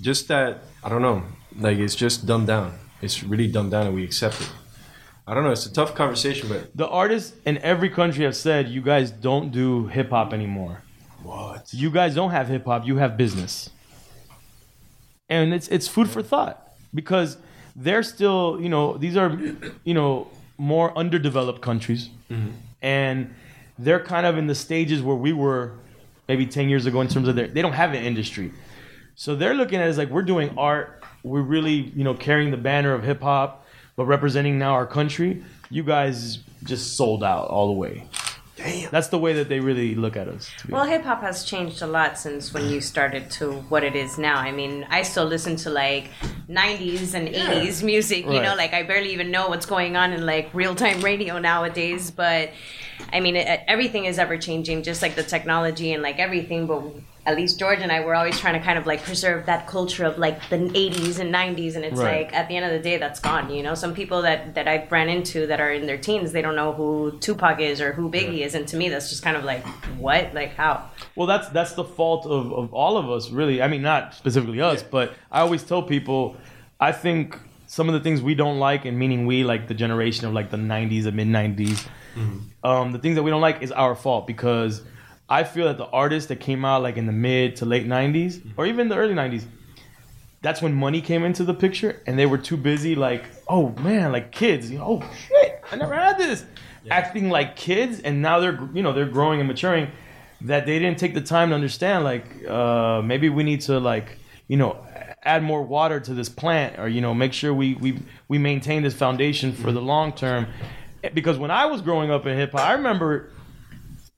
just 0.00 0.28
that. 0.28 0.64
I 0.82 0.88
don't 0.88 1.02
know. 1.02 1.22
Like 1.58 1.78
it's 1.78 1.94
just 1.94 2.26
dumbed 2.26 2.46
down. 2.46 2.78
It's 3.02 3.22
really 3.22 3.46
dumbed 3.46 3.70
down, 3.70 3.86
and 3.86 3.94
we 3.94 4.04
accept 4.04 4.40
it. 4.40 4.50
I 5.26 5.34
don't 5.34 5.44
know. 5.44 5.50
It's 5.50 5.66
a 5.66 5.72
tough 5.72 5.94
conversation, 5.94 6.48
but 6.48 6.76
The 6.76 6.88
artists 6.88 7.36
in 7.44 7.58
every 7.58 7.88
country 7.88 8.24
have 8.24 8.36
said 8.36 8.68
you 8.68 8.82
guys 8.82 9.10
don't 9.10 9.50
do 9.50 9.86
hip 9.86 10.10
hop 10.10 10.32
anymore. 10.32 10.82
what? 11.22 11.72
You 11.72 11.90
guys 11.90 12.14
don't 12.14 12.30
have 12.30 12.48
hip 12.48 12.64
hop. 12.64 12.86
You 12.86 12.96
have 12.96 13.16
business, 13.16 13.70
and 15.28 15.54
it's 15.54 15.68
it's 15.68 15.86
food 15.86 16.08
for 16.08 16.22
thought 16.22 16.72
because 16.94 17.36
they're 17.76 18.02
still 18.02 18.58
you 18.60 18.68
know 18.68 18.96
these 18.96 19.16
are 19.16 19.38
you 19.84 19.94
know 19.94 20.28
more 20.58 20.96
underdeveloped 20.96 21.60
countries, 21.62 22.10
mm-hmm. 22.30 22.50
and 22.82 23.34
they're 23.78 24.04
kind 24.04 24.26
of 24.26 24.36
in 24.36 24.46
the 24.46 24.54
stages 24.54 25.02
where 25.02 25.16
we 25.16 25.32
were 25.32 25.72
maybe 26.28 26.46
10 26.46 26.68
years 26.68 26.86
ago 26.86 27.00
in 27.00 27.08
terms 27.08 27.26
of 27.26 27.34
their 27.34 27.48
they 27.48 27.62
don't 27.62 27.72
have 27.72 27.92
an 27.94 28.04
industry. 28.04 28.52
So 29.16 29.34
they're 29.34 29.54
looking 29.54 29.80
at 29.80 29.86
it 29.86 29.90
as 29.90 29.98
like 29.98 30.10
we're 30.10 30.22
doing 30.22 30.56
art, 30.56 31.02
we're 31.22 31.42
really, 31.42 31.92
you 31.96 32.04
know, 32.04 32.14
carrying 32.14 32.50
the 32.50 32.56
banner 32.56 32.94
of 32.94 33.02
hip 33.02 33.20
hop, 33.20 33.59
but 33.96 34.06
representing 34.06 34.58
now 34.58 34.72
our 34.72 34.86
country. 34.86 35.44
You 35.70 35.84
guys 35.84 36.38
just 36.64 36.96
sold 36.96 37.22
out 37.22 37.48
all 37.48 37.68
the 37.68 37.72
way. 37.72 38.06
Damn. 38.56 38.90
That's 38.90 39.08
the 39.08 39.18
way 39.18 39.32
that 39.34 39.48
they 39.48 39.60
really 39.60 39.94
look 39.94 40.16
at 40.16 40.28
us. 40.28 40.50
Well, 40.68 40.84
hip 40.84 41.02
hop 41.02 41.22
has 41.22 41.44
changed 41.44 41.80
a 41.80 41.86
lot 41.86 42.18
since 42.18 42.52
when 42.52 42.68
you 42.68 42.82
started 42.82 43.30
to 43.32 43.52
what 43.52 43.84
it 43.84 43.96
is 43.96 44.18
now. 44.18 44.36
I 44.36 44.52
mean, 44.52 44.86
I 44.90 45.02
still 45.02 45.24
listen 45.24 45.56
to 45.56 45.70
like 45.70 46.10
90s 46.48 47.14
and 47.14 47.28
80s 47.28 47.82
music, 47.82 48.26
you 48.26 48.42
know, 48.42 48.54
like 48.56 48.74
I 48.74 48.82
barely 48.82 49.12
even 49.14 49.30
know 49.30 49.48
what's 49.48 49.64
going 49.64 49.96
on 49.96 50.12
in 50.12 50.26
like 50.26 50.52
real 50.52 50.74
time 50.74 51.00
radio 51.10 51.38
nowadays. 51.38 52.10
But 52.10 52.50
I 53.12 53.20
mean, 53.20 53.36
it, 53.36 53.60
everything 53.66 54.04
is 54.04 54.18
ever 54.18 54.36
changing, 54.36 54.82
just 54.82 55.00
like 55.00 55.14
the 55.14 55.22
technology 55.22 55.92
and 55.94 56.02
like 56.02 56.18
everything. 56.18 56.66
But 56.66 56.82
at 57.26 57.36
least 57.36 57.58
George 57.58 57.80
and 57.80 57.92
I 57.92 58.00
were 58.00 58.14
always 58.14 58.38
trying 58.40 58.54
to 58.54 58.60
kind 58.60 58.78
of 58.78 58.86
like 58.86 59.02
preserve 59.02 59.44
that 59.46 59.66
culture 59.66 60.04
of 60.04 60.16
like 60.18 60.48
the 60.48 60.56
80s 60.56 61.18
and 61.18 61.32
90s. 61.34 61.76
And 61.76 61.84
it's 61.84 61.98
Right. 61.98 62.22
like 62.24 62.34
at 62.34 62.48
the 62.48 62.56
end 62.56 62.64
of 62.64 62.72
the 62.72 62.78
day, 62.78 62.96
that's 62.96 63.20
gone. 63.20 63.50
You 63.52 63.62
know, 63.62 63.74
some 63.74 63.94
people 63.94 64.22
that, 64.22 64.54
that 64.54 64.66
I've 64.66 64.90
ran 64.90 65.08
into 65.10 65.46
that 65.46 65.60
are 65.60 65.70
in 65.70 65.86
their 65.86 65.98
teens, 65.98 66.32
they 66.32 66.40
don't 66.40 66.56
know 66.56 66.72
who 66.72 67.18
Tupac 67.20 67.60
is 67.60 67.80
or 67.80 67.92
who 67.92 68.10
Biggie 68.10 68.40
is. 68.40 68.54
And 68.54 68.66
to 68.68 68.76
me, 68.76 68.88
that's 68.88 69.10
just 69.10 69.22
kind 69.22 69.36
of 69.36 69.44
like, 69.44 69.64
what? 69.98 70.32
Like, 70.32 70.54
how? 70.54 70.88
Well, 71.14 71.26
that's 71.26 71.48
that's 71.50 71.72
the 71.74 71.84
fault 71.84 72.24
of, 72.26 72.52
of 72.54 72.72
all 72.72 72.96
of 72.96 73.10
us, 73.10 73.30
really. 73.30 73.60
I 73.60 73.68
mean, 73.68 73.82
not 73.82 74.14
specifically 74.14 74.60
us, 74.62 74.82
but 74.82 75.12
I 75.30 75.40
always 75.40 75.62
tell 75.62 75.82
people, 75.82 76.36
I 76.80 76.92
think 76.92 77.38
some 77.66 77.86
of 77.88 77.92
the 77.92 78.00
things 78.00 78.22
we 78.22 78.34
don't 78.34 78.58
like, 78.58 78.86
and 78.86 78.98
meaning 78.98 79.26
we, 79.26 79.44
like 79.44 79.68
the 79.68 79.74
generation 79.74 80.26
of 80.26 80.32
like 80.32 80.50
the 80.50 80.56
'90s 80.56 81.04
and 81.06 81.14
mid 81.16 81.28
'90s, 81.28 81.86
um, 82.64 82.92
the 82.92 82.98
things 82.98 83.16
that 83.16 83.22
we 83.22 83.30
don't 83.30 83.40
like 83.42 83.62
is 83.62 83.70
our 83.72 83.94
fault 83.94 84.26
because 84.26 84.82
I 85.30 85.44
feel 85.44 85.66
that 85.66 85.78
the 85.78 85.86
artists 85.86 86.28
that 86.28 86.40
came 86.40 86.64
out 86.64 86.82
like 86.82 86.96
in 86.96 87.06
the 87.06 87.12
mid 87.12 87.56
to 87.56 87.64
late 87.64 87.86
'90s 87.86 88.42
or 88.56 88.66
even 88.66 88.88
the 88.88 88.96
early 88.96 89.14
'90s, 89.14 89.44
that's 90.42 90.60
when 90.60 90.74
money 90.74 91.00
came 91.00 91.22
into 91.22 91.44
the 91.44 91.54
picture, 91.54 92.02
and 92.06 92.18
they 92.18 92.26
were 92.26 92.38
too 92.38 92.56
busy 92.56 92.96
like, 92.96 93.24
oh 93.46 93.68
man, 93.80 94.10
like 94.10 94.32
kids, 94.32 94.70
you 94.70 94.78
know, 94.78 95.00
oh 95.02 95.14
shit, 95.28 95.62
I 95.70 95.76
never 95.76 95.94
had 95.94 96.18
this, 96.18 96.44
acting 96.90 97.30
like 97.30 97.54
kids, 97.54 98.00
and 98.00 98.20
now 98.20 98.40
they're 98.40 98.68
you 98.74 98.82
know 98.82 98.92
they're 98.92 99.06
growing 99.06 99.38
and 99.38 99.48
maturing 99.48 99.88
that 100.42 100.66
they 100.66 100.78
didn't 100.78 100.98
take 100.98 101.14
the 101.14 101.20
time 101.20 101.50
to 101.50 101.54
understand 101.54 102.02
like 102.02 102.24
uh, 102.48 103.02
maybe 103.02 103.28
we 103.28 103.44
need 103.44 103.60
to 103.60 103.78
like 103.78 104.18
you 104.48 104.56
know 104.56 104.84
add 105.22 105.42
more 105.42 105.62
water 105.62 106.00
to 106.00 106.14
this 106.14 106.28
plant 106.28 106.78
or 106.78 106.88
you 106.88 107.00
know 107.00 107.14
make 107.14 107.32
sure 107.32 107.52
we 107.54 107.74
we, 107.74 107.98
we 108.26 108.38
maintain 108.38 108.82
this 108.82 108.94
foundation 108.94 109.52
for 109.52 109.70
the 109.70 109.80
long 109.80 110.12
term. 110.12 110.46
Because 111.14 111.38
when 111.38 111.50
i 111.50 111.64
was 111.64 111.80
growing 111.80 112.10
up 112.10 112.26
in 112.26 112.36
hip-hop 112.36 112.60
i 112.60 112.72
remember 112.74 113.30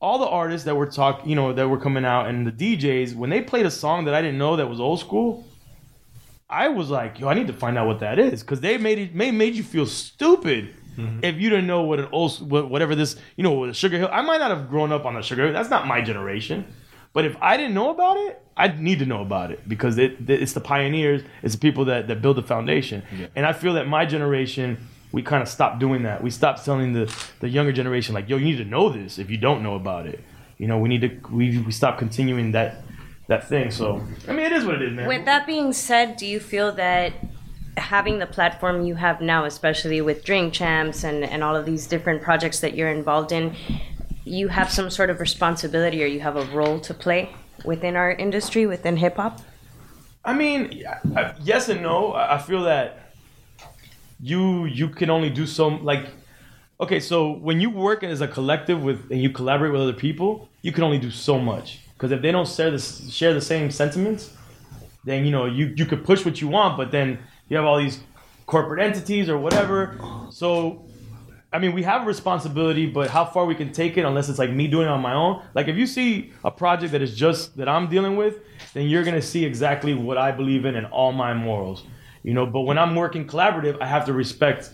all 0.02 0.18
the 0.18 0.26
artists 0.26 0.64
that 0.64 0.74
were 0.74 0.84
talk 0.86 1.24
you 1.24 1.36
know 1.36 1.52
that 1.52 1.68
were 1.68 1.78
coming 1.78 2.04
out 2.04 2.26
and 2.26 2.46
the 2.46 2.52
djs 2.52 3.14
when 3.14 3.30
they 3.30 3.40
played 3.40 3.64
a 3.64 3.70
song 3.70 4.04
that 4.04 4.14
i 4.14 4.20
didn't 4.20 4.36
know 4.36 4.56
that 4.56 4.68
was 4.68 4.80
old 4.80 4.98
school 4.98 5.46
i 6.50 6.68
was 6.68 6.90
like 6.90 7.20
yo 7.20 7.28
i 7.28 7.34
need 7.34 7.46
to 7.46 7.52
find 7.52 7.78
out 7.78 7.86
what 7.86 8.00
that 8.00 8.18
is. 8.18 8.42
Because 8.42 8.60
they 8.60 8.76
made 8.76 8.98
it 8.98 9.14
made, 9.14 9.32
made 9.32 9.54
you 9.54 9.62
feel 9.62 9.86
stupid 9.86 10.74
mm-hmm. 10.96 11.20
if 11.22 11.36
you 11.36 11.48
didn't 11.48 11.68
know 11.68 11.82
what 11.82 12.00
an 12.00 12.08
old 12.12 12.50
what- 12.50 12.68
whatever 12.68 12.94
this 12.94 13.16
you 13.36 13.44
know 13.44 13.66
the 13.66 13.72
sugar 13.72 13.96
hill 13.96 14.08
i 14.12 14.20
might 14.20 14.38
not 14.38 14.50
have 14.50 14.68
grown 14.68 14.90
up 14.92 15.06
on 15.06 15.14
the 15.14 15.22
sugar 15.22 15.44
hill 15.44 15.52
that's 15.52 15.70
not 15.70 15.86
my 15.86 16.02
generation. 16.02 16.66
But 17.14 17.26
if 17.26 17.36
i 17.40 17.56
didn't 17.56 17.74
know 17.74 17.90
about 17.90 18.16
it 18.16 18.42
i'd 18.56 18.80
need 18.80 18.98
to 18.98 19.06
know 19.06 19.20
about 19.20 19.50
it 19.50 19.68
because 19.68 19.98
it, 19.98 20.28
it's 20.28 20.54
the 20.54 20.60
pioneers 20.60 21.22
it's 21.42 21.54
the 21.54 21.60
people 21.60 21.84
that, 21.84 22.08
that 22.08 22.20
build 22.20 22.36
the 22.36 22.42
foundation. 22.42 23.02
And 23.36 23.46
i 23.46 23.52
feel 23.52 23.74
that 23.74 23.86
my 23.86 24.04
generation 24.04 24.88
we 25.12 25.22
kind 25.22 25.42
of 25.42 25.48
stopped 25.48 25.78
doing 25.78 26.02
that 26.02 26.22
we 26.22 26.30
stopped 26.30 26.64
telling 26.64 26.92
the, 26.92 27.14
the 27.40 27.48
younger 27.48 27.72
generation 27.72 28.14
like 28.14 28.28
yo 28.28 28.36
you 28.36 28.44
need 28.44 28.56
to 28.56 28.64
know 28.64 28.88
this 28.88 29.18
if 29.18 29.30
you 29.30 29.36
don't 29.36 29.62
know 29.62 29.74
about 29.74 30.06
it 30.06 30.20
you 30.58 30.66
know 30.66 30.78
we 30.78 30.88
need 30.88 31.00
to 31.02 31.08
we, 31.30 31.58
we 31.58 31.72
stop 31.72 31.98
continuing 31.98 32.52
that 32.52 32.76
that 33.28 33.48
thing 33.48 33.70
so 33.70 34.04
i 34.28 34.32
mean 34.32 34.46
it 34.46 34.52
is 34.52 34.64
what 34.64 34.76
it 34.76 34.82
is 34.82 34.92
man 34.92 35.06
With 35.06 35.24
that 35.26 35.46
being 35.46 35.72
said, 35.72 36.16
do 36.16 36.26
you 36.26 36.40
feel 36.40 36.72
that 36.72 37.12
having 37.76 38.18
the 38.18 38.26
platform 38.26 38.84
you 38.84 38.94
have 38.96 39.20
now, 39.20 39.44
especially 39.44 40.00
with 40.00 40.24
Drink 40.24 40.52
Champs 40.52 41.04
and, 41.04 41.24
and 41.24 41.42
all 41.42 41.56
of 41.56 41.64
these 41.64 41.86
different 41.86 42.22
projects 42.22 42.60
that 42.60 42.74
you're 42.74 42.90
involved 42.90 43.32
in, 43.32 43.54
you 44.24 44.48
have 44.48 44.70
some 44.70 44.90
sort 44.90 45.10
of 45.10 45.20
responsibility 45.20 46.02
or 46.02 46.06
you 46.06 46.20
have 46.20 46.36
a 46.36 46.44
role 46.46 46.78
to 46.80 46.94
play 46.94 47.34
within 47.64 47.96
our 47.96 48.12
industry, 48.12 48.66
within 48.66 48.96
hip 48.96 49.16
hop? 49.16 49.40
I 50.24 50.34
mean, 50.34 50.84
yes 51.42 51.68
and 51.68 51.82
no. 51.82 52.12
I 52.14 52.38
feel 52.38 52.62
that 52.64 53.01
you 54.22 54.64
you 54.66 54.88
can 54.88 55.10
only 55.10 55.28
do 55.28 55.46
so 55.46 55.68
like 55.68 56.06
okay. 56.80 57.00
So 57.00 57.32
when 57.32 57.60
you 57.60 57.68
work 57.68 58.02
as 58.04 58.20
a 58.20 58.28
collective 58.28 58.82
with 58.82 59.10
and 59.10 59.20
you 59.20 59.30
collaborate 59.30 59.72
with 59.72 59.82
other 59.82 59.92
people, 59.92 60.48
you 60.62 60.72
can 60.72 60.84
only 60.84 60.98
do 60.98 61.10
so 61.10 61.38
much 61.38 61.80
because 61.94 62.12
if 62.12 62.22
they 62.22 62.30
don't 62.30 62.48
share 62.48 62.70
the 62.70 62.78
share 62.78 63.34
the 63.34 63.40
same 63.40 63.70
sentiments, 63.70 64.34
then 65.04 65.24
you 65.24 65.32
know 65.32 65.46
you 65.46 65.74
you 65.76 65.84
could 65.84 66.04
push 66.04 66.24
what 66.24 66.40
you 66.40 66.48
want, 66.48 66.76
but 66.76 66.90
then 66.90 67.18
you 67.48 67.56
have 67.56 67.66
all 67.66 67.78
these 67.78 68.00
corporate 68.46 68.80
entities 68.80 69.28
or 69.28 69.36
whatever. 69.36 69.98
So 70.30 70.84
I 71.52 71.58
mean, 71.58 71.72
we 71.72 71.82
have 71.82 72.04
a 72.04 72.06
responsibility, 72.06 72.86
but 72.86 73.10
how 73.10 73.26
far 73.26 73.44
we 73.44 73.54
can 73.54 73.72
take 73.72 73.98
it, 73.98 74.06
unless 74.06 74.30
it's 74.30 74.38
like 74.38 74.50
me 74.50 74.68
doing 74.68 74.86
it 74.86 74.90
on 74.90 75.02
my 75.02 75.12
own. 75.12 75.42
Like, 75.52 75.68
if 75.68 75.76
you 75.76 75.86
see 75.86 76.32
a 76.44 76.50
project 76.50 76.92
that 76.92 77.02
is 77.02 77.14
just 77.14 77.58
that 77.58 77.68
I'm 77.68 77.88
dealing 77.88 78.16
with, 78.16 78.36
then 78.72 78.88
you're 78.88 79.04
gonna 79.04 79.20
see 79.20 79.44
exactly 79.44 79.92
what 79.92 80.16
I 80.16 80.32
believe 80.32 80.64
in 80.64 80.76
and 80.76 80.86
all 80.86 81.12
my 81.12 81.34
morals, 81.34 81.84
you 82.22 82.34
know. 82.34 82.46
But 82.46 82.62
when 82.62 82.78
I'm 82.78 82.94
working 82.94 83.26
collaborative, 83.26 83.80
I 83.80 83.86
have 83.86 84.06
to 84.06 84.12
respect 84.12 84.70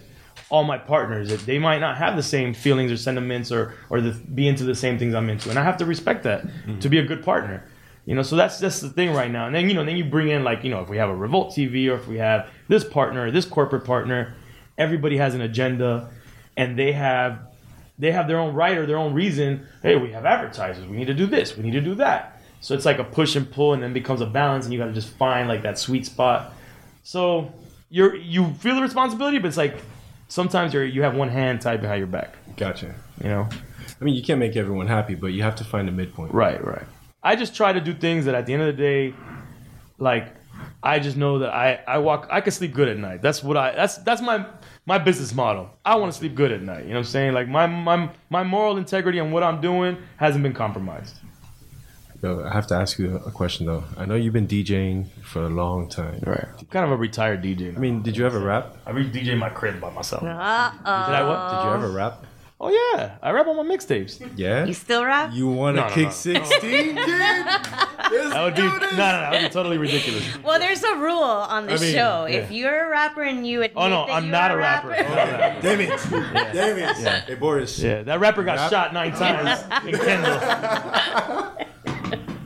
all 0.51 0.65
my 0.65 0.79
partners. 0.79 1.29
That 1.29 1.41
They 1.41 1.59
might 1.59 1.79
not 1.79 1.99
have 1.99 2.17
the 2.17 2.23
same 2.23 2.55
feelings 2.55 2.93
or 2.93 2.97
sentiments 2.97 3.53
or 3.53 3.75
or 3.91 4.01
the, 4.01 4.13
be 4.13 4.49
into 4.49 4.65
the 4.65 4.75
same 4.75 4.99
things 4.99 5.15
I'm 5.15 5.29
into, 5.31 5.51
and 5.51 5.59
I 5.59 5.65
have 5.65 5.77
to 5.79 5.87
respect 5.87 6.25
that 6.25 6.47
mm-hmm. 6.47 6.79
to 6.81 6.89
be 6.89 6.99
a 6.99 7.05
good 7.05 7.23
partner. 7.23 7.65
You 8.07 8.15
know, 8.15 8.23
so 8.23 8.37
that's 8.37 8.59
just 8.59 8.81
the 8.81 8.89
thing 8.89 9.13
right 9.13 9.31
now. 9.31 9.47
And 9.47 9.55
then 9.55 9.69
you 9.69 9.75
know, 9.75 9.85
then 9.85 9.97
you 9.97 10.05
bring 10.05 10.29
in 10.29 10.43
like 10.43 10.65
you 10.65 10.71
know, 10.71 10.81
if 10.81 10.89
we 10.89 10.97
have 10.97 11.11
a 11.11 11.15
Revolt 11.15 11.51
TV 11.51 11.91
or 11.91 11.97
if 11.97 12.09
we 12.09 12.17
have 12.17 12.49
this 12.67 12.85
partner, 12.85 13.31
this 13.31 13.45
corporate 13.45 13.85
partner, 13.85 14.35
everybody 14.79 15.19
has 15.19 15.35
an 15.35 15.43
agenda, 15.43 16.11
and 16.57 16.79
they 16.79 16.93
have 16.93 17.41
they 17.99 18.13
have 18.13 18.29
their 18.29 18.39
own 18.39 18.55
right 18.55 18.79
or 18.79 18.87
their 18.87 18.97
own 18.97 19.13
reason. 19.13 19.67
Hey, 19.83 19.97
we 19.97 20.13
have 20.13 20.25
advertisers. 20.25 20.87
We 20.87 20.97
need 20.97 21.09
to 21.09 21.15
do 21.15 21.27
this. 21.27 21.57
We 21.57 21.65
need 21.65 21.73
to 21.73 21.81
do 21.81 21.97
that. 21.97 22.41
So 22.61 22.75
it's 22.75 22.85
like 22.85 22.99
a 22.99 23.05
push 23.05 23.37
and 23.37 23.51
pull, 23.51 23.75
and 23.75 23.83
then 23.83 23.93
becomes 23.93 24.21
a 24.21 24.27
balance, 24.27 24.65
and 24.65 24.73
you 24.73 24.81
got 24.81 24.87
to 24.87 24.93
just 24.93 25.11
find 25.11 25.49
like 25.49 25.63
that 25.63 25.79
sweet 25.79 26.07
spot. 26.07 26.53
So 27.09 27.51
you're 27.89 28.15
you 28.17 28.53
feel 28.61 28.75
the 28.75 28.83
responsibility, 28.83 29.39
but 29.39 29.49
it's 29.49 29.57
like 29.57 29.79
sometimes 30.29 30.75
you're 30.75 30.85
you 30.85 31.01
have 31.01 31.17
one 31.17 31.31
hand 31.31 31.63
tied 31.63 31.81
behind 31.81 32.01
your 32.01 32.07
back. 32.07 32.35
Gotcha. 32.59 32.95
You 33.25 33.31
know. 33.31 33.49
I 33.99 34.05
mean, 34.05 34.15
you 34.15 34.23
can't 34.23 34.39
make 34.39 34.57
everyone 34.57 34.89
happy, 34.89 35.15
but 35.15 35.29
you 35.29 35.43
have 35.43 35.57
to 35.57 35.65
find 35.65 35.89
a 35.89 35.93
midpoint. 35.93 36.35
Right, 36.35 36.63
right. 36.63 36.85
I 37.23 37.35
just 37.35 37.57
try 37.57 37.73
to 37.73 37.81
do 37.81 37.95
things 37.95 38.27
that 38.27 38.35
at 38.35 38.45
the 38.45 38.53
end 38.53 38.61
of 38.61 38.77
the 38.77 38.83
day, 38.83 39.15
like 39.97 40.35
I 40.83 40.99
just 40.99 41.17
know 41.17 41.39
that 41.39 41.49
I 41.49 41.81
I 41.89 41.97
walk 41.97 42.29
I 42.31 42.43
can 42.43 42.53
sleep 42.53 42.75
good 42.75 42.89
at 42.89 42.99
night. 42.99 43.23
That's 43.23 43.43
what 43.43 43.57
I 43.57 43.75
that's 43.75 43.97
that's 43.97 44.21
my 44.21 44.45
my 44.85 44.99
business 44.99 45.35
model. 45.35 45.71
I 45.87 45.97
want 45.97 46.13
to 46.13 46.19
sleep 46.19 46.35
good 46.35 46.53
at 46.53 46.61
night. 46.61 46.83
You 46.83 46.89
know 46.91 46.97
what 46.97 47.07
I'm 47.07 47.17
saying? 47.17 47.33
Like 47.33 47.49
my 47.49 47.67
my 47.67 48.11
my 48.29 48.43
moral 48.43 48.77
integrity 48.77 49.19
and 49.19 49.33
what 49.33 49.43
I'm 49.43 49.63
doing 49.63 49.97
hasn't 50.19 50.43
been 50.43 50.53
compromised. 50.53 51.17
Yo, 52.23 52.43
I 52.45 52.53
have 52.53 52.67
to 52.69 52.75
ask 52.75 52.99
you 52.99 53.15
a 53.25 53.31
question 53.31 53.67
though. 53.67 53.85
I 53.97 54.05
know 54.05 54.17
you've 54.17 54.33
been 54.33 54.49
DJing 54.49 55.07
for 55.23 55.43
a 55.45 55.49
long 55.49 55.89
time. 55.89 56.21
Right. 56.27 56.47
I'm 56.59 56.67
kind 56.67 56.85
of 56.85 56.91
a 56.91 56.97
retired 56.97 57.43
DJ. 57.43 57.77
I 57.77 57.79
mean, 57.79 58.03
did 58.03 58.17
you 58.17 58.27
ever 58.27 58.41
rap? 58.41 58.77
I 58.87 58.91
re 58.91 59.09
DJ 59.09 59.29
in 59.29 59.39
my 59.39 59.51
crib 59.51 59.81
by 59.81 59.91
myself. 59.91 60.23
Did 60.23 60.31
Uh-oh. 60.31 60.81
I 60.85 61.23
what? 61.29 61.51
Did 61.63 61.69
you 61.69 61.75
ever 61.77 61.91
rap? 61.93 62.25
Oh 62.61 62.71
yeah, 62.71 63.19
I 63.23 63.31
rap 63.31 63.47
on 63.47 63.55
my 63.55 63.63
mixtapes. 63.77 64.19
Yeah. 64.35 64.65
You 64.65 64.75
still 64.75 65.05
rap? 65.05 65.31
You 65.33 65.47
want 65.47 65.77
to 65.77 65.83
No, 65.83 65.89
no, 65.89 65.95
kick 65.95 66.07
no. 66.07 66.11
16, 66.11 66.59
kid? 66.61 66.97
That 66.97 68.41
would 68.43 68.57
be 68.57 68.63
no, 68.63 68.69
no, 68.79 68.79
no, 68.91 68.97
that 68.97 69.31
would 69.31 69.43
be 69.49 69.55
totally 69.55 69.79
ridiculous. 69.79 70.25
well, 70.43 70.59
there's 70.59 70.83
a 70.83 70.97
rule 70.97 71.23
on 71.23 71.67
this 71.67 71.81
I 71.81 71.85
mean, 71.85 71.95
show. 71.95 72.27
yeah. 72.27 72.39
If 72.39 72.51
you're 72.51 72.87
a 72.89 72.91
rapper 72.91 73.23
and 73.23 73.47
you 73.47 73.63
admit 73.63 73.75
Oh 73.77 73.89
no, 73.89 74.07
that 74.07 74.13
I'm 74.13 74.25
you're 74.25 74.33
not 74.33 74.51
a 74.51 74.57
rapper. 74.57 74.93
I'm 74.93 75.09
not 75.09 75.29
a 75.29 75.33
rapper. 75.39 75.57
Oh, 75.59 75.63
Damn 75.63 75.81
it. 75.83 76.53
Damn 76.53 76.79
it. 76.79 77.25
Hey, 77.29 77.35
Boris. 77.37 77.79
Yeah, 77.79 78.03
that 78.03 78.19
rapper 78.19 78.43
got 78.43 78.57
Rap? 78.57 78.71
shot 78.73 78.93
nine 78.93 79.13
times 79.13 79.63
in 79.87 79.95
Kendall. 79.97 81.53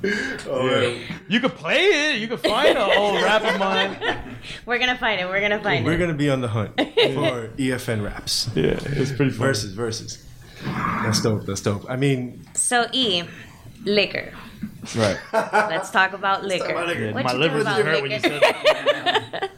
Oh, 0.48 0.66
man. 0.66 1.00
You 1.28 1.40
could 1.40 1.54
play 1.54 1.76
it. 1.76 2.20
You 2.20 2.28
could 2.28 2.40
find 2.40 2.76
an 2.76 2.98
old 2.98 3.22
rap 3.22 3.42
of 3.44 3.58
mine. 3.58 4.36
We're 4.66 4.78
gonna 4.78 4.98
find 4.98 5.20
it. 5.20 5.28
We're 5.28 5.40
gonna 5.40 5.62
find 5.62 5.84
it. 5.84 5.88
We're 5.88 5.98
going 5.98 6.10
to 6.10 6.16
be 6.16 6.28
on 6.28 6.40
the 6.40 6.48
hunt 6.48 6.70
for 6.76 7.48
EFN 7.56 8.04
raps. 8.04 8.50
Yeah, 8.54 8.78
it's 8.82 9.12
pretty 9.12 9.30
funny. 9.30 9.48
Verses, 9.48 9.72
versus. 9.74 10.24
That's 10.64 11.22
dope. 11.22 11.46
That's 11.46 11.60
dope. 11.60 11.84
I 11.88 11.96
mean, 11.96 12.44
So 12.54 12.86
E, 12.92 13.22
liquor. 13.84 14.32
Right. 14.96 15.18
Let's 15.32 15.90
talk 15.90 16.12
about 16.12 16.44
liquor. 16.44 16.84
liquor. 16.86 17.12
What 17.12 17.24
My 17.24 17.32
you 17.32 17.38
liver 17.38 17.62
think 17.62 17.68
just 17.68 17.80
about 17.80 17.92
hurt 17.94 18.02
when 18.02 18.10
you 18.10 18.20
said 18.20 18.40
that. 18.42 19.50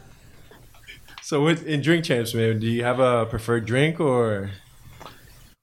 so 1.21 1.43
with, 1.43 1.65
in 1.65 1.81
Drink 1.81 2.05
Champs, 2.05 2.33
man, 2.33 2.59
do 2.59 2.67
you 2.67 2.83
have 2.83 2.99
a 2.99 3.25
preferred 3.25 3.65
drink 3.65 3.99
or? 3.99 4.51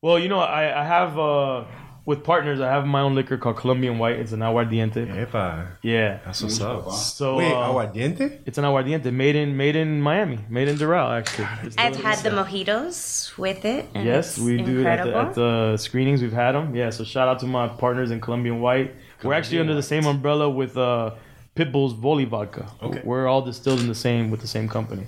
Well, 0.01 0.19
you 0.19 0.29
know, 0.29 0.41
I, 0.41 0.83
I 0.83 0.85
have 0.85 1.19
uh, 1.19 1.65
with 2.05 2.25
partners, 2.25 2.61
I 2.61 2.69
have 2.69 2.85
my 2.87 3.01
own 3.01 3.15
liquor 3.15 3.37
called 3.39 3.57
Colombian 3.57 3.99
White. 3.99 4.17
It's 4.19 4.33
an 4.33 4.41
aguardiente. 4.41 5.07
Epa. 5.27 5.69
Yeah. 5.83 6.19
That's 6.25 6.43
what's 6.43 6.61
up. 6.61 6.91
So 6.93 7.37
Wait, 7.37 7.53
uh, 7.53 7.69
aguardiente? 7.69 8.41
it's 8.45 8.59
an 8.59 8.65
aguardiente 8.65 9.13
made 9.13 9.37
in 9.37 9.57
made 9.57 9.77
in 9.77 10.01
Miami, 10.01 10.39
made 10.49 10.69
in 10.69 10.77
Doral 10.77 11.11
actually. 11.19 11.47
It's 11.63 11.77
I've 11.79 11.93
delicious. 11.93 12.23
had 12.23 12.33
the 12.33 12.37
mojitos 12.37 13.39
with 13.39 13.65
it. 13.65 13.87
and 13.95 14.05
Yes, 14.05 14.37
it's 14.37 14.45
we 14.45 14.57
do 14.63 14.85
at 14.87 15.05
the, 15.05 15.17
at 15.17 15.35
the 15.35 15.77
screenings. 15.77 16.23
We've 16.23 16.33
had 16.33 16.53
them. 16.53 16.75
Yeah, 16.75 16.91
so 16.91 17.05
shout 17.05 17.29
out 17.29 17.39
to 17.41 17.47
my 17.47 17.69
partners 17.69 18.11
in 18.11 18.21
Colombian 18.21 18.61
White. 18.61 18.95
We're 19.23 19.35
actually 19.35 19.61
under 19.61 19.75
the 19.75 19.83
same 19.85 20.05
umbrella 20.07 20.51
with 20.51 20.77
uh, 20.77 21.13
Pitbull's 21.55 21.95
Voli 21.95 22.27
Vodka. 22.27 22.67
Okay. 22.83 23.03
we're 23.05 23.29
all 23.29 23.43
distilled 23.43 23.79
in 23.81 23.87
the 23.87 23.95
same 23.95 24.31
with 24.33 24.41
the 24.41 24.49
same 24.49 24.69
company. 24.69 25.07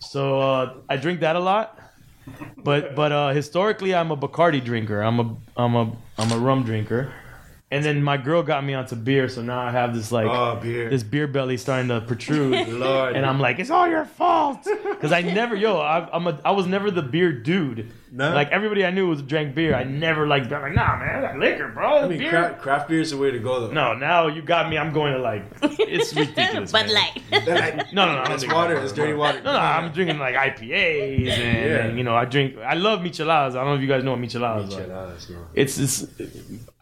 So 0.00 0.40
uh, 0.40 0.74
I 0.88 0.96
drink 0.96 1.20
that 1.20 1.36
a 1.36 1.40
lot, 1.40 1.78
but 2.62 2.94
but 2.94 3.12
uh, 3.12 3.28
historically 3.30 3.94
I'm 3.94 4.10
a 4.10 4.16
Bacardi 4.16 4.64
drinker. 4.64 5.00
I'm 5.02 5.20
a 5.20 5.36
I'm 5.56 5.74
a 5.76 5.92
I'm 6.18 6.32
a 6.32 6.38
rum 6.38 6.64
drinker. 6.64 7.12
And 7.68 7.84
then 7.84 8.00
my 8.00 8.16
girl 8.16 8.44
got 8.44 8.62
me 8.64 8.74
onto 8.74 8.94
beer, 8.94 9.28
so 9.28 9.42
now 9.42 9.58
I 9.58 9.72
have 9.72 9.92
this 9.92 10.12
like 10.12 10.28
Oh, 10.28 10.56
beer. 10.62 10.88
this 10.88 11.02
beer 11.02 11.26
belly 11.26 11.56
starting 11.56 11.88
to 11.88 12.00
protrude. 12.00 12.68
Lord. 12.68 13.16
And 13.16 13.26
I'm 13.26 13.40
like, 13.40 13.58
it's 13.58 13.70
all 13.70 13.88
your 13.88 14.04
fault, 14.04 14.68
because 14.88 15.10
I 15.10 15.22
never, 15.22 15.56
yo, 15.56 15.78
I, 15.78 16.08
I'm 16.14 16.28
a, 16.28 16.40
I 16.44 16.52
was 16.52 16.68
never 16.68 16.92
the 16.92 17.02
beer 17.02 17.32
dude. 17.32 17.90
No? 18.16 18.32
Like 18.34 18.48
everybody 18.50 18.82
I 18.84 18.90
knew 18.90 19.08
was 19.08 19.20
drank 19.20 19.54
beer. 19.54 19.74
I 19.74 19.84
never 19.84 20.26
like, 20.26 20.50
I'm 20.50 20.62
like, 20.62 20.74
nah, 20.74 20.96
man, 20.98 21.16
I 21.16 21.20
got 21.20 21.38
liquor, 21.38 21.68
bro. 21.68 21.98
I 21.98 22.08
mean, 22.08 22.18
beer. 22.18 22.30
craft, 22.30 22.62
craft 22.62 22.88
beer 22.88 23.00
is 23.02 23.10
the 23.10 23.18
way 23.18 23.30
to 23.30 23.38
go, 23.38 23.60
though. 23.60 23.72
no, 23.72 23.92
now 23.92 24.26
you 24.28 24.40
got 24.40 24.70
me. 24.70 24.78
I'm 24.78 24.90
going 24.94 25.12
to 25.12 25.18
like, 25.18 25.44
it's 25.62 26.14
ridiculous. 26.16 26.72
Bud 26.72 26.86
man. 26.86 26.94
Light. 26.94 27.86
No, 27.92 28.06
no, 28.06 28.24
no. 28.24 28.34
It's 28.34 28.46
water. 28.50 28.74
Bud 28.76 28.84
It's 28.84 28.92
dirty 28.94 29.12
water. 29.12 29.42
No, 29.42 29.52
no, 29.52 29.58
I'm 29.58 29.92
drinking 29.92 30.18
like 30.18 30.34
IPAs 30.34 31.28
and, 31.28 31.66
Yeah. 31.68 31.84
and, 31.84 31.98
you 31.98 32.04
know 32.04 32.16
I 32.16 32.24
drink. 32.24 32.56
I 32.58 32.72
love 32.74 33.00
micheladas. 33.00 33.50
I 33.50 33.54
don't 33.56 33.66
know 33.66 33.74
if 33.74 33.82
you 33.82 33.86
guys 33.88 34.02
know 34.02 34.12
what 34.12 34.20
micheladas 34.20 34.72
are. 34.72 34.80
Micheladas, 34.80 35.30
no. 35.30 35.46
It's 35.52 35.76
this. 35.76 36.08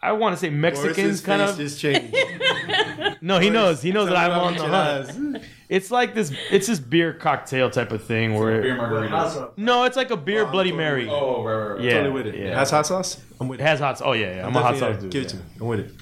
I 0.01 0.13
want 0.13 0.33
to 0.35 0.39
say 0.39 0.49
Mexicans 0.49 1.19
kind 1.19 1.41
face 1.41 1.51
of. 1.51 1.57
just 1.57 1.79
changed. 1.81 2.15
No, 3.21 3.39
he 3.39 3.49
knows. 3.49 3.81
He 3.81 3.91
knows 3.91 4.07
that 4.09 4.17
I'm 4.17 4.31
on 4.39 4.53
the 4.55 4.67
hunt. 4.67 5.43
Micheladas. 5.69 5.75
It's 5.77 5.91
like 5.91 6.13
this. 6.13 6.31
It's 6.51 6.67
this 6.67 6.79
beer 6.79 7.13
cocktail 7.13 7.69
type 7.69 7.91
of 7.91 8.03
thing 8.03 8.35
where. 8.35 8.61
Beer 8.61 8.75
margarita. 8.77 9.51
No, 9.57 9.83
it's 9.83 9.97
like 9.97 10.11
a 10.11 10.17
beer 10.17 10.45
Bloody 10.45 10.71
Mary. 10.71 11.07
Oh, 11.09 11.43
right, 11.43 11.53
right, 11.55 11.67
right. 11.75 11.81
Yeah, 11.81 11.91
Totally 11.93 12.11
with 12.13 12.27
it. 12.27 12.35
yeah. 12.35 12.45
It 12.47 12.53
has 12.55 12.71
hot 12.71 12.85
sauce? 12.87 13.21
I'm 13.39 13.47
with 13.47 13.59
It 13.59 13.63
it. 13.63 13.67
has 13.67 13.79
hot. 13.79 13.97
sauce. 13.97 14.07
Oh 14.07 14.13
yeah, 14.13 14.35
yeah. 14.37 14.47
I'm 14.47 14.55
a 14.55 14.61
hot 14.61 14.71
Definitely, 14.73 14.95
sauce 14.95 15.01
dude. 15.03 15.11
Give 15.11 15.23
it 15.23 15.29
to 15.29 15.35
me. 15.37 15.43
I'm 15.61 15.67
with 15.67 15.79
it. 15.81 15.91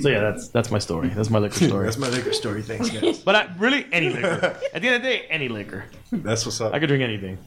So 0.00 0.08
yeah, 0.08 0.20
that's 0.20 0.48
that's 0.50 0.70
my 0.70 0.78
story. 0.78 1.08
That's 1.08 1.30
my 1.30 1.40
liquor 1.40 1.56
story. 1.68 1.84
That's 1.86 1.98
my 1.98 2.08
liquor 2.08 2.32
story. 2.32 2.62
Thanks, 2.62 2.90
guys. 2.90 3.18
but 3.24 3.34
I, 3.34 3.48
really, 3.58 3.84
any 3.90 4.08
liquor. 4.10 4.56
At 4.72 4.82
the 4.82 4.86
end 4.86 4.96
of 4.96 5.02
the 5.02 5.08
day, 5.08 5.26
any 5.28 5.48
liquor. 5.48 5.86
That's 6.12 6.46
what's 6.46 6.60
up. 6.60 6.72
I 6.72 6.78
could 6.78 6.86
drink 6.86 7.02
anything. 7.02 7.38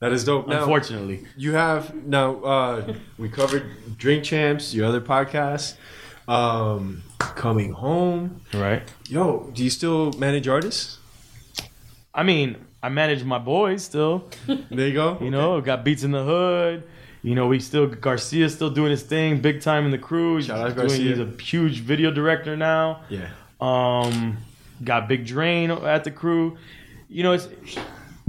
That 0.00 0.12
is 0.12 0.24
dope. 0.24 0.46
Now, 0.46 0.58
Unfortunately, 0.58 1.24
you 1.38 1.52
have 1.52 1.94
now. 1.94 2.36
Uh, 2.42 2.94
we 3.16 3.30
covered 3.30 3.64
Drink 3.96 4.24
Champs, 4.24 4.74
your 4.74 4.84
other 4.84 5.00
podcast, 5.00 5.76
um, 6.28 7.02
coming 7.18 7.72
home. 7.72 8.40
right? 8.54 8.82
Yo, 9.08 9.50
do 9.54 9.62
you 9.64 9.70
still 9.70 10.12
manage 10.12 10.48
artists? 10.48 10.98
I 12.14 12.22
mean, 12.22 12.56
I 12.82 12.88
manage 12.88 13.24
my 13.24 13.38
boys 13.38 13.82
still. 13.84 14.28
There 14.46 14.86
you 14.88 14.94
go. 14.94 15.18
You 15.20 15.30
know, 15.30 15.60
got 15.60 15.84
beats 15.84 16.02
in 16.04 16.12
the 16.12 16.22
hood. 16.24 16.84
You 17.22 17.34
know, 17.34 17.46
we 17.46 17.58
still 17.58 17.86
Garcia's 17.86 18.54
still 18.54 18.68
doing 18.70 18.90
his 18.90 19.02
thing, 19.02 19.40
big 19.40 19.62
time 19.62 19.86
in 19.86 19.90
the 19.90 19.98
crew. 19.98 20.36
He's 20.36 20.46
Shout 20.46 20.58
out 20.58 20.74
doing- 20.76 20.88
Garcia. 20.88 21.08
He's 21.16 21.18
a 21.18 21.42
huge 21.42 21.80
video 21.80 22.10
director 22.10 22.56
now. 22.56 23.00
Yeah. 23.08 23.28
Um, 23.60 24.36
got 24.82 25.08
Big 25.08 25.24
Drain 25.26 25.70
at 25.70 26.04
the 26.04 26.10
crew. 26.10 26.58
You 27.08 27.22
know, 27.22 27.32
it's 27.32 27.48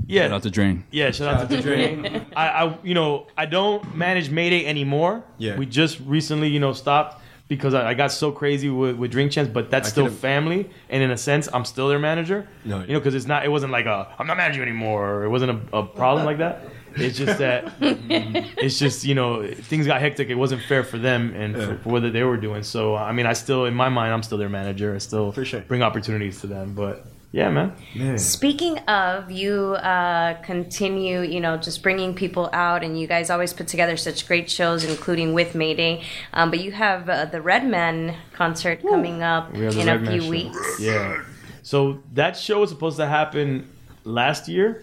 yeah. 0.07 0.23
Shout 0.23 0.31
out 0.31 0.43
to 0.43 0.49
Drain. 0.51 0.83
Yeah, 0.91 1.11
shout, 1.11 1.33
out 1.35 1.49
to 1.49 1.61
Drain. 1.61 2.25
I, 2.35 2.47
I, 2.47 2.77
you 2.83 2.93
know, 2.93 3.27
I 3.37 3.45
don't 3.45 3.95
manage 3.95 4.29
Mayday 4.29 4.65
anymore. 4.65 5.23
Yeah. 5.37 5.57
we 5.57 5.65
just 5.65 5.99
recently, 6.01 6.47
you 6.47 6.59
know, 6.61 6.71
stopped 6.73 7.21
because 7.47 7.73
I, 7.73 7.89
I 7.89 7.93
got 7.93 8.11
so 8.11 8.31
crazy 8.31 8.69
with, 8.69 8.95
with 8.97 9.11
Drink 9.11 9.31
Champs. 9.31 9.51
But 9.51 9.69
that's 9.69 9.87
I 9.87 9.91
still 9.91 10.05
could've- 10.05 10.19
family, 10.19 10.69
and 10.89 11.03
in 11.03 11.11
a 11.11 11.17
sense, 11.17 11.47
I'm 11.53 11.65
still 11.65 11.87
their 11.89 11.99
manager. 11.99 12.47
No. 12.63 12.81
you 12.81 12.93
know, 12.93 12.99
because 12.99 13.15
it's 13.15 13.25
not. 13.27 13.45
It 13.45 13.49
wasn't 13.49 13.71
like 13.71 13.85
a 13.85 14.13
I'm 14.17 14.27
not 14.27 14.37
managing 14.37 14.61
you 14.63 14.67
anymore. 14.67 15.15
Or 15.15 15.23
it 15.25 15.29
wasn't 15.29 15.51
a, 15.73 15.77
a 15.77 15.83
problem 15.85 16.25
like 16.25 16.37
that. 16.39 16.61
It's 16.97 17.17
just 17.17 17.39
that 17.39 17.73
it's 17.81 18.79
just 18.79 19.03
you 19.03 19.15
know 19.15 19.45
things 19.45 19.85
got 19.85 19.99
hectic. 19.99 20.29
It 20.29 20.35
wasn't 20.35 20.61
fair 20.61 20.81
for 20.83 20.97
them 20.97 21.33
and 21.35 21.53
for, 21.55 21.77
for 21.79 21.89
what 21.89 22.13
they 22.13 22.23
were 22.23 22.37
doing. 22.37 22.63
So 22.63 22.95
I 22.95 23.11
mean, 23.11 23.25
I 23.25 23.33
still 23.33 23.65
in 23.65 23.73
my 23.73 23.89
mind, 23.89 24.13
I'm 24.13 24.23
still 24.23 24.37
their 24.37 24.47
manager. 24.49 24.95
I 24.95 24.99
still 24.99 25.31
For 25.33 25.43
sure. 25.43 25.59
bring 25.61 25.81
opportunities 25.83 26.39
to 26.41 26.47
them. 26.47 26.73
But 26.73 27.05
yeah, 27.35 27.49
man. 27.49 27.73
Man. 27.93 28.17
Speaking 28.17 28.77
of, 28.87 29.29
you 29.29 29.73
uh, 29.75 30.35
continue, 30.41 31.19
you 31.19 31.41
know, 31.41 31.57
just 31.57 31.83
bringing 31.83 32.13
people 32.15 32.49
out, 32.53 32.81
and 32.81 32.97
you 32.97 33.07
guys 33.07 33.29
always 33.29 33.51
put 33.51 33.67
together 33.67 33.97
such 33.97 34.25
great 34.25 34.49
shows, 34.49 34.85
including 34.85 35.33
with 35.33 35.53
Mayday. 35.53 36.01
Um, 36.31 36.49
but 36.49 36.59
you 36.61 36.71
have 36.71 37.09
uh, 37.09 37.25
the 37.25 37.41
Redman 37.41 38.15
concert 38.31 38.81
coming 38.81 39.21
up 39.21 39.51
We 39.51 39.65
have 39.65 39.73
the 39.75 39.81
in 39.81 39.89
a 39.89 39.99
Man 39.99 40.11
few 40.13 40.21
show. 40.21 40.29
weeks. 40.29 40.79
Yeah. 40.79 41.23
So 41.61 42.01
that 42.13 42.37
show 42.37 42.61
was 42.61 42.69
supposed 42.69 42.95
to 42.97 43.05
happen 43.05 43.69
last 44.05 44.47
year 44.47 44.81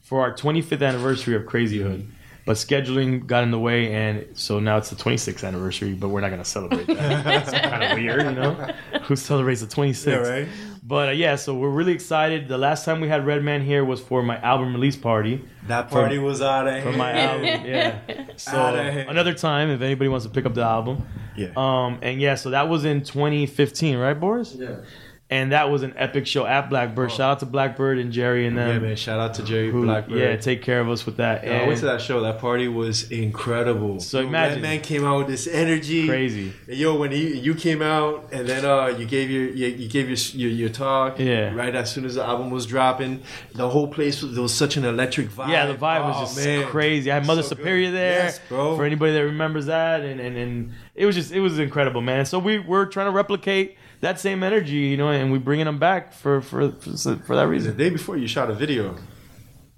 for 0.00 0.22
our 0.22 0.32
25th 0.32 0.80
anniversary 0.86 1.36
of 1.36 1.44
Crazy 1.44 1.82
Hood. 1.82 2.10
But 2.46 2.56
scheduling 2.56 3.26
got 3.26 3.44
in 3.44 3.50
the 3.50 3.58
way, 3.58 3.92
and 3.92 4.26
so 4.32 4.58
now 4.58 4.78
it's 4.78 4.88
the 4.88 4.96
26th 4.96 5.46
anniversary, 5.46 5.92
but 5.92 6.08
we're 6.08 6.22
not 6.22 6.30
going 6.30 6.42
to 6.42 6.48
celebrate 6.48 6.86
that. 6.86 7.46
it's 7.46 7.50
kind 7.52 7.84
of 7.84 7.98
weird, 7.98 8.22
you 8.22 8.32
know? 8.32 8.54
Who 9.02 9.14
celebrates 9.14 9.60
the 9.60 9.66
26th? 9.66 10.06
Yeah, 10.06 10.14
right? 10.16 10.48
But 10.90 11.08
uh, 11.10 11.12
yeah, 11.12 11.36
so 11.36 11.54
we're 11.54 11.70
really 11.70 11.92
excited. 11.92 12.48
The 12.48 12.58
last 12.58 12.84
time 12.84 13.00
we 13.00 13.06
had 13.06 13.24
Redman 13.24 13.62
here 13.62 13.84
was 13.84 14.00
for 14.00 14.24
my 14.24 14.38
album 14.40 14.74
release 14.74 14.96
party. 14.96 15.40
That 15.68 15.88
party 15.88 16.18
was 16.18 16.42
out 16.42 16.66
of 16.66 16.82
For 16.82 16.90
my 16.90 17.12
album, 17.12 17.44
yeah. 17.64 18.00
So 18.36 18.56
Outta 18.56 18.90
here. 18.92 19.06
another 19.08 19.32
time, 19.32 19.70
if 19.70 19.82
anybody 19.82 20.08
wants 20.08 20.26
to 20.26 20.32
pick 20.32 20.46
up 20.46 20.54
the 20.54 20.64
album. 20.64 21.06
Yeah. 21.36 21.52
Um, 21.56 22.00
and 22.02 22.20
yeah, 22.20 22.34
so 22.34 22.50
that 22.50 22.68
was 22.68 22.84
in 22.84 23.02
2015, 23.04 23.98
right, 23.98 24.18
Boris? 24.18 24.56
Yeah. 24.58 24.78
And 25.32 25.52
that 25.52 25.70
was 25.70 25.84
an 25.84 25.94
epic 25.96 26.26
show 26.26 26.44
at 26.44 26.68
Blackbird. 26.68 27.12
Shout 27.12 27.20
out 27.20 27.38
to 27.38 27.46
Blackbird 27.46 27.98
and 27.98 28.10
Jerry 28.10 28.48
and 28.48 28.58
them. 28.58 28.68
yeah, 28.68 28.78
man. 28.80 28.96
Shout 28.96 29.20
out 29.20 29.34
to 29.34 29.44
Jerry 29.44 29.70
who, 29.70 29.84
Blackbird. 29.84 30.18
yeah, 30.18 30.34
take 30.36 30.60
care 30.60 30.80
of 30.80 30.90
us 30.90 31.06
with 31.06 31.18
that. 31.18 31.44
Yeah, 31.44 31.60
I 31.62 31.66
went 31.68 31.78
to 31.78 31.86
that 31.86 32.00
show. 32.00 32.20
That 32.22 32.40
party 32.40 32.66
was 32.66 33.08
incredible. 33.12 34.00
So 34.00 34.18
imagine. 34.18 34.60
that 34.60 34.66
man 34.68 34.80
came 34.80 35.04
out 35.04 35.18
with 35.18 35.28
this 35.28 35.46
energy. 35.46 36.08
Crazy. 36.08 36.52
And 36.66 36.76
yo, 36.76 36.96
when 36.96 37.12
he, 37.12 37.38
you 37.38 37.54
came 37.54 37.80
out 37.80 38.28
and 38.32 38.48
then 38.48 38.64
uh, 38.64 38.86
you 38.86 39.06
gave 39.06 39.30
your 39.30 39.50
you, 39.50 39.68
you 39.68 39.88
gave 39.88 40.08
your, 40.08 40.18
your 40.40 40.50
your 40.50 40.68
talk. 40.68 41.20
Yeah. 41.20 41.54
Right 41.54 41.74
as 41.76 41.92
soon 41.92 42.04
as 42.04 42.16
the 42.16 42.24
album 42.24 42.50
was 42.50 42.66
dropping, 42.66 43.22
the 43.54 43.68
whole 43.68 43.86
place 43.86 44.22
was 44.22 44.34
there 44.34 44.42
was 44.42 44.52
such 44.52 44.76
an 44.76 44.84
electric 44.84 45.28
vibe. 45.28 45.50
Yeah, 45.50 45.66
the 45.66 45.74
vibe 45.74 46.06
was 46.08 46.16
Oh, 46.16 46.20
just 46.22 46.36
man. 46.44 46.66
crazy. 46.66 47.08
I 47.10 47.14
had 47.14 47.26
Mother 47.26 47.42
So 47.44 47.50
good. 47.50 47.58
Superior 47.58 47.90
there. 47.92 48.24
Yes, 48.24 48.40
bro. 48.48 48.74
For 48.76 48.84
anybody 48.84 49.12
that 49.12 49.22
remembers 49.24 49.66
that, 49.66 50.00
and, 50.00 50.18
and 50.20 50.36
and 50.36 50.72
it 50.96 51.06
was 51.06 51.14
just 51.14 51.30
it 51.30 51.40
was 51.40 51.60
incredible, 51.60 52.00
man. 52.00 52.26
So 52.26 52.40
we 52.40 52.58
we're 52.58 52.86
trying 52.86 53.06
to 53.06 53.12
replicate 53.12 53.76
that 54.00 54.18
same 54.20 54.42
energy, 54.42 54.76
you 54.76 54.96
know, 54.96 55.10
and 55.10 55.30
we're 55.32 55.38
bringing 55.38 55.66
them 55.66 55.78
back 55.78 56.12
for 56.12 56.40
for 56.40 56.72
for, 56.72 57.16
for 57.16 57.36
that 57.36 57.46
reason. 57.48 57.76
The 57.76 57.84
day 57.84 57.90
before 57.90 58.16
you 58.16 58.26
shot 58.26 58.50
a 58.50 58.54
video. 58.54 58.96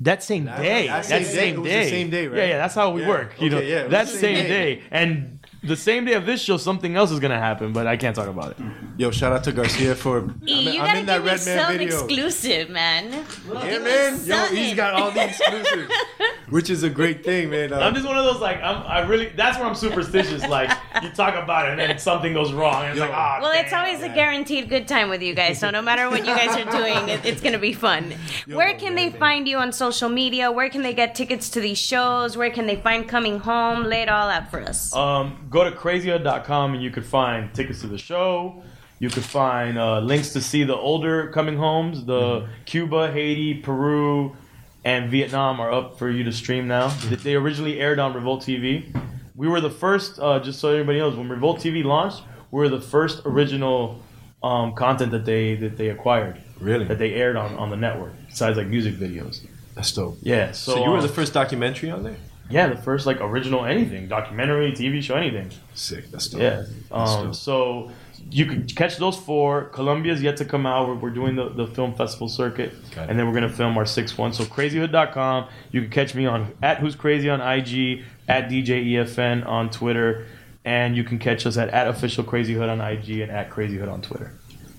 That 0.00 0.22
same 0.24 0.46
That- 0.46 0.58
day. 0.60 0.86
that 0.88 1.04
That 1.04 1.24
same 1.26 1.62
day. 1.62 1.88
same 1.88 2.10
day. 2.10 2.22
day, 2.22 2.26
right? 2.28 2.36
Yeah, 2.38 2.46
yeah. 2.46 2.58
That's 2.58 2.74
how 2.74 2.90
we 2.90 3.02
Yeah. 3.02 3.08
work. 3.08 3.40
You 3.40 3.50
know, 3.50 3.60
yeah, 3.60 3.86
that 3.86 4.08
same 4.08 4.18
same 4.20 4.46
day. 4.48 4.74
day. 4.76 4.82
and 4.90 5.38
the 5.62 5.76
same 5.76 6.04
day 6.04 6.14
of 6.14 6.26
this 6.26 6.40
show, 6.40 6.56
something 6.56 6.96
else 6.96 7.10
is 7.10 7.20
gonna 7.20 7.38
happen, 7.38 7.72
but 7.72 7.86
I 7.86 7.96
can't 7.96 8.16
talk 8.16 8.28
about 8.28 8.52
it. 8.52 8.56
Yo, 8.96 9.10
shout 9.10 9.32
out 9.32 9.44
to 9.44 9.52
Garcia 9.52 9.94
for. 9.94 10.18
E, 10.46 10.68
I'm, 10.68 10.74
you 10.74 10.80
I'm 10.80 10.86
gotta 10.86 10.98
in 11.00 11.06
that 11.06 11.16
give 11.18 11.24
me 11.24 11.30
Man 11.30 11.38
some 11.38 11.72
video. 11.72 11.86
exclusive, 11.86 12.70
man. 12.70 13.12
Yeah, 13.12 13.70
Give 13.70 13.82
man. 13.82 14.20
Yo, 14.24 14.44
he's 14.46 14.74
got 14.74 14.94
all 14.94 15.10
the 15.12 15.24
exclusives, 15.24 15.92
which 16.50 16.68
is 16.68 16.82
a 16.82 16.90
great 16.90 17.24
thing, 17.24 17.50
man. 17.50 17.72
Uh, 17.72 17.78
I'm 17.78 17.94
just 17.94 18.06
one 18.06 18.16
of 18.18 18.24
those 18.24 18.40
like 18.40 18.58
I'm 18.62 18.82
I 18.86 19.00
really 19.00 19.28
that's 19.36 19.58
where 19.58 19.66
I'm 19.66 19.74
superstitious. 19.74 20.46
Like 20.46 20.70
you 21.02 21.10
talk 21.10 21.34
about 21.34 21.66
it 21.66 21.70
and 21.72 21.80
then 21.80 21.98
something 21.98 22.32
goes 22.32 22.52
wrong 22.52 22.82
and 22.82 22.90
it's 22.90 22.98
Yo. 22.98 23.04
like 23.06 23.14
ah. 23.14 23.38
Well, 23.40 23.52
it's 23.52 23.70
damn. 23.70 23.84
always 23.84 24.02
a 24.02 24.08
guaranteed 24.08 24.68
good 24.68 24.88
time 24.88 25.08
with 25.08 25.22
you 25.22 25.34
guys. 25.34 25.58
So 25.58 25.70
no 25.70 25.80
matter 25.80 26.10
what 26.10 26.20
you 26.20 26.34
guys 26.34 26.56
are 26.56 26.70
doing, 26.70 27.08
it, 27.08 27.24
it's 27.24 27.40
gonna 27.40 27.58
be 27.58 27.72
fun. 27.72 28.12
Where 28.46 28.74
can 28.74 28.94
they 28.94 29.10
find 29.10 29.46
you 29.46 29.58
on 29.58 29.72
social 29.72 30.08
media? 30.08 30.50
Where 30.50 30.68
can 30.68 30.82
they 30.82 30.92
get 30.94 31.14
tickets 31.14 31.50
to 31.50 31.60
these 31.60 31.78
shows? 31.78 32.36
Where 32.36 32.50
can 32.50 32.66
they 32.66 32.76
find 32.76 33.08
Coming 33.08 33.38
Home? 33.38 33.84
Lay 33.84 34.02
it 34.02 34.08
all 34.08 34.28
out 34.28 34.50
for 34.50 34.60
us. 34.60 34.94
Um, 34.94 35.38
go 35.52 35.62
to 35.68 35.70
crazyhood.com 35.76 36.74
and 36.74 36.82
you 36.82 36.90
could 36.90 37.04
find 37.06 37.52
tickets 37.54 37.80
to 37.82 37.86
the 37.86 37.98
show. 37.98 38.62
You 38.98 39.10
could 39.10 39.24
find 39.24 39.78
uh, 39.78 40.00
links 40.00 40.32
to 40.32 40.40
see 40.40 40.64
the 40.64 40.76
older 40.76 41.28
coming 41.28 41.56
homes. 41.56 42.04
The 42.04 42.48
Cuba, 42.66 43.10
Haiti, 43.12 43.54
Peru, 43.54 44.36
and 44.84 45.10
Vietnam 45.10 45.60
are 45.60 45.72
up 45.72 45.98
for 45.98 46.08
you 46.10 46.24
to 46.24 46.32
stream 46.32 46.66
now. 46.68 46.88
They- 47.08 47.16
They 47.16 47.34
originally 47.34 47.80
aired 47.80 47.98
on 47.98 48.14
Revolt 48.14 48.42
TV. 48.42 48.92
We 49.34 49.48
were 49.48 49.60
the 49.60 49.70
first, 49.70 50.18
uh, 50.20 50.38
just 50.40 50.60
so 50.60 50.68
everybody 50.70 50.98
knows, 50.98 51.16
when 51.16 51.28
Revolt 51.28 51.58
TV 51.60 51.82
launched, 51.84 52.22
we 52.50 52.60
were 52.60 52.68
the 52.68 52.80
first 52.80 53.22
original 53.24 54.00
um, 54.42 54.74
content 54.74 55.10
that 55.12 55.24
they 55.24 55.54
that 55.56 55.76
they 55.76 55.88
acquired. 55.88 56.36
Really? 56.60 56.84
That 56.84 56.98
they 56.98 57.14
aired 57.14 57.36
on, 57.36 57.54
on 57.56 57.70
the 57.70 57.76
network, 57.76 58.12
besides 58.28 58.56
like 58.56 58.66
music 58.68 58.94
videos. 58.94 59.40
That's 59.74 59.90
dope. 59.92 60.18
Yeah, 60.20 60.52
so, 60.52 60.74
So, 60.74 60.84
you 60.84 60.90
were 60.90 60.96
um, 60.98 61.02
the 61.02 61.08
first 61.08 61.32
documentary 61.32 61.90
on 61.90 62.02
there. 62.04 62.16
Yeah 62.50 62.68
the 62.68 62.76
first 62.76 63.06
like 63.06 63.18
original 63.20 63.64
anything, 63.64 64.08
documentary, 64.08 64.72
TV 64.72 65.02
show, 65.02 65.14
anything. 65.16 65.50
Sick. 65.74 66.10
That's 66.10 66.26
dope. 66.28 66.40
Yeah. 66.42 66.64
That's 66.90 67.10
Um, 67.12 67.26
dope. 67.26 67.34
so 67.34 67.90
you 68.30 68.46
can 68.46 68.66
catch 68.66 68.96
those 68.98 69.16
four. 69.16 69.64
Colombia's 69.66 70.22
yet 70.22 70.36
to 70.38 70.44
come 70.44 70.64
out. 70.66 70.86
We're, 70.88 70.94
we're 70.94 71.10
doing 71.10 71.34
the, 71.36 71.48
the 71.48 71.66
film 71.66 71.94
festival 71.94 72.28
circuit. 72.28 72.72
Got 72.94 73.04
it. 73.04 73.10
And 73.10 73.18
then 73.18 73.26
we're 73.26 73.32
going 73.38 73.50
to 73.50 73.54
film 73.56 73.76
our 73.76 73.84
sixth 73.86 74.16
one. 74.18 74.32
So 74.32 74.44
crazyhood.com. 74.44 75.48
You 75.70 75.80
can 75.82 75.90
catch 75.90 76.14
me 76.14 76.26
on 76.26 76.52
at 76.62 76.78
who's 76.78 76.94
crazy 76.94 77.28
on 77.28 77.40
IG, 77.40 78.04
at 78.28 78.48
DJEFN 78.48 79.46
on 79.46 79.70
Twitter. 79.70 80.26
And 80.64 80.96
you 80.96 81.02
can 81.04 81.18
catch 81.18 81.44
us 81.46 81.56
at, 81.56 81.70
at 81.70 81.88
official 81.88 82.22
crazyhood 82.22 82.68
on 82.70 82.80
IG 82.80 83.20
and 83.20 83.32
at 83.32 83.50
crazyhood 83.50 83.90
on 83.92 84.00
Twitter. 84.02 84.32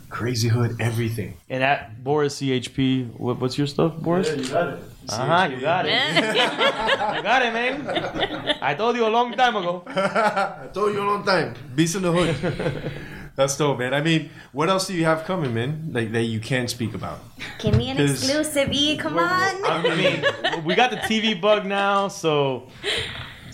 Crazyhood 0.09 0.79
everything. 0.79 1.37
And 1.49 1.63
at 1.63 2.03
Boris 2.03 2.39
CHP, 2.39 3.19
what, 3.19 3.39
what's 3.41 3.57
your 3.57 3.67
stuff, 3.67 3.97
Boris? 3.97 4.29
Yeah, 4.29 4.35
you 4.35 4.47
got 4.49 4.67
it. 4.69 4.79
Uh 5.09 5.25
huh, 5.25 5.49
you 5.51 5.59
got 5.59 5.85
it. 5.85 5.91
you 7.17 7.23
got 7.23 7.41
it, 7.43 7.53
man. 7.53 8.57
I 8.61 8.73
told 8.73 8.95
you 8.95 9.05
a 9.05 9.09
long 9.09 9.33
time 9.33 9.55
ago. 9.55 9.83
I 9.87 10.69
told 10.73 10.93
you 10.93 11.01
a 11.01 11.07
long 11.07 11.23
time. 11.25 11.55
Beast 11.75 11.95
in 11.95 12.03
the 12.03 12.11
Hood. 12.11 12.91
That's 13.35 13.57
dope, 13.57 13.79
man. 13.79 13.95
I 13.95 14.01
mean, 14.01 14.29
what 14.51 14.69
else 14.69 14.85
do 14.85 14.93
you 14.93 15.05
have 15.05 15.23
coming, 15.23 15.53
man? 15.55 15.89
Like 15.91 16.11
that 16.11 16.23
you 16.23 16.39
can 16.39 16.67
speak 16.67 16.93
about? 16.93 17.19
Give 17.57 17.75
me 17.75 17.89
an 17.89 17.99
exclusive, 17.99 18.69
E. 18.71 18.95
Come 18.97 19.17
on. 19.17 19.65
I 19.65 19.81
mean, 19.81 20.63
we 20.65 20.75
got 20.75 20.91
the 20.91 20.97
TV 20.97 21.39
bug 21.39 21.65
now, 21.65 22.09
so 22.09 22.69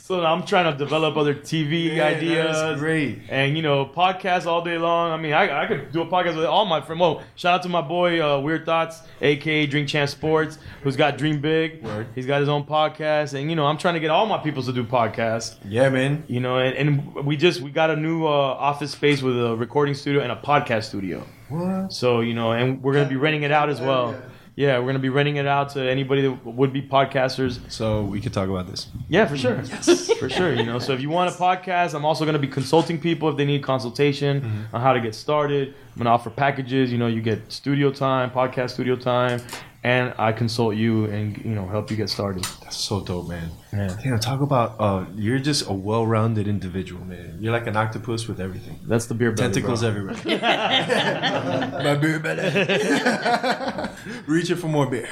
so 0.10 0.26
I'm 0.26 0.44
trying 0.44 0.72
to 0.72 0.76
develop 0.76 1.18
other 1.18 1.36
TV 1.36 1.96
Yeah, 1.96 2.06
ideas. 2.06 2.80
great. 2.80 3.20
And 3.30 3.56
you 3.56 3.62
know, 3.62 3.86
podcasts 3.86 4.48
all 4.48 4.64
day 4.64 4.80
long. 4.80 5.12
I 5.12 5.18
mean, 5.18 5.34
I, 5.34 5.66
I 5.66 5.68
could 5.68 5.92
do 5.92 6.02
a 6.02 6.06
podcast 6.08 6.36
with 6.36 6.46
all 6.46 6.66
my 6.66 6.82
friends. 6.82 7.00
Well, 7.00 7.22
shout 7.36 7.54
out 7.54 7.62
to 7.62 7.70
my 7.70 7.82
boy 7.82 8.20
uh, 8.20 8.40
Weird 8.40 8.66
Thoughts, 8.66 9.04
aka 9.22 9.68
Drink 9.68 9.88
Champs 9.88 10.12
Sports, 10.14 10.58
who's 10.82 10.96
got 10.96 11.20
Dream 11.20 11.40
Big. 11.42 11.84
Word. 11.84 12.08
He's 12.16 12.26
got 12.26 12.40
his 12.40 12.50
own 12.50 12.64
podcast, 12.64 13.40
and 13.40 13.52
you 13.52 13.56
know, 13.56 13.68
I'm 13.68 13.78
trying 13.78 13.94
to 13.94 14.00
get 14.00 14.10
all 14.10 14.26
my 14.26 14.40
people 14.40 14.64
to 14.64 14.74
do 14.74 14.84
podcasts. 14.84 15.58
Yeah, 15.64 15.90
man. 15.90 16.24
You 16.28 16.40
know, 16.40 16.58
and, 16.58 16.76
and 16.76 17.14
we 17.24 17.38
just 17.38 17.62
we 17.62 17.70
got 17.70 17.92
a 17.92 17.96
new 17.96 18.26
uh, 18.26 18.30
office 18.32 18.90
space 18.94 19.22
with 19.22 19.40
a 19.40 19.56
recording 19.56 19.94
studio 19.94 20.24
and 20.24 20.32
a 20.32 20.38
podcast 20.38 20.86
studio. 20.86 21.24
What? 21.50 21.94
So 21.94 22.22
you 22.22 22.34
know, 22.34 22.52
and 22.54 22.82
we're 22.82 22.94
gonna 22.94 23.08
be 23.10 23.16
renting 23.16 23.44
it 23.44 23.52
out 23.52 23.70
as 23.70 23.80
well. 23.80 24.14
Yeah, 24.14 24.30
we're 24.60 24.88
gonna 24.88 25.00
be 25.00 25.08
renting 25.08 25.38
it 25.38 25.48
out 25.48 25.70
to 25.70 25.90
anybody 25.90 26.22
that 26.24 26.46
would 26.46 26.74
be 26.74 26.82
podcasters. 26.82 27.60
So 27.72 28.04
we 28.04 28.20
could 28.20 28.34
talk 28.34 28.50
about 28.50 28.70
this. 28.70 28.88
Yeah, 29.08 29.26
for 29.26 29.38
sure. 29.38 29.64
for 30.20 30.30
sure. 30.30 30.54
You 30.54 30.66
know, 30.66 30.80
so 30.80 30.92
if 30.92 31.00
you 31.00 31.10
want 31.10 31.34
a 31.34 31.38
podcast, 31.38 31.94
I'm 31.94 32.04
also 32.04 32.26
gonna 32.26 32.40
be 32.40 32.50
consulting 32.50 33.00
people 33.00 33.30
if 33.30 33.38
they 33.38 33.46
need 33.46 33.64
consultation 33.64 34.42
mm-hmm. 34.42 34.76
on 34.76 34.82
how 34.82 34.92
to 34.92 35.00
get 35.00 35.16
started. 35.16 35.70
I'm 35.70 35.98
gonna 35.98 36.10
offer 36.10 36.30
packages. 36.30 36.92
You 36.92 36.98
know, 36.98 37.08
you 37.08 37.22
get 37.22 37.50
studio 37.50 37.90
time, 37.90 38.32
podcast 38.32 38.72
studio 38.72 38.98
time, 38.98 39.40
and 39.84 40.14
I 40.18 40.34
consult 40.34 40.76
you 40.76 41.06
and 41.06 41.38
you 41.38 41.52
know 41.56 41.66
help 41.68 41.90
you 41.90 41.96
get 41.98 42.10
started. 42.10 42.44
That's 42.62 42.76
so 42.78 43.00
dope, 43.02 43.30
man. 43.30 43.50
Yeah. 43.72 43.96
Damn, 44.04 44.20
talk 44.20 44.42
about 44.42 44.76
uh, 44.80 45.06
you're 45.16 45.40
just 45.40 45.70
a 45.70 45.74
well-rounded 45.74 46.48
individual, 46.48 47.06
man. 47.06 47.38
You're 47.40 47.54
like 47.54 47.68
an 47.68 47.78
octopus 47.78 48.28
with 48.28 48.42
everything. 48.42 48.80
That's 48.86 49.06
the 49.06 49.14
beer 49.14 49.32
belly, 49.32 49.54
Tentacles 49.54 49.80
bro. 49.82 49.90
everywhere. 49.90 50.16
My 51.84 51.96
beer 51.96 52.20
belly. 52.20 53.90
Reaching 54.28 54.58
for 54.58 54.68
more 54.68 54.88
beer. 54.88 55.08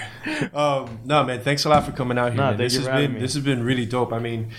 Um, 0.53 0.99
no, 1.05 1.23
man. 1.23 1.39
Thanks 1.41 1.65
a 1.65 1.69
lot 1.69 1.85
for 1.85 1.91
coming 1.91 2.17
out 2.17 2.33
here. 2.33 2.37
Nah, 2.41 2.49
man. 2.49 2.57
thank 2.57 2.65
This 2.71 2.73
you 2.73 2.79
has 2.81 2.87
for 2.89 2.93
been 2.95 3.13
me. 3.13 3.19
this 3.19 3.33
has 3.35 3.43
been 3.43 3.63
really 3.63 3.85
dope. 3.85 4.11
I 4.11 4.19
mean, 4.19 4.49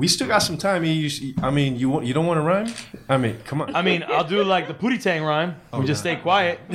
we 0.00 0.08
still 0.08 0.26
got 0.34 0.38
some 0.38 0.56
time. 0.56 0.76
I 0.76 0.80
mean, 0.86 0.96
you, 1.02 1.34
I 1.42 1.50
mean, 1.50 1.76
you 1.76 1.90
want- 1.90 2.06
you 2.06 2.14
don't 2.14 2.26
want 2.30 2.38
to 2.38 2.46
rhyme? 2.52 2.72
I 3.14 3.16
mean, 3.18 3.36
come 3.48 3.60
on. 3.60 3.76
I 3.76 3.82
mean, 3.82 4.02
I'll 4.08 4.24
do 4.34 4.42
like 4.42 4.66
the 4.66 4.72
Pootie 4.82 5.00
Tang 5.06 5.22
rhyme. 5.22 5.56
we 5.78 5.84
just 5.84 6.00
stay 6.00 6.16
quiet. 6.16 6.58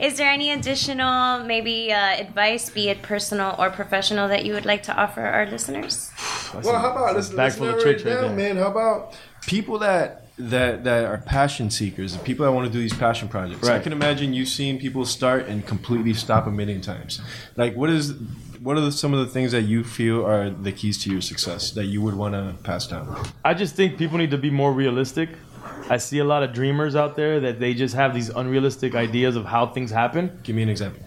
Is 0.00 0.16
there 0.18 0.28
any 0.38 0.50
additional, 0.52 1.44
maybe, 1.44 1.92
uh, 1.92 2.20
advice, 2.24 2.68
be 2.70 2.88
it 2.88 3.00
personal 3.02 3.54
or 3.60 3.70
professional, 3.70 4.26
that 4.28 4.44
you 4.44 4.52
would 4.54 4.66
like 4.66 4.82
to 4.84 4.94
offer 5.02 5.20
our 5.36 5.46
listeners? 5.46 6.10
Well, 6.64 6.78
how 6.78 6.90
about 6.92 7.14
let's, 7.14 7.28
bag 7.30 7.38
let's 7.38 7.56
full 7.56 7.68
of 7.68 7.70
narrow 7.76 7.82
tricks 7.82 8.04
right 8.04 8.12
down, 8.14 8.36
there. 8.36 8.54
man. 8.54 8.56
How 8.62 8.70
about 8.70 9.14
people 9.46 9.78
that 9.78 10.26
that 10.36 10.84
that 10.84 11.04
are 11.06 11.16
passion 11.16 11.70
seekers, 11.70 12.12
the 12.12 12.18
people 12.18 12.44
that 12.44 12.52
want 12.52 12.66
to 12.66 12.72
do 12.72 12.78
these 12.86 12.92
passion 12.92 13.26
projects. 13.28 13.66
I 13.66 13.72
Right. 13.74 13.82
can 13.82 13.92
imagine 13.92 14.34
you've 14.34 14.48
seen 14.60 14.78
people 14.78 15.06
start 15.06 15.46
and 15.46 15.64
completely 15.66 16.12
stop 16.12 16.46
a 16.46 16.50
million 16.50 16.82
times. 16.82 17.22
Like, 17.56 17.74
what 17.74 17.88
is 17.88 18.12
what 18.62 18.76
are 18.76 18.80
the, 18.80 18.92
some 18.92 19.12
of 19.12 19.18
the 19.18 19.26
things 19.26 19.52
that 19.52 19.62
you 19.62 19.82
feel 19.82 20.24
are 20.24 20.48
the 20.48 20.70
keys 20.70 21.02
to 21.02 21.10
your 21.10 21.20
success 21.20 21.72
that 21.72 21.86
you 21.86 22.00
would 22.00 22.14
want 22.14 22.34
to 22.34 22.54
pass 22.62 22.86
down? 22.86 23.16
I 23.44 23.54
just 23.54 23.74
think 23.74 23.98
people 23.98 24.18
need 24.18 24.30
to 24.30 24.38
be 24.38 24.50
more 24.50 24.72
realistic. 24.72 25.30
I 25.88 25.96
see 25.96 26.20
a 26.20 26.24
lot 26.24 26.42
of 26.42 26.52
dreamers 26.52 26.94
out 26.94 27.16
there 27.16 27.40
that 27.40 27.58
they 27.58 27.74
just 27.74 27.94
have 27.94 28.14
these 28.14 28.28
unrealistic 28.28 28.94
ideas 28.94 29.34
of 29.34 29.44
how 29.46 29.66
things 29.66 29.90
happen. 29.90 30.38
Give 30.44 30.54
me 30.54 30.62
an 30.62 30.68
example. 30.68 31.02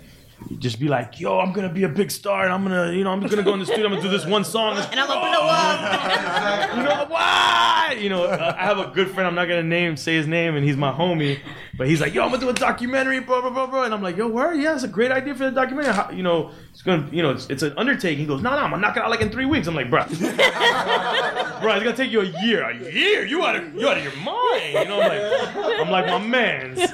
Just 0.59 0.79
be 0.79 0.87
like, 0.87 1.19
yo, 1.19 1.39
I'm 1.39 1.53
gonna 1.53 1.73
be 1.73 1.83
a 1.83 1.89
big 1.89 2.11
star 2.11 2.43
and 2.43 2.53
I'm 2.53 2.63
gonna, 2.63 2.91
you 2.91 3.03
know, 3.03 3.11
I'm 3.11 3.19
gonna 3.19 3.41
go 3.43 3.53
in 3.53 3.59
the 3.59 3.65
studio, 3.65 3.85
I'm 3.85 3.91
gonna 3.93 4.03
do 4.03 4.09
this 4.09 4.25
one 4.25 4.43
song. 4.43 4.77
And 4.77 4.99
I'm 4.99 5.07
gonna 5.07 5.21
blow 5.21 5.47
up. 5.47 6.75
You 6.75 6.83
know, 6.83 7.05
why? 7.07 7.95
You 7.99 8.09
know, 8.09 8.25
uh, 8.25 8.55
I 8.57 8.63
have 8.63 8.77
a 8.79 8.87
good 8.87 9.09
friend, 9.11 9.27
I'm 9.27 9.35
not 9.35 9.47
gonna 9.47 9.63
name, 9.63 9.95
say 9.97 10.15
his 10.15 10.27
name, 10.27 10.55
and 10.55 10.65
he's 10.65 10.75
my 10.77 10.91
homie, 10.91 11.39
but 11.77 11.87
he's 11.87 12.01
like, 12.01 12.13
yo, 12.13 12.23
I'm 12.23 12.29
gonna 12.29 12.41
do 12.41 12.49
a 12.49 12.53
documentary, 12.53 13.19
blah, 13.21 13.41
blah, 13.41 13.49
blah, 13.49 13.65
blah. 13.67 13.83
And 13.83 13.93
I'm 13.93 14.01
like, 14.01 14.17
yo, 14.17 14.27
where? 14.27 14.53
Yeah, 14.53 14.73
it's 14.75 14.83
a 14.83 14.87
great 14.87 15.11
idea 15.11 15.33
for 15.35 15.45
the 15.45 15.51
documentary. 15.51 15.93
How, 15.93 16.09
you 16.11 16.23
know, 16.23 16.51
it's 16.71 16.81
gonna, 16.81 17.07
you 17.11 17.21
know, 17.21 17.31
it's, 17.31 17.47
it's 17.49 17.63
an 17.63 17.73
undertaking. 17.77 18.19
He 18.19 18.25
goes, 18.25 18.41
no, 18.41 18.51
no, 18.51 18.57
I'm 18.57 18.63
not 18.63 18.71
gonna 18.71 18.81
knock 18.81 18.97
it 18.97 19.03
out 19.03 19.09
like 19.09 19.21
in 19.21 19.29
three 19.29 19.45
weeks. 19.45 19.67
I'm 19.67 19.75
like, 19.75 19.89
bro, 19.89 20.03
bro, 20.07 20.15
it's 20.15 21.83
gonna 21.83 21.95
take 21.95 22.11
you 22.11 22.21
a 22.21 22.43
year. 22.43 22.63
A 22.69 22.75
year? 22.91 23.25
You 23.25 23.43
out 23.43 23.55
of, 23.55 23.73
you 23.73 23.87
out 23.87 23.97
of 23.97 24.03
your 24.03 24.15
mind? 24.17 24.73
You 24.73 24.85
know, 24.85 25.01
I'm 25.01 25.09
like, 25.09 25.79
I'm 25.79 25.89
like, 25.91 26.07
my 26.07 26.19
man's. 26.19 26.79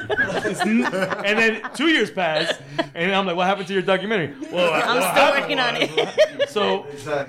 And 0.62 1.38
then 1.39 1.62
two 1.74 1.88
years 1.88 2.12
pass, 2.12 2.54
and 2.93 3.14
I'm 3.14 3.26
like, 3.26 3.36
what 3.42 3.48
happened 3.48 3.68
to 3.68 3.74
your 3.74 3.82
documentary? 3.82 4.36
Well, 4.52 4.72
I'm 4.74 5.00
what 5.00 5.16
still 5.16 5.42
working 5.42 5.60
on 5.60 5.76
it. 5.78 6.50
so 6.50 6.86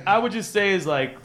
I 0.07 0.19
would 0.19 0.33
just 0.33 0.53
say 0.53 0.73
is 0.73 0.87
like 0.87 1.17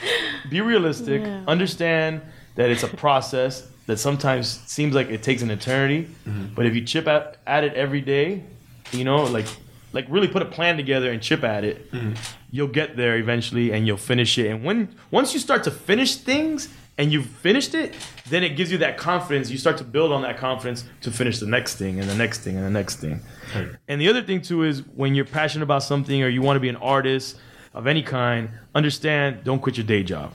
be 0.49 0.61
realistic, 0.61 1.21
understand 1.47 2.21
that 2.55 2.69
it's 2.69 2.83
a 2.83 2.87
process 2.87 3.67
that 3.87 3.97
sometimes 3.97 4.47
seems 4.65 4.95
like 4.95 5.09
it 5.09 5.23
takes 5.23 5.41
an 5.41 5.51
eternity, 5.51 6.07
mm-hmm. 6.25 6.53
but 6.55 6.65
if 6.65 6.75
you 6.75 6.81
chip 6.81 7.07
at, 7.07 7.37
at 7.45 7.63
it 7.63 7.73
every 7.73 8.01
day, 8.01 8.43
you 8.91 9.03
know, 9.03 9.23
like 9.23 9.45
like 9.91 10.05
really 10.09 10.27
put 10.27 10.41
a 10.41 10.45
plan 10.45 10.77
together 10.77 11.11
and 11.11 11.21
chip 11.21 11.43
at 11.43 11.63
it, 11.63 11.91
mm-hmm. 11.91 12.13
you'll 12.51 12.67
get 12.67 12.95
there 12.95 13.17
eventually 13.17 13.73
and 13.73 13.87
you'll 13.87 13.97
finish 13.97 14.37
it. 14.37 14.47
And 14.47 14.63
when 14.63 14.95
once 15.11 15.33
you 15.33 15.39
start 15.39 15.63
to 15.65 15.71
finish 15.71 16.15
things 16.15 16.69
and 16.97 17.11
you've 17.11 17.27
finished 17.27 17.75
it, 17.75 17.95
then 18.29 18.43
it 18.43 18.55
gives 18.55 18.71
you 18.71 18.79
that 18.79 18.97
confidence. 18.97 19.49
You 19.49 19.57
start 19.57 19.77
to 19.77 19.83
build 19.83 20.11
on 20.11 20.21
that 20.23 20.37
confidence 20.37 20.83
to 21.01 21.11
finish 21.11 21.39
the 21.39 21.45
next 21.45 21.75
thing 21.75 21.99
and 21.99 22.09
the 22.09 22.15
next 22.15 22.39
thing 22.39 22.57
and 22.57 22.65
the 22.65 22.71
next 22.71 22.95
thing. 22.97 23.21
And 23.87 24.01
the 24.01 24.09
other 24.09 24.21
thing 24.21 24.41
too 24.41 24.63
is 24.63 24.81
when 24.95 25.15
you're 25.15 25.25
passionate 25.25 25.63
about 25.63 25.83
something 25.83 26.23
or 26.23 26.27
you 26.27 26.41
want 26.41 26.57
to 26.57 26.61
be 26.61 26.69
an 26.69 26.75
artist 26.77 27.37
of 27.73 27.87
any 27.87 28.01
kind, 28.01 28.49
understand 28.73 29.43
don't 29.43 29.61
quit 29.61 29.77
your 29.77 29.85
day 29.85 30.03
job. 30.03 30.33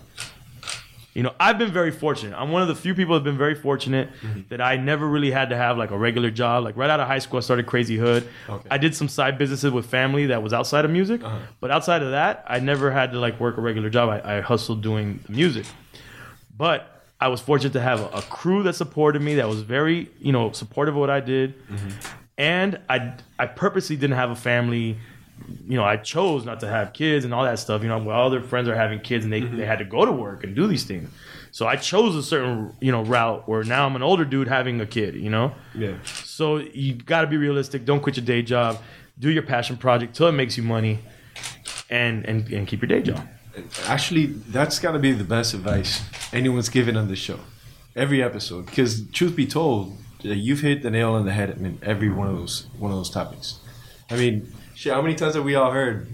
You 1.14 1.22
know, 1.22 1.34
I've 1.38 1.58
been 1.58 1.70
very 1.70 1.90
fortunate. 1.90 2.34
I'm 2.40 2.50
one 2.52 2.62
of 2.62 2.68
the 2.68 2.74
few 2.74 2.94
people 2.94 3.14
that 3.14 3.18
have 3.18 3.24
been 3.24 3.36
very 3.36 3.54
fortunate 3.54 4.08
mm-hmm. 4.22 4.42
that 4.48 4.62
I 4.62 4.76
never 4.76 5.06
really 5.06 5.30
had 5.30 5.50
to 5.50 5.56
have 5.56 5.76
like 5.76 5.90
a 5.90 5.98
regular 5.98 6.30
job. 6.30 6.64
Like 6.64 6.74
right 6.74 6.88
out 6.88 7.00
of 7.00 7.06
high 7.06 7.18
school, 7.18 7.36
I 7.36 7.40
started 7.40 7.66
Crazy 7.66 7.98
Hood. 7.98 8.26
Okay. 8.48 8.68
I 8.70 8.78
did 8.78 8.94
some 8.94 9.08
side 9.08 9.36
businesses 9.36 9.70
with 9.72 9.84
family 9.84 10.26
that 10.26 10.42
was 10.42 10.54
outside 10.54 10.86
of 10.86 10.90
music, 10.90 11.22
uh-huh. 11.22 11.38
but 11.60 11.70
outside 11.70 12.02
of 12.02 12.12
that, 12.12 12.44
I 12.48 12.60
never 12.60 12.90
had 12.90 13.12
to 13.12 13.18
like 13.18 13.38
work 13.38 13.58
a 13.58 13.60
regular 13.60 13.90
job. 13.90 14.08
I, 14.08 14.38
I 14.38 14.40
hustled 14.40 14.80
doing 14.82 15.20
music, 15.28 15.66
but 16.56 17.04
I 17.20 17.28
was 17.28 17.40
fortunate 17.40 17.72
to 17.74 17.80
have 17.80 18.00
a, 18.00 18.08
a 18.08 18.22
crew 18.22 18.62
that 18.64 18.74
supported 18.74 19.22
me, 19.22 19.36
that 19.36 19.48
was 19.48 19.60
very 19.60 20.10
you 20.20 20.32
know 20.32 20.52
supportive 20.52 20.94
of 20.94 21.00
what 21.00 21.10
I 21.10 21.20
did, 21.20 21.54
mm-hmm. 21.68 21.90
and 22.38 22.80
I 22.88 23.14
I 23.38 23.46
purposely 23.46 23.96
didn't 23.96 24.16
have 24.16 24.30
a 24.30 24.36
family 24.36 24.98
you 25.66 25.76
know, 25.76 25.84
I 25.84 25.96
chose 25.96 26.44
not 26.44 26.60
to 26.60 26.68
have 26.68 26.92
kids 26.92 27.24
and 27.24 27.34
all 27.34 27.44
that 27.44 27.58
stuff. 27.58 27.82
You 27.82 27.88
know, 27.88 27.98
while 27.98 28.26
other 28.26 28.40
friends 28.40 28.68
are 28.68 28.74
having 28.74 29.00
kids 29.00 29.24
and 29.24 29.32
they, 29.32 29.40
mm-hmm. 29.40 29.56
they 29.56 29.66
had 29.66 29.78
to 29.78 29.84
go 29.84 30.04
to 30.04 30.12
work 30.12 30.44
and 30.44 30.54
do 30.54 30.66
these 30.66 30.84
things. 30.84 31.10
So 31.50 31.66
I 31.66 31.76
chose 31.76 32.16
a 32.16 32.22
certain, 32.22 32.74
you 32.80 32.90
know, 32.90 33.02
route 33.02 33.46
where 33.48 33.62
now 33.62 33.86
I'm 33.86 33.94
an 33.94 34.02
older 34.02 34.24
dude 34.24 34.48
having 34.48 34.80
a 34.80 34.86
kid, 34.86 35.14
you 35.14 35.28
know? 35.28 35.52
Yeah. 35.74 35.96
So 36.04 36.56
you 36.56 36.94
got 36.94 37.22
to 37.22 37.26
be 37.26 37.36
realistic. 37.36 37.84
Don't 37.84 38.00
quit 38.00 38.16
your 38.16 38.24
day 38.24 38.42
job. 38.42 38.78
Do 39.18 39.30
your 39.30 39.42
passion 39.42 39.76
project 39.76 40.16
till 40.16 40.28
it 40.28 40.32
makes 40.32 40.56
you 40.56 40.62
money 40.62 41.00
and, 41.90 42.24
and, 42.24 42.48
and 42.50 42.66
keep 42.66 42.80
your 42.80 42.88
day 42.88 43.02
job. 43.02 43.28
Actually, 43.86 44.26
that's 44.26 44.78
got 44.78 44.92
to 44.92 44.98
be 44.98 45.12
the 45.12 45.24
best 45.24 45.54
advice 45.54 46.02
anyone's 46.32 46.68
given 46.68 46.96
on 46.96 47.08
the 47.08 47.16
show. 47.16 47.38
Every 47.94 48.22
episode, 48.22 48.66
because 48.66 49.06
truth 49.10 49.36
be 49.36 49.46
told, 49.46 49.96
uh, 50.24 50.28
you've 50.28 50.60
hit 50.60 50.82
the 50.82 50.90
nail 50.90 51.12
on 51.12 51.26
the 51.26 51.32
head 51.32 51.50
in 51.50 51.78
every 51.82 52.08
one 52.10 52.28
of 52.28 52.36
those 52.36 52.66
one 52.78 52.90
of 52.90 52.96
those 52.96 53.10
topics. 53.10 53.58
I 54.10 54.16
mean, 54.16 54.50
shit, 54.74 54.92
how 54.94 55.02
many 55.02 55.14
times 55.14 55.34
have 55.34 55.44
we 55.44 55.54
all 55.54 55.70
heard? 55.70 56.08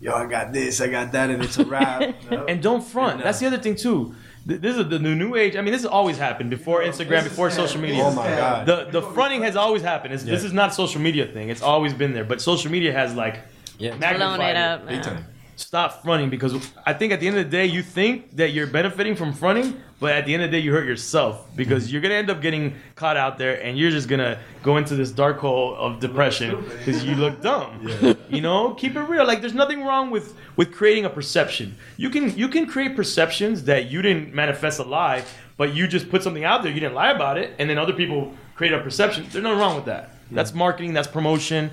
Yo, 0.00 0.12
I 0.12 0.26
got 0.26 0.52
this, 0.52 0.80
I 0.80 0.88
got 0.88 1.12
that, 1.12 1.30
and 1.30 1.42
it's 1.42 1.58
a 1.58 1.64
wrap. 1.72 2.14
And 2.30 2.62
don't 2.62 2.84
front. 2.84 3.22
That's 3.22 3.40
the 3.40 3.46
other 3.46 3.58
thing, 3.58 3.74
too. 3.74 4.14
This 4.46 4.76
is 4.76 4.88
the 4.88 4.98
new 4.98 5.14
new 5.14 5.34
age. 5.34 5.56
I 5.56 5.62
mean, 5.62 5.72
this 5.72 5.82
has 5.82 5.90
always 5.90 6.18
happened 6.18 6.50
before 6.50 6.82
Instagram, 6.82 7.24
before 7.24 7.50
social 7.50 7.80
media. 7.80 8.02
oh 8.04 8.12
my 8.14 8.28
god. 8.28 8.66
The 8.66 8.88
the 8.92 9.02
fronting 9.02 9.42
has 9.42 9.56
always 9.56 9.80
happened. 9.82 10.12
It's, 10.14 10.22
This 10.22 10.44
is 10.44 10.52
not 10.52 10.70
a 10.70 10.74
social 10.74 11.00
media 11.00 11.26
thing. 11.26 11.48
It's 11.48 11.62
always 11.62 11.94
been 11.94 12.12
there. 12.12 12.24
But 12.24 12.42
social 12.42 12.70
media 12.70 12.92
has 12.92 13.14
like 13.14 13.38
Yeah. 13.78 13.96
magnified 13.96 14.18
Blown 14.36 14.40
it 14.50 14.56
up. 14.56 14.86
Big 14.86 15.02
time. 15.02 15.24
Stop 15.56 16.02
fronting 16.02 16.30
because 16.30 16.54
I 16.84 16.92
think 16.92 17.12
at 17.12 17.20
the 17.20 17.28
end 17.28 17.36
of 17.36 17.44
the 17.44 17.50
day 17.50 17.66
you 17.66 17.82
think 17.82 18.36
that 18.36 18.50
you're 18.50 18.66
benefiting 18.66 19.14
from 19.14 19.32
fronting, 19.32 19.80
but 20.00 20.12
at 20.12 20.26
the 20.26 20.34
end 20.34 20.42
of 20.42 20.50
the 20.50 20.56
day 20.56 20.62
you 20.64 20.72
hurt 20.72 20.86
yourself 20.86 21.46
because 21.54 21.92
you're 21.92 22.02
gonna 22.02 22.14
end 22.14 22.28
up 22.28 22.40
getting 22.40 22.74
caught 22.96 23.16
out 23.16 23.38
there 23.38 23.62
and 23.62 23.78
you're 23.78 23.90
just 23.90 24.08
gonna 24.08 24.40
go 24.62 24.76
into 24.78 24.96
this 24.96 25.10
dark 25.10 25.38
hole 25.38 25.76
of 25.76 26.00
depression 26.00 26.60
because 26.78 27.04
you 27.04 27.14
look 27.14 27.40
dumb. 27.40 27.88
You 28.34 28.40
know, 28.40 28.74
keep 28.74 28.96
it 28.96 29.00
real. 29.02 29.24
Like 29.24 29.42
there's 29.42 29.54
nothing 29.54 29.84
wrong 29.84 30.10
with 30.10 30.34
with 30.56 30.72
creating 30.72 31.04
a 31.04 31.10
perception. 31.10 31.76
You 31.96 32.10
can 32.10 32.36
you 32.36 32.48
can 32.48 32.66
create 32.66 32.96
perceptions 32.96 33.62
that 33.64 33.90
you 33.90 34.02
didn't 34.02 34.34
manifest 34.34 34.80
a 34.80 34.82
lie, 34.82 35.24
but 35.56 35.72
you 35.72 35.86
just 35.86 36.10
put 36.10 36.22
something 36.24 36.42
out 36.42 36.64
there. 36.64 36.72
You 36.72 36.80
didn't 36.80 36.94
lie 36.94 37.12
about 37.12 37.38
it, 37.38 37.54
and 37.60 37.70
then 37.70 37.78
other 37.78 37.92
people 37.92 38.32
create 38.56 38.72
a 38.72 38.80
perception. 38.80 39.26
There's 39.30 39.44
nothing 39.44 39.58
wrong 39.60 39.76
with 39.76 39.84
that. 39.84 40.16
That's 40.32 40.52
marketing. 40.52 40.94
That's 40.94 41.06
promotion. 41.06 41.70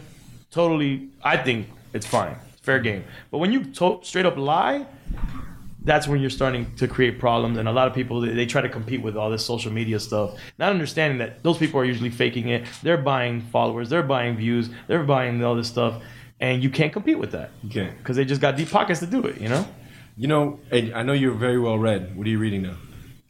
Totally, 0.51 1.09
I 1.23 1.37
think 1.37 1.67
it's 1.93 2.05
fine. 2.05 2.35
Fair 2.61 2.77
mm-hmm. 2.77 2.83
game. 2.83 3.03
But 3.29 3.39
when 3.39 3.51
you 3.51 3.65
to- 3.65 3.99
straight 4.03 4.25
up 4.25 4.37
lie, 4.37 4.85
that's 5.83 6.07
when 6.07 6.21
you're 6.21 6.29
starting 6.29 6.73
to 6.75 6.87
create 6.87 7.19
problems. 7.19 7.57
And 7.57 7.67
a 7.67 7.71
lot 7.71 7.87
of 7.87 7.93
people 7.93 8.21
they, 8.21 8.45
try 8.45 8.61
to 8.61 8.69
compete 8.69 9.01
with 9.01 9.17
all 9.17 9.29
this 9.29 9.45
social 9.45 9.71
media 9.71 9.99
stuff, 9.99 10.37
not 10.57 10.69
understanding 10.71 11.19
that 11.19 11.43
those 11.43 11.57
people 11.57 11.79
are 11.79 11.85
usually 11.85 12.11
faking 12.11 12.49
it. 12.49 12.65
They're 12.83 12.97
buying 12.97 13.41
followers, 13.41 13.89
they're 13.89 14.03
buying 14.03 14.37
views, 14.37 14.69
they're 14.87 15.03
buying 15.03 15.43
all 15.43 15.55
this 15.55 15.67
stuff, 15.67 16.01
and 16.39 16.63
you 16.63 16.69
can't 16.69 16.93
compete 16.93 17.17
with 17.17 17.31
that 17.31 17.51
can't. 17.69 17.97
because 17.97 18.15
they 18.15 18.25
just 18.25 18.41
got 18.41 18.57
deep 18.57 18.69
pockets 18.69 18.99
to 18.99 19.07
do 19.07 19.25
it. 19.25 19.39
You 19.41 19.49
know. 19.49 19.67
You 20.17 20.27
know, 20.27 20.59
and 20.69 20.93
I 20.93 21.03
know 21.03 21.13
you're 21.13 21.33
very 21.33 21.57
well 21.57 21.79
read. 21.79 22.15
What 22.15 22.27
are 22.27 22.29
you 22.29 22.37
reading 22.37 22.61
now? 22.61 22.75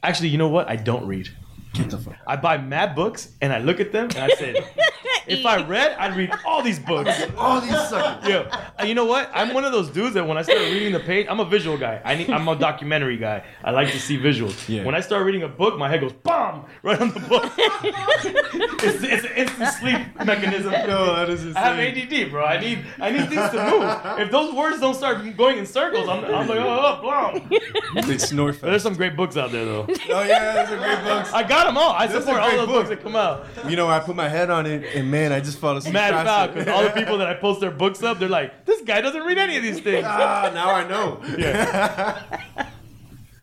Actually, 0.03 0.29
you 0.29 0.37
know 0.37 0.49
what? 0.49 0.67
I 0.67 0.75
don't 0.75 1.05
read. 1.05 1.29
Get 1.73 1.89
the 1.89 1.97
fuck. 1.97 2.15
I 2.27 2.35
buy 2.35 2.57
mad 2.57 2.95
books 2.95 3.33
and 3.39 3.53
I 3.53 3.59
look 3.59 3.79
at 3.79 3.91
them 3.91 4.09
and 4.15 4.19
I 4.19 4.29
say, 4.35 4.55
if 5.27 5.45
I 5.45 5.63
read, 5.65 5.95
I'd 5.97 6.15
read 6.15 6.31
all 6.45 6.61
these 6.61 6.79
books. 6.79 7.11
All 7.37 7.59
these 7.61 7.71
suckers. 7.71 8.29
Yeah, 8.29 8.69
and 8.77 8.87
you 8.87 8.95
know 8.95 9.05
what? 9.05 9.31
I'm 9.33 9.53
one 9.53 9.63
of 9.63 9.71
those 9.71 9.89
dudes 9.89 10.13
that 10.13 10.27
when 10.27 10.37
I 10.37 10.41
start 10.41 10.59
reading 10.59 10.93
the 10.93 10.99
page, 10.99 11.27
I'm 11.29 11.39
a 11.39 11.45
visual 11.45 11.77
guy. 11.77 12.01
I 12.03 12.15
need, 12.15 12.29
I'm 12.29 12.47
a 12.47 12.55
documentary 12.55 13.17
guy. 13.17 13.43
I 13.63 13.71
like 13.71 13.91
to 13.91 13.99
see 13.99 14.17
visuals. 14.17 14.67
Yeah. 14.69 14.83
When 14.83 14.93
I 14.95 14.99
start 14.99 15.25
reading 15.25 15.43
a 15.43 15.47
book, 15.47 15.77
my 15.77 15.89
head 15.89 16.01
goes 16.01 16.13
bomb 16.13 16.65
right 16.83 16.99
on 17.01 17.11
the 17.11 17.19
book. 17.21 17.51
it's, 17.57 19.03
it's 19.03 19.25
an 19.25 19.31
instant 19.35 19.69
sleep 19.73 20.25
mechanism. 20.25 20.71
Yo, 20.71 21.15
that 21.15 21.29
is 21.29 21.55
I 21.55 21.59
have. 21.59 21.79
ADD, 21.79 22.31
bro. 22.31 22.45
I 22.45 22.59
need 22.59 22.85
I 22.99 23.11
need 23.11 23.29
things 23.29 23.49
to 23.51 23.71
move. 23.71 24.19
If 24.19 24.31
those 24.31 24.53
words 24.53 24.79
don't 24.79 24.95
start 24.95 25.35
going 25.37 25.57
in 25.57 25.65
circles, 25.65 26.07
I'm, 26.07 26.23
I'm 26.25 26.47
like, 26.47 26.59
oh, 26.59 26.99
oh, 26.99 27.01
bomb. 27.01 28.07
They 28.07 28.17
snore 28.17 28.53
But 28.53 28.61
there's 28.69 28.83
some 28.83 28.95
great 28.95 29.15
books 29.15 29.37
out 29.37 29.51
there, 29.51 29.65
though. 29.65 29.87
Oh 30.09 30.23
yeah, 30.23 30.63
those 30.63 30.71
are 30.71 30.77
great 30.77 31.03
books. 31.03 31.31
I 31.33 31.43
got 31.43 31.65
them 31.65 31.77
all. 31.77 31.91
I 31.93 32.07
support 32.07 32.39
all 32.39 32.49
great 32.49 32.57
those 32.57 32.67
book. 32.67 32.75
books 32.75 32.89
that 32.89 33.03
come 33.03 33.15
out. 33.15 33.45
You 33.67 33.75
know, 33.75 33.87
I 33.87 33.99
put 33.99 34.15
my 34.15 34.29
head 34.29 34.49
on 34.49 34.65
it, 34.65 34.95
and 34.95 35.10
man, 35.11 35.31
I 35.31 35.39
just 35.41 35.59
fall 35.59 35.77
asleep. 35.77 35.93
Mad 35.93 36.11
faster. 36.13 36.25
foul 36.25 36.47
because 36.47 36.67
all 36.67 36.83
the 36.83 36.89
people 36.99 37.17
that 37.19 37.27
I 37.27 37.33
post 37.35 37.59
their 37.59 37.71
books 37.71 38.01
up, 38.01 38.17
they're 38.19 38.29
like, 38.29 38.65
this 38.65 38.81
guy 38.81 39.01
doesn't 39.01 39.21
read 39.23 39.37
any 39.37 39.57
of 39.57 39.63
these 39.63 39.79
things. 39.79 40.05
ah, 40.07 40.49
now 40.53 40.71
I 40.71 40.87
know. 40.87 41.21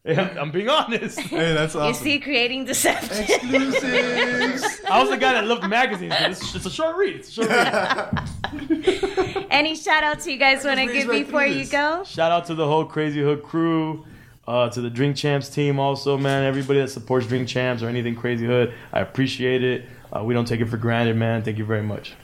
Yeah, 0.04 0.36
I'm 0.40 0.50
being 0.50 0.68
honest. 0.70 1.20
Hey, 1.20 1.52
that's 1.52 1.74
awesome. 1.74 1.88
You 1.88 1.94
see, 1.94 2.18
creating 2.20 2.64
deception. 2.64 3.10
Exclusives. 3.24 4.80
I 4.88 5.00
was 5.02 5.10
the 5.10 5.18
guy 5.18 5.34
that 5.34 5.44
loved 5.46 5.68
magazines. 5.68 6.14
but 6.18 6.30
It's, 6.30 6.54
it's 6.54 6.64
a 6.64 6.70
short 6.70 6.96
read. 6.96 7.16
It's 7.16 7.28
a 7.28 7.32
short 7.32 7.48
read. 7.50 9.46
Any 9.50 9.74
shout 9.76 10.04
outs 10.04 10.26
you 10.26 10.38
guys 10.38 10.64
want 10.64 10.78
to 10.80 10.86
give 10.90 11.08
right 11.08 11.26
before 11.26 11.44
you 11.44 11.66
go? 11.66 12.04
Shout 12.04 12.32
out 12.32 12.46
to 12.46 12.54
the 12.54 12.66
whole 12.66 12.86
Crazy 12.86 13.20
Hood 13.20 13.42
crew, 13.42 14.06
uh, 14.46 14.70
to 14.70 14.80
the 14.80 14.88
Drink 14.88 15.14
Champs 15.16 15.50
team 15.50 15.78
also, 15.78 16.16
man. 16.16 16.44
Everybody 16.44 16.80
that 16.80 16.88
supports 16.88 17.26
Drink 17.26 17.46
Champs 17.46 17.82
or 17.82 17.88
anything 17.88 18.14
Crazy 18.16 18.46
Hood, 18.46 18.72
I 18.94 19.00
appreciate 19.00 19.62
it. 19.62 19.84
Uh, 20.14 20.22
we 20.24 20.34
don't 20.34 20.46
take 20.46 20.60
it 20.60 20.66
for 20.66 20.76
granted, 20.76 21.16
man. 21.16 21.42
Thank 21.42 21.58
you 21.58 21.64
very 21.64 21.82
much. 21.82 22.14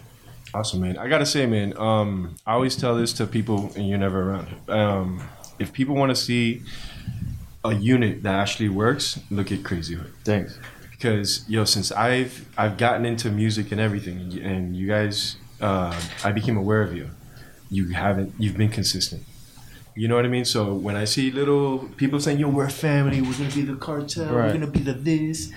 Awesome, 0.52 0.80
man. 0.80 0.96
I 0.98 1.08
gotta 1.08 1.26
say, 1.26 1.46
man. 1.46 1.76
Um, 1.76 2.36
I 2.46 2.52
always 2.52 2.76
tell 2.76 2.94
this 2.96 3.12
to 3.14 3.26
people, 3.26 3.72
and 3.76 3.88
you're 3.88 3.98
never 3.98 4.30
around. 4.30 4.48
Um, 4.68 5.22
if 5.58 5.72
people 5.72 5.94
want 5.96 6.10
to 6.10 6.16
see 6.16 6.62
a 7.64 7.74
unit 7.74 8.22
that 8.22 8.34
actually 8.34 8.68
works, 8.68 9.18
look 9.30 9.50
at 9.50 9.64
Crazy 9.64 9.94
Hood. 9.94 10.12
Thanks. 10.24 10.58
Because 10.90 11.44
yo, 11.48 11.64
since 11.64 11.90
I've 11.92 12.46
I've 12.56 12.76
gotten 12.76 13.04
into 13.04 13.30
music 13.30 13.72
and 13.72 13.80
everything, 13.80 14.38
and 14.42 14.76
you- 14.76 14.86
guys, 14.86 15.36
uh, 15.60 15.94
I 16.24 16.30
became 16.32 16.56
aware 16.56 16.82
of 16.82 16.94
you. 16.94 17.10
You 17.70 17.88
haven't. 17.88 18.32
You've 18.38 18.56
been 18.56 18.70
consistent. 18.70 19.24
You 19.96 20.08
know 20.08 20.16
what 20.16 20.24
I 20.24 20.28
mean? 20.28 20.44
So 20.44 20.74
when 20.74 20.96
I 20.96 21.04
see 21.04 21.30
little 21.30 21.88
people 21.96 22.20
saying, 22.20 22.38
"Yo, 22.38 22.48
we're 22.48 22.66
a 22.66 22.70
family. 22.70 23.20
We're 23.20 23.32
gonna 23.32 23.50
be 23.54 23.62
the 23.62 23.76
cartel. 23.76 24.34
Right. 24.34 24.46
We're 24.46 24.52
gonna 24.54 24.66
be 24.66 24.80
the 24.80 24.92
this," 24.92 25.52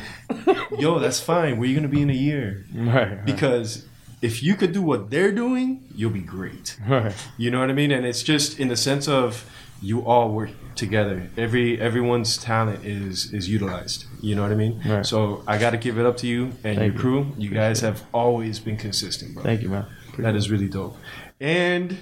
yo, 0.77 0.99
that's 0.99 1.19
fine. 1.19 1.57
Where 1.57 1.67
you 1.67 1.75
gonna 1.75 1.87
be 1.87 2.01
in 2.01 2.09
a 2.09 2.13
year? 2.13 2.65
Right. 2.73 2.93
right, 2.95 3.25
Because 3.25 3.85
if 4.21 4.43
you 4.43 4.55
could 4.55 4.73
do 4.73 4.81
what 4.81 5.09
they're 5.09 5.31
doing, 5.31 5.83
you'll 5.95 6.11
be 6.11 6.21
great. 6.21 6.77
Right. 6.87 7.13
You 7.37 7.51
know 7.51 7.59
what 7.59 7.69
I 7.69 7.73
mean? 7.73 7.91
And 7.91 8.05
it's 8.05 8.23
just 8.23 8.59
in 8.59 8.67
the 8.67 8.75
sense 8.77 9.07
of 9.07 9.45
you 9.81 10.01
all 10.05 10.31
work 10.31 10.49
together. 10.75 11.29
Every 11.37 11.79
everyone's 11.79 12.37
talent 12.37 12.85
is 12.85 13.33
is 13.33 13.49
utilized. 13.49 14.05
You 14.21 14.35
know 14.35 14.41
what 14.43 14.51
I 14.51 14.55
mean? 14.55 14.81
Right. 14.85 15.05
So 15.05 15.43
I 15.47 15.57
got 15.57 15.71
to 15.71 15.77
give 15.77 15.97
it 15.97 16.05
up 16.05 16.17
to 16.17 16.27
you 16.27 16.45
and 16.63 16.77
Thank 16.77 16.93
your 16.93 16.93
crew. 16.93 17.31
You 17.37 17.49
guys 17.49 17.81
have 17.81 18.03
always 18.13 18.59
been 18.59 18.77
consistent, 18.77 19.33
bro. 19.33 19.43
Thank 19.43 19.61
you, 19.61 19.69
man. 19.69 19.85
That 20.17 20.35
is 20.35 20.49
really 20.49 20.67
dope. 20.67 20.97
And 21.39 21.95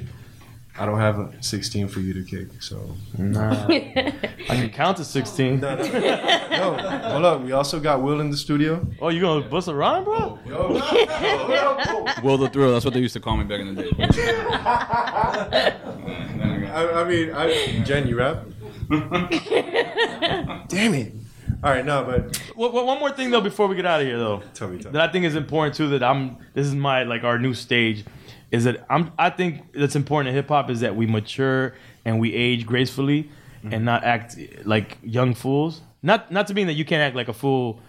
I 0.78 0.86
don't 0.86 1.00
have 1.00 1.20
a 1.20 1.32
16 1.42 1.88
for 1.88 2.02
you 2.02 2.14
to 2.14 2.24
kick, 2.24 2.62
so 2.62 2.96
Nah. 3.18 3.66
I 3.70 4.12
can 4.50 4.70
count 4.72 4.98
to 4.98 5.06
16. 5.06 5.62
no, 5.62 5.76
no, 5.76 5.86
no. 5.88 6.76
Hold 7.12 7.26
up. 7.26 7.42
We 7.44 7.54
also 7.54 7.80
got 7.80 8.02
Will 8.02 8.20
in 8.20 8.30
the 8.30 8.36
studio. 8.36 8.86
Oh, 9.02 9.08
you 9.10 9.22
gonna 9.22 9.48
bust 9.48 9.70
a 9.70 9.74
rhyme, 9.74 10.04
bro? 10.04 10.38
Yo, 10.46 10.74
Will 12.24 12.38
the 12.38 12.50
Thrill. 12.52 12.74
That's 12.74 12.84
what 12.84 12.94
they 12.94 13.00
used 13.00 13.14
to 13.14 13.22
call 13.22 13.38
me 13.38 13.46
back 13.46 13.62
in 13.62 13.74
the 13.74 13.84
day. 13.84 13.90
I, 16.76 17.02
I 17.02 17.04
mean, 17.06 17.32
I, 17.32 17.82
Jen, 17.86 18.08
you 18.08 18.18
rap? 18.18 18.44
Damn 20.68 20.94
it! 20.94 21.14
All 21.64 21.72
right, 21.72 21.86
no, 21.86 22.04
but 22.04 22.40
Well, 22.56 22.72
well, 22.72 22.86
one 22.86 23.00
more 23.00 23.12
thing 23.12 23.32
though 23.32 23.42
before 23.42 23.68
we 23.68 23.76
get 23.76 23.86
out 23.86 24.02
of 24.02 24.08
here 24.08 24.18
though. 24.20 24.44
Tell 24.54 24.68
me, 24.68 24.78
tell 24.80 24.92
me. 24.92 24.98
That 25.00 25.10
I 25.10 25.12
think 25.12 25.26
is 25.26 25.36
important 25.36 25.76
too. 25.76 25.88
That 25.90 26.04
I'm. 26.04 26.38
This 26.54 26.68
is 26.68 26.76
my 26.76 27.04
like 27.04 27.24
our 27.24 27.40
new 27.40 27.54
stage. 27.54 28.04
Is 28.56 28.64
that 28.64 28.86
I'm. 28.90 29.12
I 29.20 29.30
think 29.30 29.74
that's 29.74 29.96
important 29.96 30.30
in 30.30 30.36
hip 30.36 30.48
hop 30.48 30.70
is 30.70 30.80
that 30.80 30.96
we 30.96 31.06
mature 31.06 31.76
and 32.06 32.20
we 32.20 32.34
age 32.34 32.66
gracefully 32.66 33.30
and 33.64 33.74
mm-hmm. 33.74 33.84
not 33.86 34.04
act 34.04 34.38
like 34.64 34.98
young 35.04 35.34
fools. 35.34 35.82
Not 36.02 36.32
not 36.32 36.48
to 36.48 36.54
mean 36.54 36.68
that 36.68 36.74
you 36.74 36.86
can't 36.86 37.02
act 37.02 37.16
like 37.16 37.28
a 37.28 37.34
fool 37.34 37.80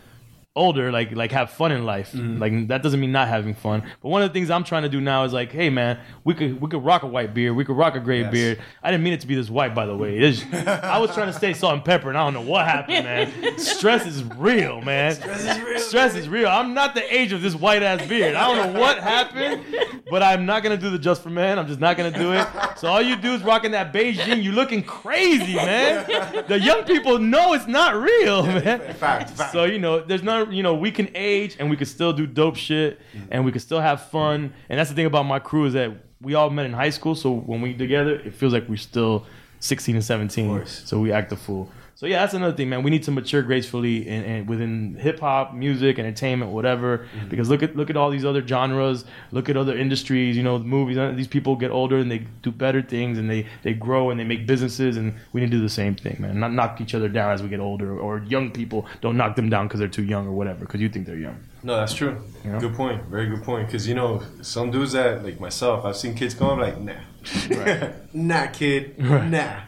older, 0.56 0.90
like 0.90 1.12
like 1.12 1.30
have 1.32 1.50
fun 1.50 1.70
in 1.70 1.84
life. 1.84 2.12
Mm-hmm. 2.12 2.38
Like 2.40 2.68
that 2.68 2.82
doesn't 2.82 2.98
mean 2.98 3.12
not 3.12 3.28
having 3.28 3.54
fun. 3.54 3.82
But 4.02 4.08
one 4.08 4.22
of 4.22 4.30
the 4.30 4.32
things 4.32 4.50
I'm 4.50 4.64
trying 4.64 4.82
to 4.82 4.88
do 4.88 5.00
now 5.00 5.22
is 5.24 5.32
like, 5.32 5.52
hey 5.52 5.70
man, 5.70 6.00
we 6.24 6.34
could 6.34 6.60
we 6.60 6.68
could 6.68 6.82
rock 6.84 7.02
a 7.02 7.06
white 7.06 7.34
beard, 7.34 7.54
we 7.54 7.64
could 7.64 7.76
rock 7.76 7.94
a 7.94 8.00
gray 8.00 8.22
Yes. 8.22 8.32
beard. 8.32 8.62
I 8.82 8.90
didn't 8.90 9.04
mean 9.04 9.12
it 9.12 9.20
to 9.20 9.26
be 9.26 9.34
this 9.34 9.50
white, 9.50 9.74
by 9.74 9.86
the 9.86 9.96
way. 9.96 10.18
It's- 10.18 10.44
I 10.82 10.98
was 10.98 11.12
trying 11.14 11.26
to 11.28 11.32
stay 11.32 11.52
salt 11.52 11.74
and 11.74 11.84
pepper, 11.84 12.08
and 12.08 12.16
I 12.18 12.24
don't 12.24 12.34
know 12.34 12.50
what 12.50 12.64
happened, 12.66 13.04
man. 13.04 13.58
Stress 13.58 14.06
is 14.06 14.24
real, 14.24 14.80
man. 14.80 15.14
Stress 15.14 15.44
is 15.44 15.60
real. 15.62 15.78
Stress 15.78 16.14
is 16.14 16.28
real. 16.28 16.48
I'm 16.48 16.72
not 16.74 16.94
the 16.94 17.14
age 17.14 17.32
of 17.32 17.42
this 17.42 17.54
white 17.54 17.82
ass 17.82 18.06
beard. 18.08 18.34
I 18.34 18.48
don't 18.54 18.72
know 18.72 18.80
what 18.80 18.98
happened, 18.98 19.62
but 20.10 20.22
I'm 20.22 20.46
not 20.46 20.62
gonna 20.62 20.76
do 20.78 20.90
the 20.90 20.98
just 20.98 21.22
for 21.22 21.30
men. 21.30 21.58
I'm 21.58 21.66
just 21.66 21.80
not 21.80 21.96
gonna 21.96 22.16
do 22.16 22.32
it. 22.32 22.46
So 22.78 22.88
all 22.88 23.02
you 23.02 23.16
do 23.16 23.34
is 23.34 23.42
rocking 23.42 23.72
that 23.72 23.92
Beijing. 23.92 24.42
You 24.42 24.52
looking 24.52 24.82
crazy, 24.82 25.54
man. 25.56 26.06
The 26.48 26.58
young 26.58 26.84
people 26.84 27.18
know 27.18 27.52
it's 27.52 27.66
not 27.66 27.94
real, 27.94 28.42
man. 28.44 28.62
fact, 28.94 29.30
fact. 29.30 29.52
So 29.52 29.64
you 29.64 29.78
know, 29.78 30.00
there's 30.00 30.22
you 30.50 30.62
know, 30.62 30.74
we 30.74 30.90
can 30.90 31.08
age 31.14 31.56
and 31.58 31.70
we 31.70 31.76
can 31.76 31.86
still 31.86 32.12
do 32.12 32.26
dope 32.26 32.56
shit 32.56 33.00
mm-hmm. 33.00 33.26
and 33.30 33.44
we 33.44 33.52
can 33.52 33.60
still 33.60 33.80
have 33.80 34.08
fun. 34.08 34.52
And 34.68 34.78
that's 34.78 34.90
the 34.90 34.96
thing 34.96 35.06
about 35.06 35.24
my 35.24 35.38
crew 35.38 35.66
is 35.66 35.72
that 35.74 35.92
we 36.20 36.34
all 36.34 36.50
met 36.50 36.66
in 36.66 36.72
high 36.72 36.90
school, 36.90 37.14
so 37.14 37.30
when 37.30 37.60
we 37.60 37.74
together, 37.74 38.14
it 38.14 38.34
feels 38.34 38.52
like 38.52 38.68
we're 38.68 38.76
still 38.76 39.26
16 39.60 39.96
and 39.96 40.04
17. 40.04 40.48
course. 40.48 40.82
So 40.86 40.98
we 41.00 41.12
act 41.12 41.32
a 41.32 41.36
fool. 41.36 41.70
So 41.96 42.04
yeah, 42.04 42.20
that's 42.20 42.34
another 42.34 42.54
thing, 42.54 42.68
man. 42.68 42.82
We 42.82 42.90
need 42.90 43.04
to 43.04 43.10
mature 43.10 43.40
gracefully 43.40 44.06
and, 44.06 44.22
and 44.26 44.48
within 44.48 44.96
hip 44.96 45.18
hop, 45.18 45.54
music, 45.54 45.98
entertainment, 45.98 46.52
whatever. 46.52 46.98
Mm-hmm. 46.98 47.28
Because 47.30 47.48
look 47.48 47.62
at 47.62 47.74
look 47.74 47.88
at 47.88 47.96
all 47.96 48.10
these 48.10 48.26
other 48.26 48.46
genres. 48.46 49.06
Look 49.32 49.48
at 49.48 49.56
other 49.56 49.74
industries. 49.74 50.36
You 50.36 50.42
know, 50.42 50.58
the 50.58 50.64
movies. 50.66 50.98
These 51.16 51.26
people 51.26 51.56
get 51.56 51.70
older 51.70 51.96
and 51.96 52.10
they 52.10 52.26
do 52.42 52.52
better 52.52 52.82
things 52.82 53.16
and 53.16 53.30
they 53.30 53.46
they 53.62 53.72
grow 53.72 54.10
and 54.10 54.20
they 54.20 54.24
make 54.24 54.46
businesses. 54.46 54.98
And 54.98 55.14
we 55.32 55.40
need 55.40 55.50
to 55.50 55.56
do 55.56 55.62
the 55.62 55.70
same 55.70 55.94
thing, 55.94 56.18
man. 56.18 56.38
Not 56.38 56.52
knock 56.52 56.82
each 56.82 56.94
other 56.94 57.08
down 57.08 57.32
as 57.32 57.42
we 57.42 57.48
get 57.48 57.60
older. 57.60 57.98
Or 57.98 58.18
young 58.18 58.50
people 58.50 58.86
don't 59.00 59.16
knock 59.16 59.34
them 59.34 59.48
down 59.48 59.66
because 59.66 59.80
they're 59.80 59.88
too 59.88 60.04
young 60.04 60.26
or 60.26 60.32
whatever. 60.32 60.66
Because 60.66 60.82
you 60.82 60.90
think 60.90 61.06
they're 61.06 61.16
young. 61.16 61.42
No, 61.62 61.76
that's 61.76 61.94
true. 61.94 62.22
know? 62.44 62.60
Good 62.60 62.74
point. 62.74 63.04
Very 63.04 63.26
good 63.30 63.42
point. 63.42 63.68
Because 63.68 63.88
you 63.88 63.94
know, 63.94 64.22
some 64.42 64.70
dudes 64.70 64.92
that 64.92 65.24
like 65.24 65.40
myself, 65.40 65.86
I've 65.86 65.96
seen 65.96 66.14
kids 66.14 66.34
come 66.34 66.48
up 66.48 66.58
like, 66.58 66.78
nah, 66.78 67.88
nah, 68.12 68.48
kid, 68.48 68.98
nah. 68.98 69.60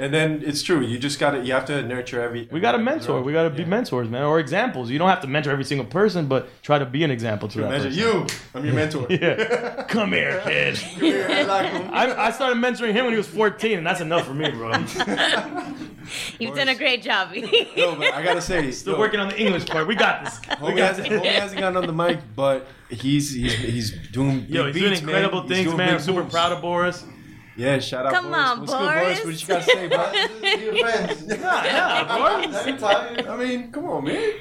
And 0.00 0.14
then 0.14 0.42
it's 0.46 0.62
true. 0.62 0.80
You 0.80 0.98
just 0.98 1.20
gotta, 1.20 1.40
you 1.44 1.52
have 1.52 1.66
to 1.66 1.82
nurture 1.82 2.22
every. 2.22 2.48
We 2.50 2.58
got 2.58 2.72
to 2.72 2.78
mentor. 2.78 3.20
We 3.20 3.34
got 3.34 3.42
to 3.42 3.50
be 3.50 3.62
Yeah. 3.64 3.68
mentors, 3.68 4.08
man, 4.08 4.22
or 4.22 4.40
examples. 4.40 4.88
You 4.88 4.98
don't 4.98 5.10
have 5.10 5.20
to 5.20 5.26
mentor 5.26 5.50
every 5.50 5.64
single 5.64 5.84
person, 5.86 6.26
but 6.26 6.48
try 6.62 6.78
to 6.78 6.86
be 6.86 7.04
an 7.04 7.10
example 7.10 7.48
to 7.48 7.58
that 7.60 7.68
Measure 7.70 7.88
person. 7.90 8.00
you. 8.00 8.26
I'm 8.54 8.64
your 8.64 8.74
mentor. 8.74 9.06
Yeah. 9.10 9.82
Come 9.88 10.12
here, 10.12 10.40
kid. 10.42 10.78
I 11.02 11.42
like. 11.42 11.72
I, 11.92 12.26
I 12.28 12.30
started 12.30 12.56
mentoring 12.56 12.92
him 12.94 13.04
when 13.04 13.12
he 13.12 13.18
was 13.18 13.26
14, 13.26 13.76
and 13.76 13.86
that's 13.86 14.00
enough 14.00 14.26
for 14.26 14.32
me, 14.32 14.50
bro. 14.50 14.72
You've 16.38 16.56
done 16.56 16.68
a 16.68 16.74
great 16.74 17.02
job. 17.02 17.32
No, 17.34 17.94
but 17.96 18.14
I 18.14 18.22
gotta 18.24 18.40
say, 18.40 18.70
Still 18.72 18.94
yo, 18.94 18.98
working 18.98 19.20
on 19.20 19.28
the 19.28 19.38
English 19.40 19.66
part. 19.66 19.86
We 19.86 19.94
got 19.94 20.24
this. 20.24 20.40
We 20.48 20.54
Homie 20.56 20.76
got 20.76 20.96
hasn't, 20.96 21.08
this. 21.10 21.22
homie 21.22 21.26
hasn't 21.32 21.60
gotten 21.60 21.76
on 21.76 21.86
the 21.86 21.92
mic, 21.92 22.20
but 22.34 22.66
he's 22.88 23.32
he's 23.34 23.52
he's 23.54 24.08
doing 24.08 24.40
big 24.40 24.50
Yo, 24.50 24.64
he's 24.66 24.74
beats, 24.74 24.84
doing 24.86 24.98
incredible 25.02 25.40
man. 25.42 25.48
He's 25.48 25.56
things, 25.58 25.66
doing 25.66 25.76
man. 25.76 25.94
I'm 25.94 26.00
super 26.00 26.20
moves. 26.22 26.32
proud 26.32 26.52
of 26.52 26.62
Boris. 26.62 27.04
Yeah, 27.60 27.78
shout 27.78 28.06
out. 28.06 28.12
Come 28.12 28.30
Boris. 28.30 28.38
on, 28.48 28.60
What's 28.60 28.72
good, 28.72 28.78
Boris? 28.78 29.20
Boris. 29.20 29.24
What 29.24 29.40
you 29.42 29.46
gotta 29.48 29.64
say, 29.64 29.88
bro? 29.88 30.12
Be 30.72 30.80
friends. 30.80 31.26
Nah, 31.40 31.62
nah, 31.62 32.40
Boris. 32.40 32.56
Anytime. 32.66 33.28
I 33.30 33.36
mean, 33.36 33.70
come 33.72 33.84
on, 33.86 34.04
man. 34.04 34.32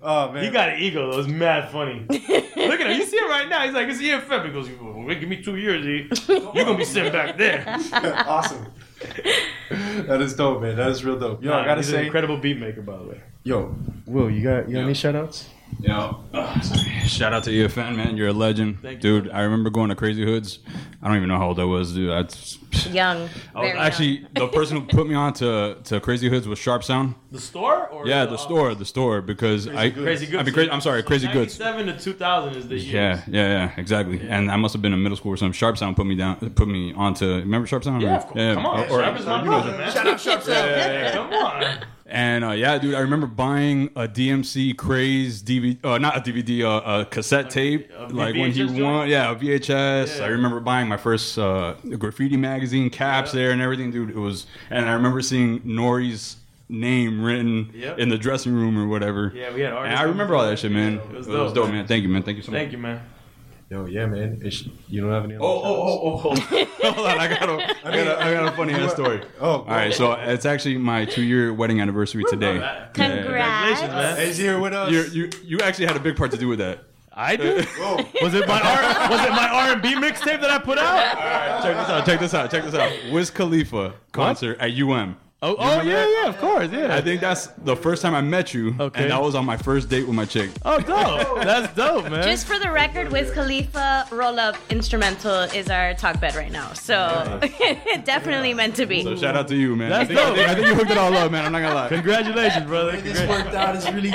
Oh 0.00 0.30
man, 0.32 0.44
He 0.44 0.50
got 0.50 0.68
an 0.68 0.78
ego, 0.80 1.10
though. 1.10 1.18
It's 1.18 1.28
mad 1.28 1.70
funny. 1.72 2.04
Look 2.08 2.20
at 2.20 2.90
him. 2.90 2.98
You 2.98 3.04
see 3.06 3.16
him 3.16 3.28
right 3.28 3.48
now. 3.48 3.64
He's 3.64 3.72
like, 3.74 3.88
it's 3.88 4.00
EFF. 4.00 4.44
He 4.44 4.50
goes, 4.52 4.68
"Wait, 4.80 5.18
give 5.18 5.28
me 5.28 5.42
two 5.42 5.56
years, 5.56 5.84
E. 5.84 6.08
You're 6.28 6.40
going 6.52 6.66
to 6.66 6.76
be 6.76 6.84
sitting 6.84 7.10
back 7.12 7.36
there. 7.36 7.64
awesome. 8.26 8.66
that 10.06 10.20
is 10.20 10.34
dope, 10.34 10.62
man. 10.62 10.76
That 10.76 10.88
is 10.90 11.04
real 11.04 11.18
dope. 11.18 11.42
Yo, 11.42 11.50
Nah, 11.50 11.62
I 11.62 11.64
gotta 11.64 11.80
he's 11.80 11.88
an 11.90 11.96
say, 11.96 12.04
incredible 12.06 12.36
beat 12.36 12.58
maker, 12.58 12.82
by 12.82 12.96
the 12.96 13.04
way. 13.04 13.20
yo, 13.44 13.74
Will, 14.06 14.30
you 14.30 14.42
got 14.42 14.68
you 14.68 14.74
got 14.74 14.78
Yeah. 14.80 14.84
any 14.84 14.94
shout 14.94 15.16
outs? 15.16 15.48
Yo, 15.80 16.24
sorry. 16.62 16.90
shout 17.06 17.32
out 17.32 17.44
to 17.44 17.50
EFN, 17.50 17.94
man. 17.96 18.16
You're 18.16 18.28
a 18.28 18.32
legend, 18.32 18.80
Thank 18.82 19.02
you. 19.04 19.20
dude. 19.22 19.30
I 19.30 19.42
remember 19.42 19.70
going 19.70 19.90
to 19.90 19.94
Crazy 19.94 20.24
Hoods. 20.24 20.58
I 21.00 21.06
don't 21.06 21.16
even 21.16 21.28
know 21.28 21.38
how 21.38 21.48
old 21.48 21.60
I 21.60 21.64
was, 21.64 21.94
dude. 21.94 22.10
That's 22.10 22.58
Young. 22.90 23.28
I 23.54 23.60
was 23.60 23.72
actually 23.76 24.06
young. 24.20 24.28
the 24.34 24.48
person 24.48 24.76
who 24.80 24.86
put 24.86 25.06
me 25.08 25.14
on 25.14 25.32
to, 25.34 25.76
to 25.84 26.00
Crazy 26.00 26.28
Hoods 26.28 26.48
was 26.48 26.58
Sharp 26.58 26.82
Sound. 26.82 27.14
The 27.30 27.40
store? 27.40 27.86
Or 27.88 28.06
Yeah, 28.08 28.24
the 28.26 28.36
store, 28.36 28.74
the 28.74 28.84
store, 28.84 29.20
because 29.22 29.68
I 29.68 29.90
Crazy 29.90 30.26
Goods. 30.26 30.40
I 30.40 30.42
mean, 30.44 30.54
crazy, 30.54 30.70
I'm 30.70 30.80
sorry, 30.80 31.02
So 31.02 31.06
Crazy 31.06 31.28
Goods. 31.28 31.58
97 31.58 31.86
to 31.96 32.02
2000 32.02 32.56
is 32.56 32.68
the 32.68 32.76
year. 32.78 32.94
Yeah, 32.94 33.22
yeah, 33.28 33.48
yeah, 33.66 33.72
exactly. 33.76 34.20
And 34.28 34.50
I 34.50 34.56
must 34.56 34.72
have 34.74 34.82
been 34.82 34.92
in 34.92 35.02
middle 35.02 35.16
school 35.16 35.32
or 35.32 35.36
something. 35.36 35.52
Sharp 35.52 35.78
Sound 35.78 35.94
put 35.96 36.06
me 36.06 36.16
down, 36.16 36.36
put 36.50 36.66
me 36.66 36.92
on 36.94 37.14
to. 37.14 37.26
Remember 37.36 37.66
Sharp 37.68 37.84
Sound? 37.84 38.02
Yeah, 38.02 38.16
of 38.16 38.26
course. 38.26 38.54
Come 38.54 38.66
on. 38.66 38.80
Or- 38.80 38.84
or- 38.90 39.00
Sharp 39.02 39.20
is 39.20 39.26
my 39.26 39.44
brother, 39.44 39.78
man. 39.78 39.92
Shout 39.92 40.06
out 40.08 40.20
Sharp 40.20 40.42
Sound. 40.44 41.12
Come 41.14 41.32
on. 41.32 41.84
And 42.10 42.42
uh, 42.42 42.52
yeah, 42.52 42.78
dude, 42.78 42.94
I 42.94 43.00
remember 43.00 43.26
buying 43.26 43.90
a 43.94 44.08
DMC 44.08 44.76
Craze 44.78 45.42
DVD, 45.42 45.76
uh, 45.84 45.98
not 45.98 46.16
a 46.16 46.20
DVD, 46.20 46.62
uh, 46.64 47.00
a 47.00 47.04
cassette 47.04 47.50
tape, 47.50 47.90
a 47.96 48.06
like 48.06 48.34
when 48.34 48.50
he 48.50 48.66
joint? 48.66 48.82
won, 48.82 49.08
yeah, 49.08 49.30
a 49.30 49.36
VHS. 49.36 50.18
Yeah. 50.18 50.24
I 50.24 50.28
remember 50.28 50.58
buying 50.60 50.88
my 50.88 50.96
first 50.96 51.38
uh, 51.38 51.74
graffiti 51.98 52.38
magazine 52.38 52.88
caps 52.88 53.32
there 53.32 53.50
and 53.50 53.60
everything, 53.60 53.90
dude. 53.90 54.08
It 54.08 54.16
was, 54.16 54.46
and 54.70 54.86
I 54.88 54.92
remember 54.94 55.20
seeing 55.20 55.60
Nori's 55.60 56.36
name 56.70 57.22
written 57.22 57.70
Yep. 57.74 57.98
in 57.98 58.08
the 58.08 58.18
dressing 58.18 58.54
room 58.54 58.78
or 58.78 58.86
whatever. 58.88 59.30
Yeah, 59.34 59.52
we 59.54 59.60
had 59.60 59.74
And 59.74 59.94
I 59.94 60.02
remember 60.04 60.34
all 60.34 60.46
that 60.46 60.58
shit, 60.58 60.72
man. 60.72 60.94
It 60.94 61.10
was 61.10 61.26
It 61.28 61.32
was 61.32 61.52
dope, 61.52 61.70
man. 61.70 61.86
Thank 61.86 62.02
you, 62.04 62.08
man. 62.08 62.22
Thank 62.22 62.38
you 62.38 62.42
so 62.42 62.52
much. 62.52 62.58
Thank 62.58 62.72
you, 62.72 62.78
man. 62.78 63.00
Yo, 63.70 63.84
yeah, 63.84 64.06
man. 64.06 64.40
It's, 64.42 64.64
you 64.88 65.02
don't 65.02 65.10
have 65.12 65.24
any. 65.24 65.34
Oh, 65.36 65.40
oh, 65.42 65.62
oh, 65.62 66.00
oh, 66.02 66.16
hold 66.16 66.38
hold 66.38 67.06
on. 67.06 67.18
I 67.20 67.28
got 67.28 67.48
a, 67.50 67.52
I 67.86 67.90
got 67.96 68.06
a, 68.06 68.24
I 68.24 68.32
got 68.32 68.52
a 68.52 68.56
funny 68.56 68.72
ass 68.72 68.92
story. 68.92 69.20
Oh, 69.40 69.46
All 69.60 69.64
right, 69.66 69.92
so 69.92 70.12
it's 70.12 70.46
actually 70.46 70.78
my 70.78 71.04
two-year 71.04 71.52
wedding 71.52 71.80
anniversary 71.80 72.24
today. 72.30 72.52
Congrats. 72.94 73.20
Congrats. 73.22 73.82
man. 73.82 74.26
He's 74.26 74.38
here 74.38 74.58
with 74.58 74.72
us. 74.72 74.90
You, 74.90 75.02
you, 75.24 75.30
you 75.44 75.58
actually 75.60 75.84
had 75.86 75.96
a 75.96 76.00
big 76.00 76.16
part 76.16 76.30
to 76.30 76.38
do 76.38 76.48
with 76.48 76.60
that. 76.60 76.84
I 77.12 77.36
did. 77.36 77.66
Was 78.22 78.32
it 78.32 78.46
my 78.46 78.60
R- 78.60 79.10
was 79.10 79.20
it 79.24 79.30
my 79.30 79.48
R 79.48 79.72
and 79.72 79.82
B 79.82 79.94
mixtape 79.96 80.40
that 80.40 80.50
I 80.52 80.58
put 80.58 80.78
out? 80.78 80.86
All 81.16 81.24
right, 81.24 81.60
Check 81.64 81.76
this 81.76 81.88
out. 81.88 82.06
Check 82.06 82.20
this 82.20 82.34
out. 82.34 82.50
Check 82.50 82.64
this 82.64 82.74
out. 82.74 83.12
Wiz 83.12 83.28
Khalifa 83.30 83.94
concert 84.12 84.56
at 84.60 84.70
UM. 84.70 85.16
Oh, 85.40 85.54
oh 85.56 85.82
yeah, 85.82 86.04
yeah, 86.08 86.28
of 86.28 86.36
course, 86.38 86.68
yeah. 86.72 86.96
I 86.96 87.00
think 87.00 87.20
that's 87.20 87.46
the 87.58 87.76
first 87.76 88.02
time 88.02 88.12
I 88.12 88.20
met 88.20 88.52
you, 88.52 88.74
Okay. 88.80 89.02
and 89.02 89.12
that 89.12 89.22
was 89.22 89.36
on 89.36 89.44
my 89.44 89.56
first 89.56 89.88
date 89.88 90.04
with 90.04 90.16
my 90.16 90.24
chick. 90.24 90.50
oh, 90.64 90.80
dope. 90.80 91.44
That's 91.44 91.72
dope, 91.76 92.10
man. 92.10 92.24
Just 92.24 92.44
for 92.48 92.58
the 92.58 92.72
record, 92.72 93.12
Wiz 93.12 93.30
Khalifa 93.30 94.08
roll 94.10 94.40
up 94.40 94.56
instrumental 94.68 95.42
is 95.54 95.70
our 95.70 95.94
talk 95.94 96.20
bed 96.20 96.34
right 96.34 96.50
now. 96.50 96.72
So 96.72 96.96
definitely 98.04 98.52
meant 98.52 98.74
to 98.76 98.86
be. 98.86 99.04
So 99.04 99.14
shout 99.14 99.36
out 99.36 99.46
to 99.48 99.54
you, 99.56 99.76
man. 99.76 99.90
That's 99.90 100.10
I, 100.10 100.14
think, 100.14 100.18
I, 100.18 100.24
dope. 100.26 100.36
think, 100.36 100.48
I 100.48 100.54
think 100.56 100.66
you 100.66 100.74
hooked 100.74 100.90
it 100.90 100.98
all 100.98 101.14
up, 101.16 101.30
man. 101.30 101.44
I'm 101.46 101.52
not 101.52 101.60
gonna 101.60 101.74
lie. 101.76 101.88
Congratulations, 101.88 102.66
brother. 102.66 103.00
This 103.00 103.20
worked 103.28 103.54
out. 103.54 103.76
It's 103.76 103.88
really. 103.92 104.10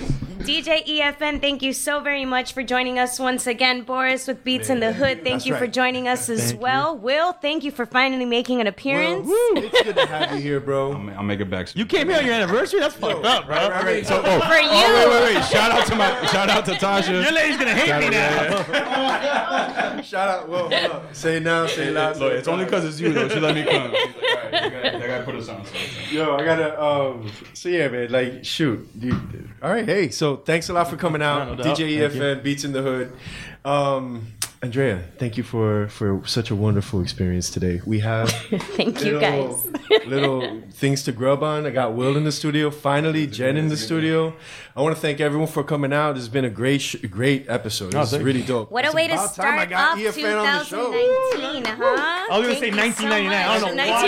DJ 0.48 0.82
EFN, 0.86 1.42
thank 1.42 1.60
you 1.60 1.74
so 1.74 2.00
very 2.00 2.24
much 2.24 2.54
for 2.54 2.62
joining 2.62 2.98
us 2.98 3.20
once 3.20 3.46
again. 3.46 3.82
Boris 3.82 4.26
with 4.26 4.44
Beats 4.44 4.70
in 4.70 4.80
the 4.80 4.94
Hood, 4.94 5.22
thank 5.22 5.24
That's 5.24 5.46
you 5.46 5.54
for 5.54 5.66
joining 5.66 6.08
us 6.08 6.30
as 6.30 6.52
Thank 6.52 6.62
well. 6.62 6.96
Will, 6.96 7.34
thank 7.34 7.64
you 7.64 7.70
for 7.70 7.84
finally 7.84 8.24
making 8.24 8.62
an 8.62 8.66
appearance. 8.66 9.28
it's 9.30 9.82
good 9.82 9.96
to 9.96 10.06
have 10.06 10.34
you 10.34 10.40
here, 10.40 10.58
bro. 10.58 10.94
I'll, 10.94 11.18
I'll 11.18 11.22
make 11.22 11.40
it 11.40 11.50
back 11.50 11.68
soon. 11.68 11.80
You 11.80 11.84
came 11.84 12.08
here 12.08 12.16
on 12.16 12.24
your 12.24 12.34
anniversary? 12.34 12.80
That's 12.80 12.94
fucked 12.94 13.26
up, 13.26 13.44
bro. 13.44 13.56
Right, 13.56 13.70
right, 13.70 13.84
right. 13.84 14.06
So, 14.06 14.22
oh, 14.24 14.40
For 14.40 14.56
you. 14.56 14.70
oh, 14.72 15.10
wait, 15.10 15.34
wait, 15.34 15.34
wait. 15.36 15.44
Shout 15.44 15.70
out 15.70 15.86
to 15.86 15.94
my, 15.94 16.26
shout 16.28 16.48
out 16.48 16.64
to 16.64 16.72
Tasha. 16.72 17.22
Your 17.22 17.30
lady's 17.30 17.58
gonna 17.58 17.74
hate 17.74 18.00
me 18.00 18.08
now. 18.08 20.00
shout 20.00 20.28
out. 20.28 20.48
Whoa, 20.48 20.70
hold. 20.70 21.02
Say 21.14 21.36
it 21.36 21.42
now. 21.42 21.66
Say 21.66 21.88
it 21.88 21.92
loud. 21.92 22.16
Look, 22.16 22.32
it's 22.32 22.48
only 22.48 22.64
because 22.64 22.86
it's 22.86 22.98
you 22.98 23.12
though. 23.12 23.28
She 23.28 23.38
let 23.38 23.54
me 23.54 23.64
come. 23.64 23.92
She's 23.94 24.14
like, 24.14 24.24
all 24.24 24.50
right, 24.50 24.64
you 24.64 24.70
gotta, 24.70 25.06
gotta 25.08 25.24
put 25.24 25.34
us 25.34 25.48
on. 25.50 25.62
So. 25.66 25.74
Yo, 26.10 26.36
I 26.36 26.44
gotta. 26.44 26.82
Um. 26.82 27.30
So 27.52 27.68
yeah, 27.68 27.88
man. 27.88 28.10
Like, 28.10 28.46
shoot. 28.46 28.98
Dude. 28.98 29.50
All 29.62 29.70
right. 29.70 29.84
Hey. 29.84 30.08
So 30.08 30.37
thanks 30.44 30.68
a 30.68 30.72
lot 30.72 30.88
for 30.88 30.96
coming 30.96 31.22
out. 31.22 31.48
No, 31.48 31.54
no. 31.54 31.62
DJ 31.62 31.98
Thank 32.10 32.12
EFN 32.14 32.42
Beats 32.42 32.64
in 32.64 32.72
the 32.72 32.82
Hood. 32.82 33.12
Um. 33.64 34.32
Andrea, 34.60 35.04
thank 35.18 35.36
you 35.36 35.44
for 35.44 35.86
for 35.86 36.20
such 36.26 36.50
a 36.50 36.56
wonderful 36.56 37.00
experience 37.00 37.48
today. 37.48 37.80
We 37.86 38.00
have 38.00 38.28
Thank 38.76 39.04
you 39.04 39.20
guys. 39.20 39.68
little 40.04 40.62
things 40.72 41.04
to 41.04 41.12
grub 41.12 41.44
on. 41.44 41.64
I 41.64 41.70
got 41.70 41.94
Will 41.94 42.16
in 42.16 42.24
the 42.24 42.32
studio. 42.32 42.68
Finally, 42.72 43.28
Jen 43.28 43.56
in 43.56 43.68
the 43.68 43.76
studio. 43.76 44.34
I 44.78 44.80
want 44.80 44.94
to 44.94 45.02
thank 45.02 45.20
everyone 45.20 45.48
for 45.48 45.64
coming 45.64 45.92
out. 45.92 46.16
It's 46.16 46.28
been 46.28 46.44
a 46.44 46.50
great, 46.50 46.80
sh- 46.80 46.94
great 47.10 47.46
episode. 47.48 47.88
It's 47.88 47.96
oh, 47.96 48.04
thank 48.04 48.22
really 48.22 48.42
dope. 48.42 48.70
What 48.70 48.86
a 48.86 48.92
way 48.92 49.08
to 49.08 49.14
about 49.14 49.34
time 49.34 49.58
I 49.58 49.66
start 49.66 49.70
got 49.70 49.98
off 49.98 50.00
EFN 50.14 50.38
on 50.38 50.44
the 50.60 50.64
show. 50.64 50.92
2019, 50.92 51.64
huh? 51.64 52.26
I 52.30 52.38
was 52.38 52.46
gonna 52.46 52.60
say 52.60 52.66
you 52.68 52.74
so 52.74 52.78
1999. 52.78 53.34
I 53.34 53.58
don't 53.58 53.74
know 53.74 53.88
much. 53.88 53.90
why. 53.90 53.98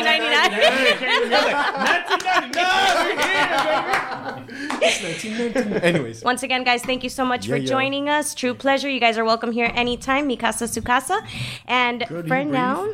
1999. 4.81 5.83
Anyways, 5.83 6.23
Once 6.23 6.45
again, 6.45 6.63
guys, 6.63 6.83
thank 6.83 7.03
you 7.03 7.11
so 7.11 7.25
much 7.25 7.47
for 7.49 7.57
Yeah, 7.57 7.63
yeah. 7.63 7.69
joining 7.69 8.09
us. 8.09 8.33
True 8.35 8.55
pleasure. 8.55 8.89
You 8.89 9.01
guys 9.01 9.19
are 9.19 9.25
welcome 9.25 9.51
here 9.51 9.73
anytime. 9.75 10.29
Mikasa 10.29 10.69
Sukasa. 10.69 11.21
And 11.67 12.07
Girl, 12.07 12.23
for 12.23 12.37
you 12.39 12.45
breathe? 12.45 12.47
now, 12.47 12.87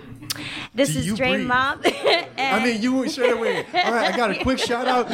this 0.74 0.94
Do 0.94 1.00
is 1.00 1.06
you 1.06 1.14
Dre 1.16 1.32
breathe? 1.34 1.46
Mob. 1.46 1.84
I 2.38 2.64
mean, 2.64 2.80
you 2.80 2.94
went 2.94 3.10
straight 3.10 3.32
away. 3.32 3.66
All 3.74 3.92
right, 3.92 4.14
I 4.14 4.16
got 4.16 4.30
a 4.30 4.42
quick 4.42 4.58
shout 4.58 4.88
out. 4.88 5.08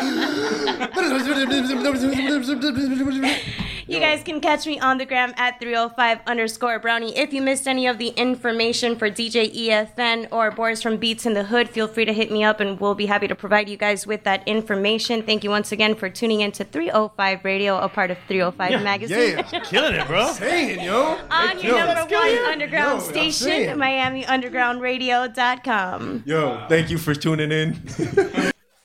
You 3.86 4.00
guys 4.00 4.22
can 4.22 4.40
catch 4.40 4.66
me 4.66 4.78
on 4.80 4.98
the 4.98 5.04
gram 5.04 5.32
at 5.36 5.60
305 5.60 6.20
underscore 6.26 6.78
brownie. 6.78 7.16
If 7.16 7.32
you 7.32 7.42
missed 7.42 7.66
any 7.66 7.86
of 7.86 7.98
the 7.98 8.08
information 8.08 8.96
for 8.96 9.10
DJ 9.10 9.52
EFN 9.54 10.28
or 10.30 10.50
Boris 10.50 10.82
from 10.82 10.96
Beats 10.96 11.26
in 11.26 11.34
the 11.34 11.44
Hood, 11.44 11.68
feel 11.68 11.88
free 11.88 12.04
to 12.04 12.12
hit 12.12 12.30
me 12.30 12.44
up 12.44 12.60
and 12.60 12.78
we'll 12.80 12.94
be 12.94 13.06
happy 13.06 13.28
to 13.28 13.34
provide 13.34 13.68
you 13.68 13.76
guys 13.76 14.06
with 14.06 14.24
that 14.24 14.46
information. 14.46 15.22
Thank 15.22 15.44
you 15.44 15.50
once 15.50 15.72
again 15.72 15.94
for 15.94 16.08
tuning 16.08 16.40
in 16.40 16.52
to 16.52 16.64
305 16.64 17.44
Radio, 17.44 17.78
a 17.78 17.88
part 17.88 18.10
of 18.10 18.18
305 18.28 18.82
Magazine. 18.82 19.38
Yeah, 19.38 19.42
Killing 19.64 19.94
it, 19.94 20.06
bro. 20.06 20.32
saying 20.32 20.80
yo. 20.80 21.18
on 21.30 21.60
your 21.60 21.78
Yo, 21.78 21.86
number 21.86 22.14
one 22.14 22.38
underground 22.50 23.02
Yo, 23.02 23.08
station. 23.08 23.78
MiamiUndergroundRadio.com. 23.78 26.22
Yo, 26.26 26.66
thank 26.68 26.90
you 26.90 26.98
for 26.98 27.14
tuning 27.14 27.52
in. 27.52 28.42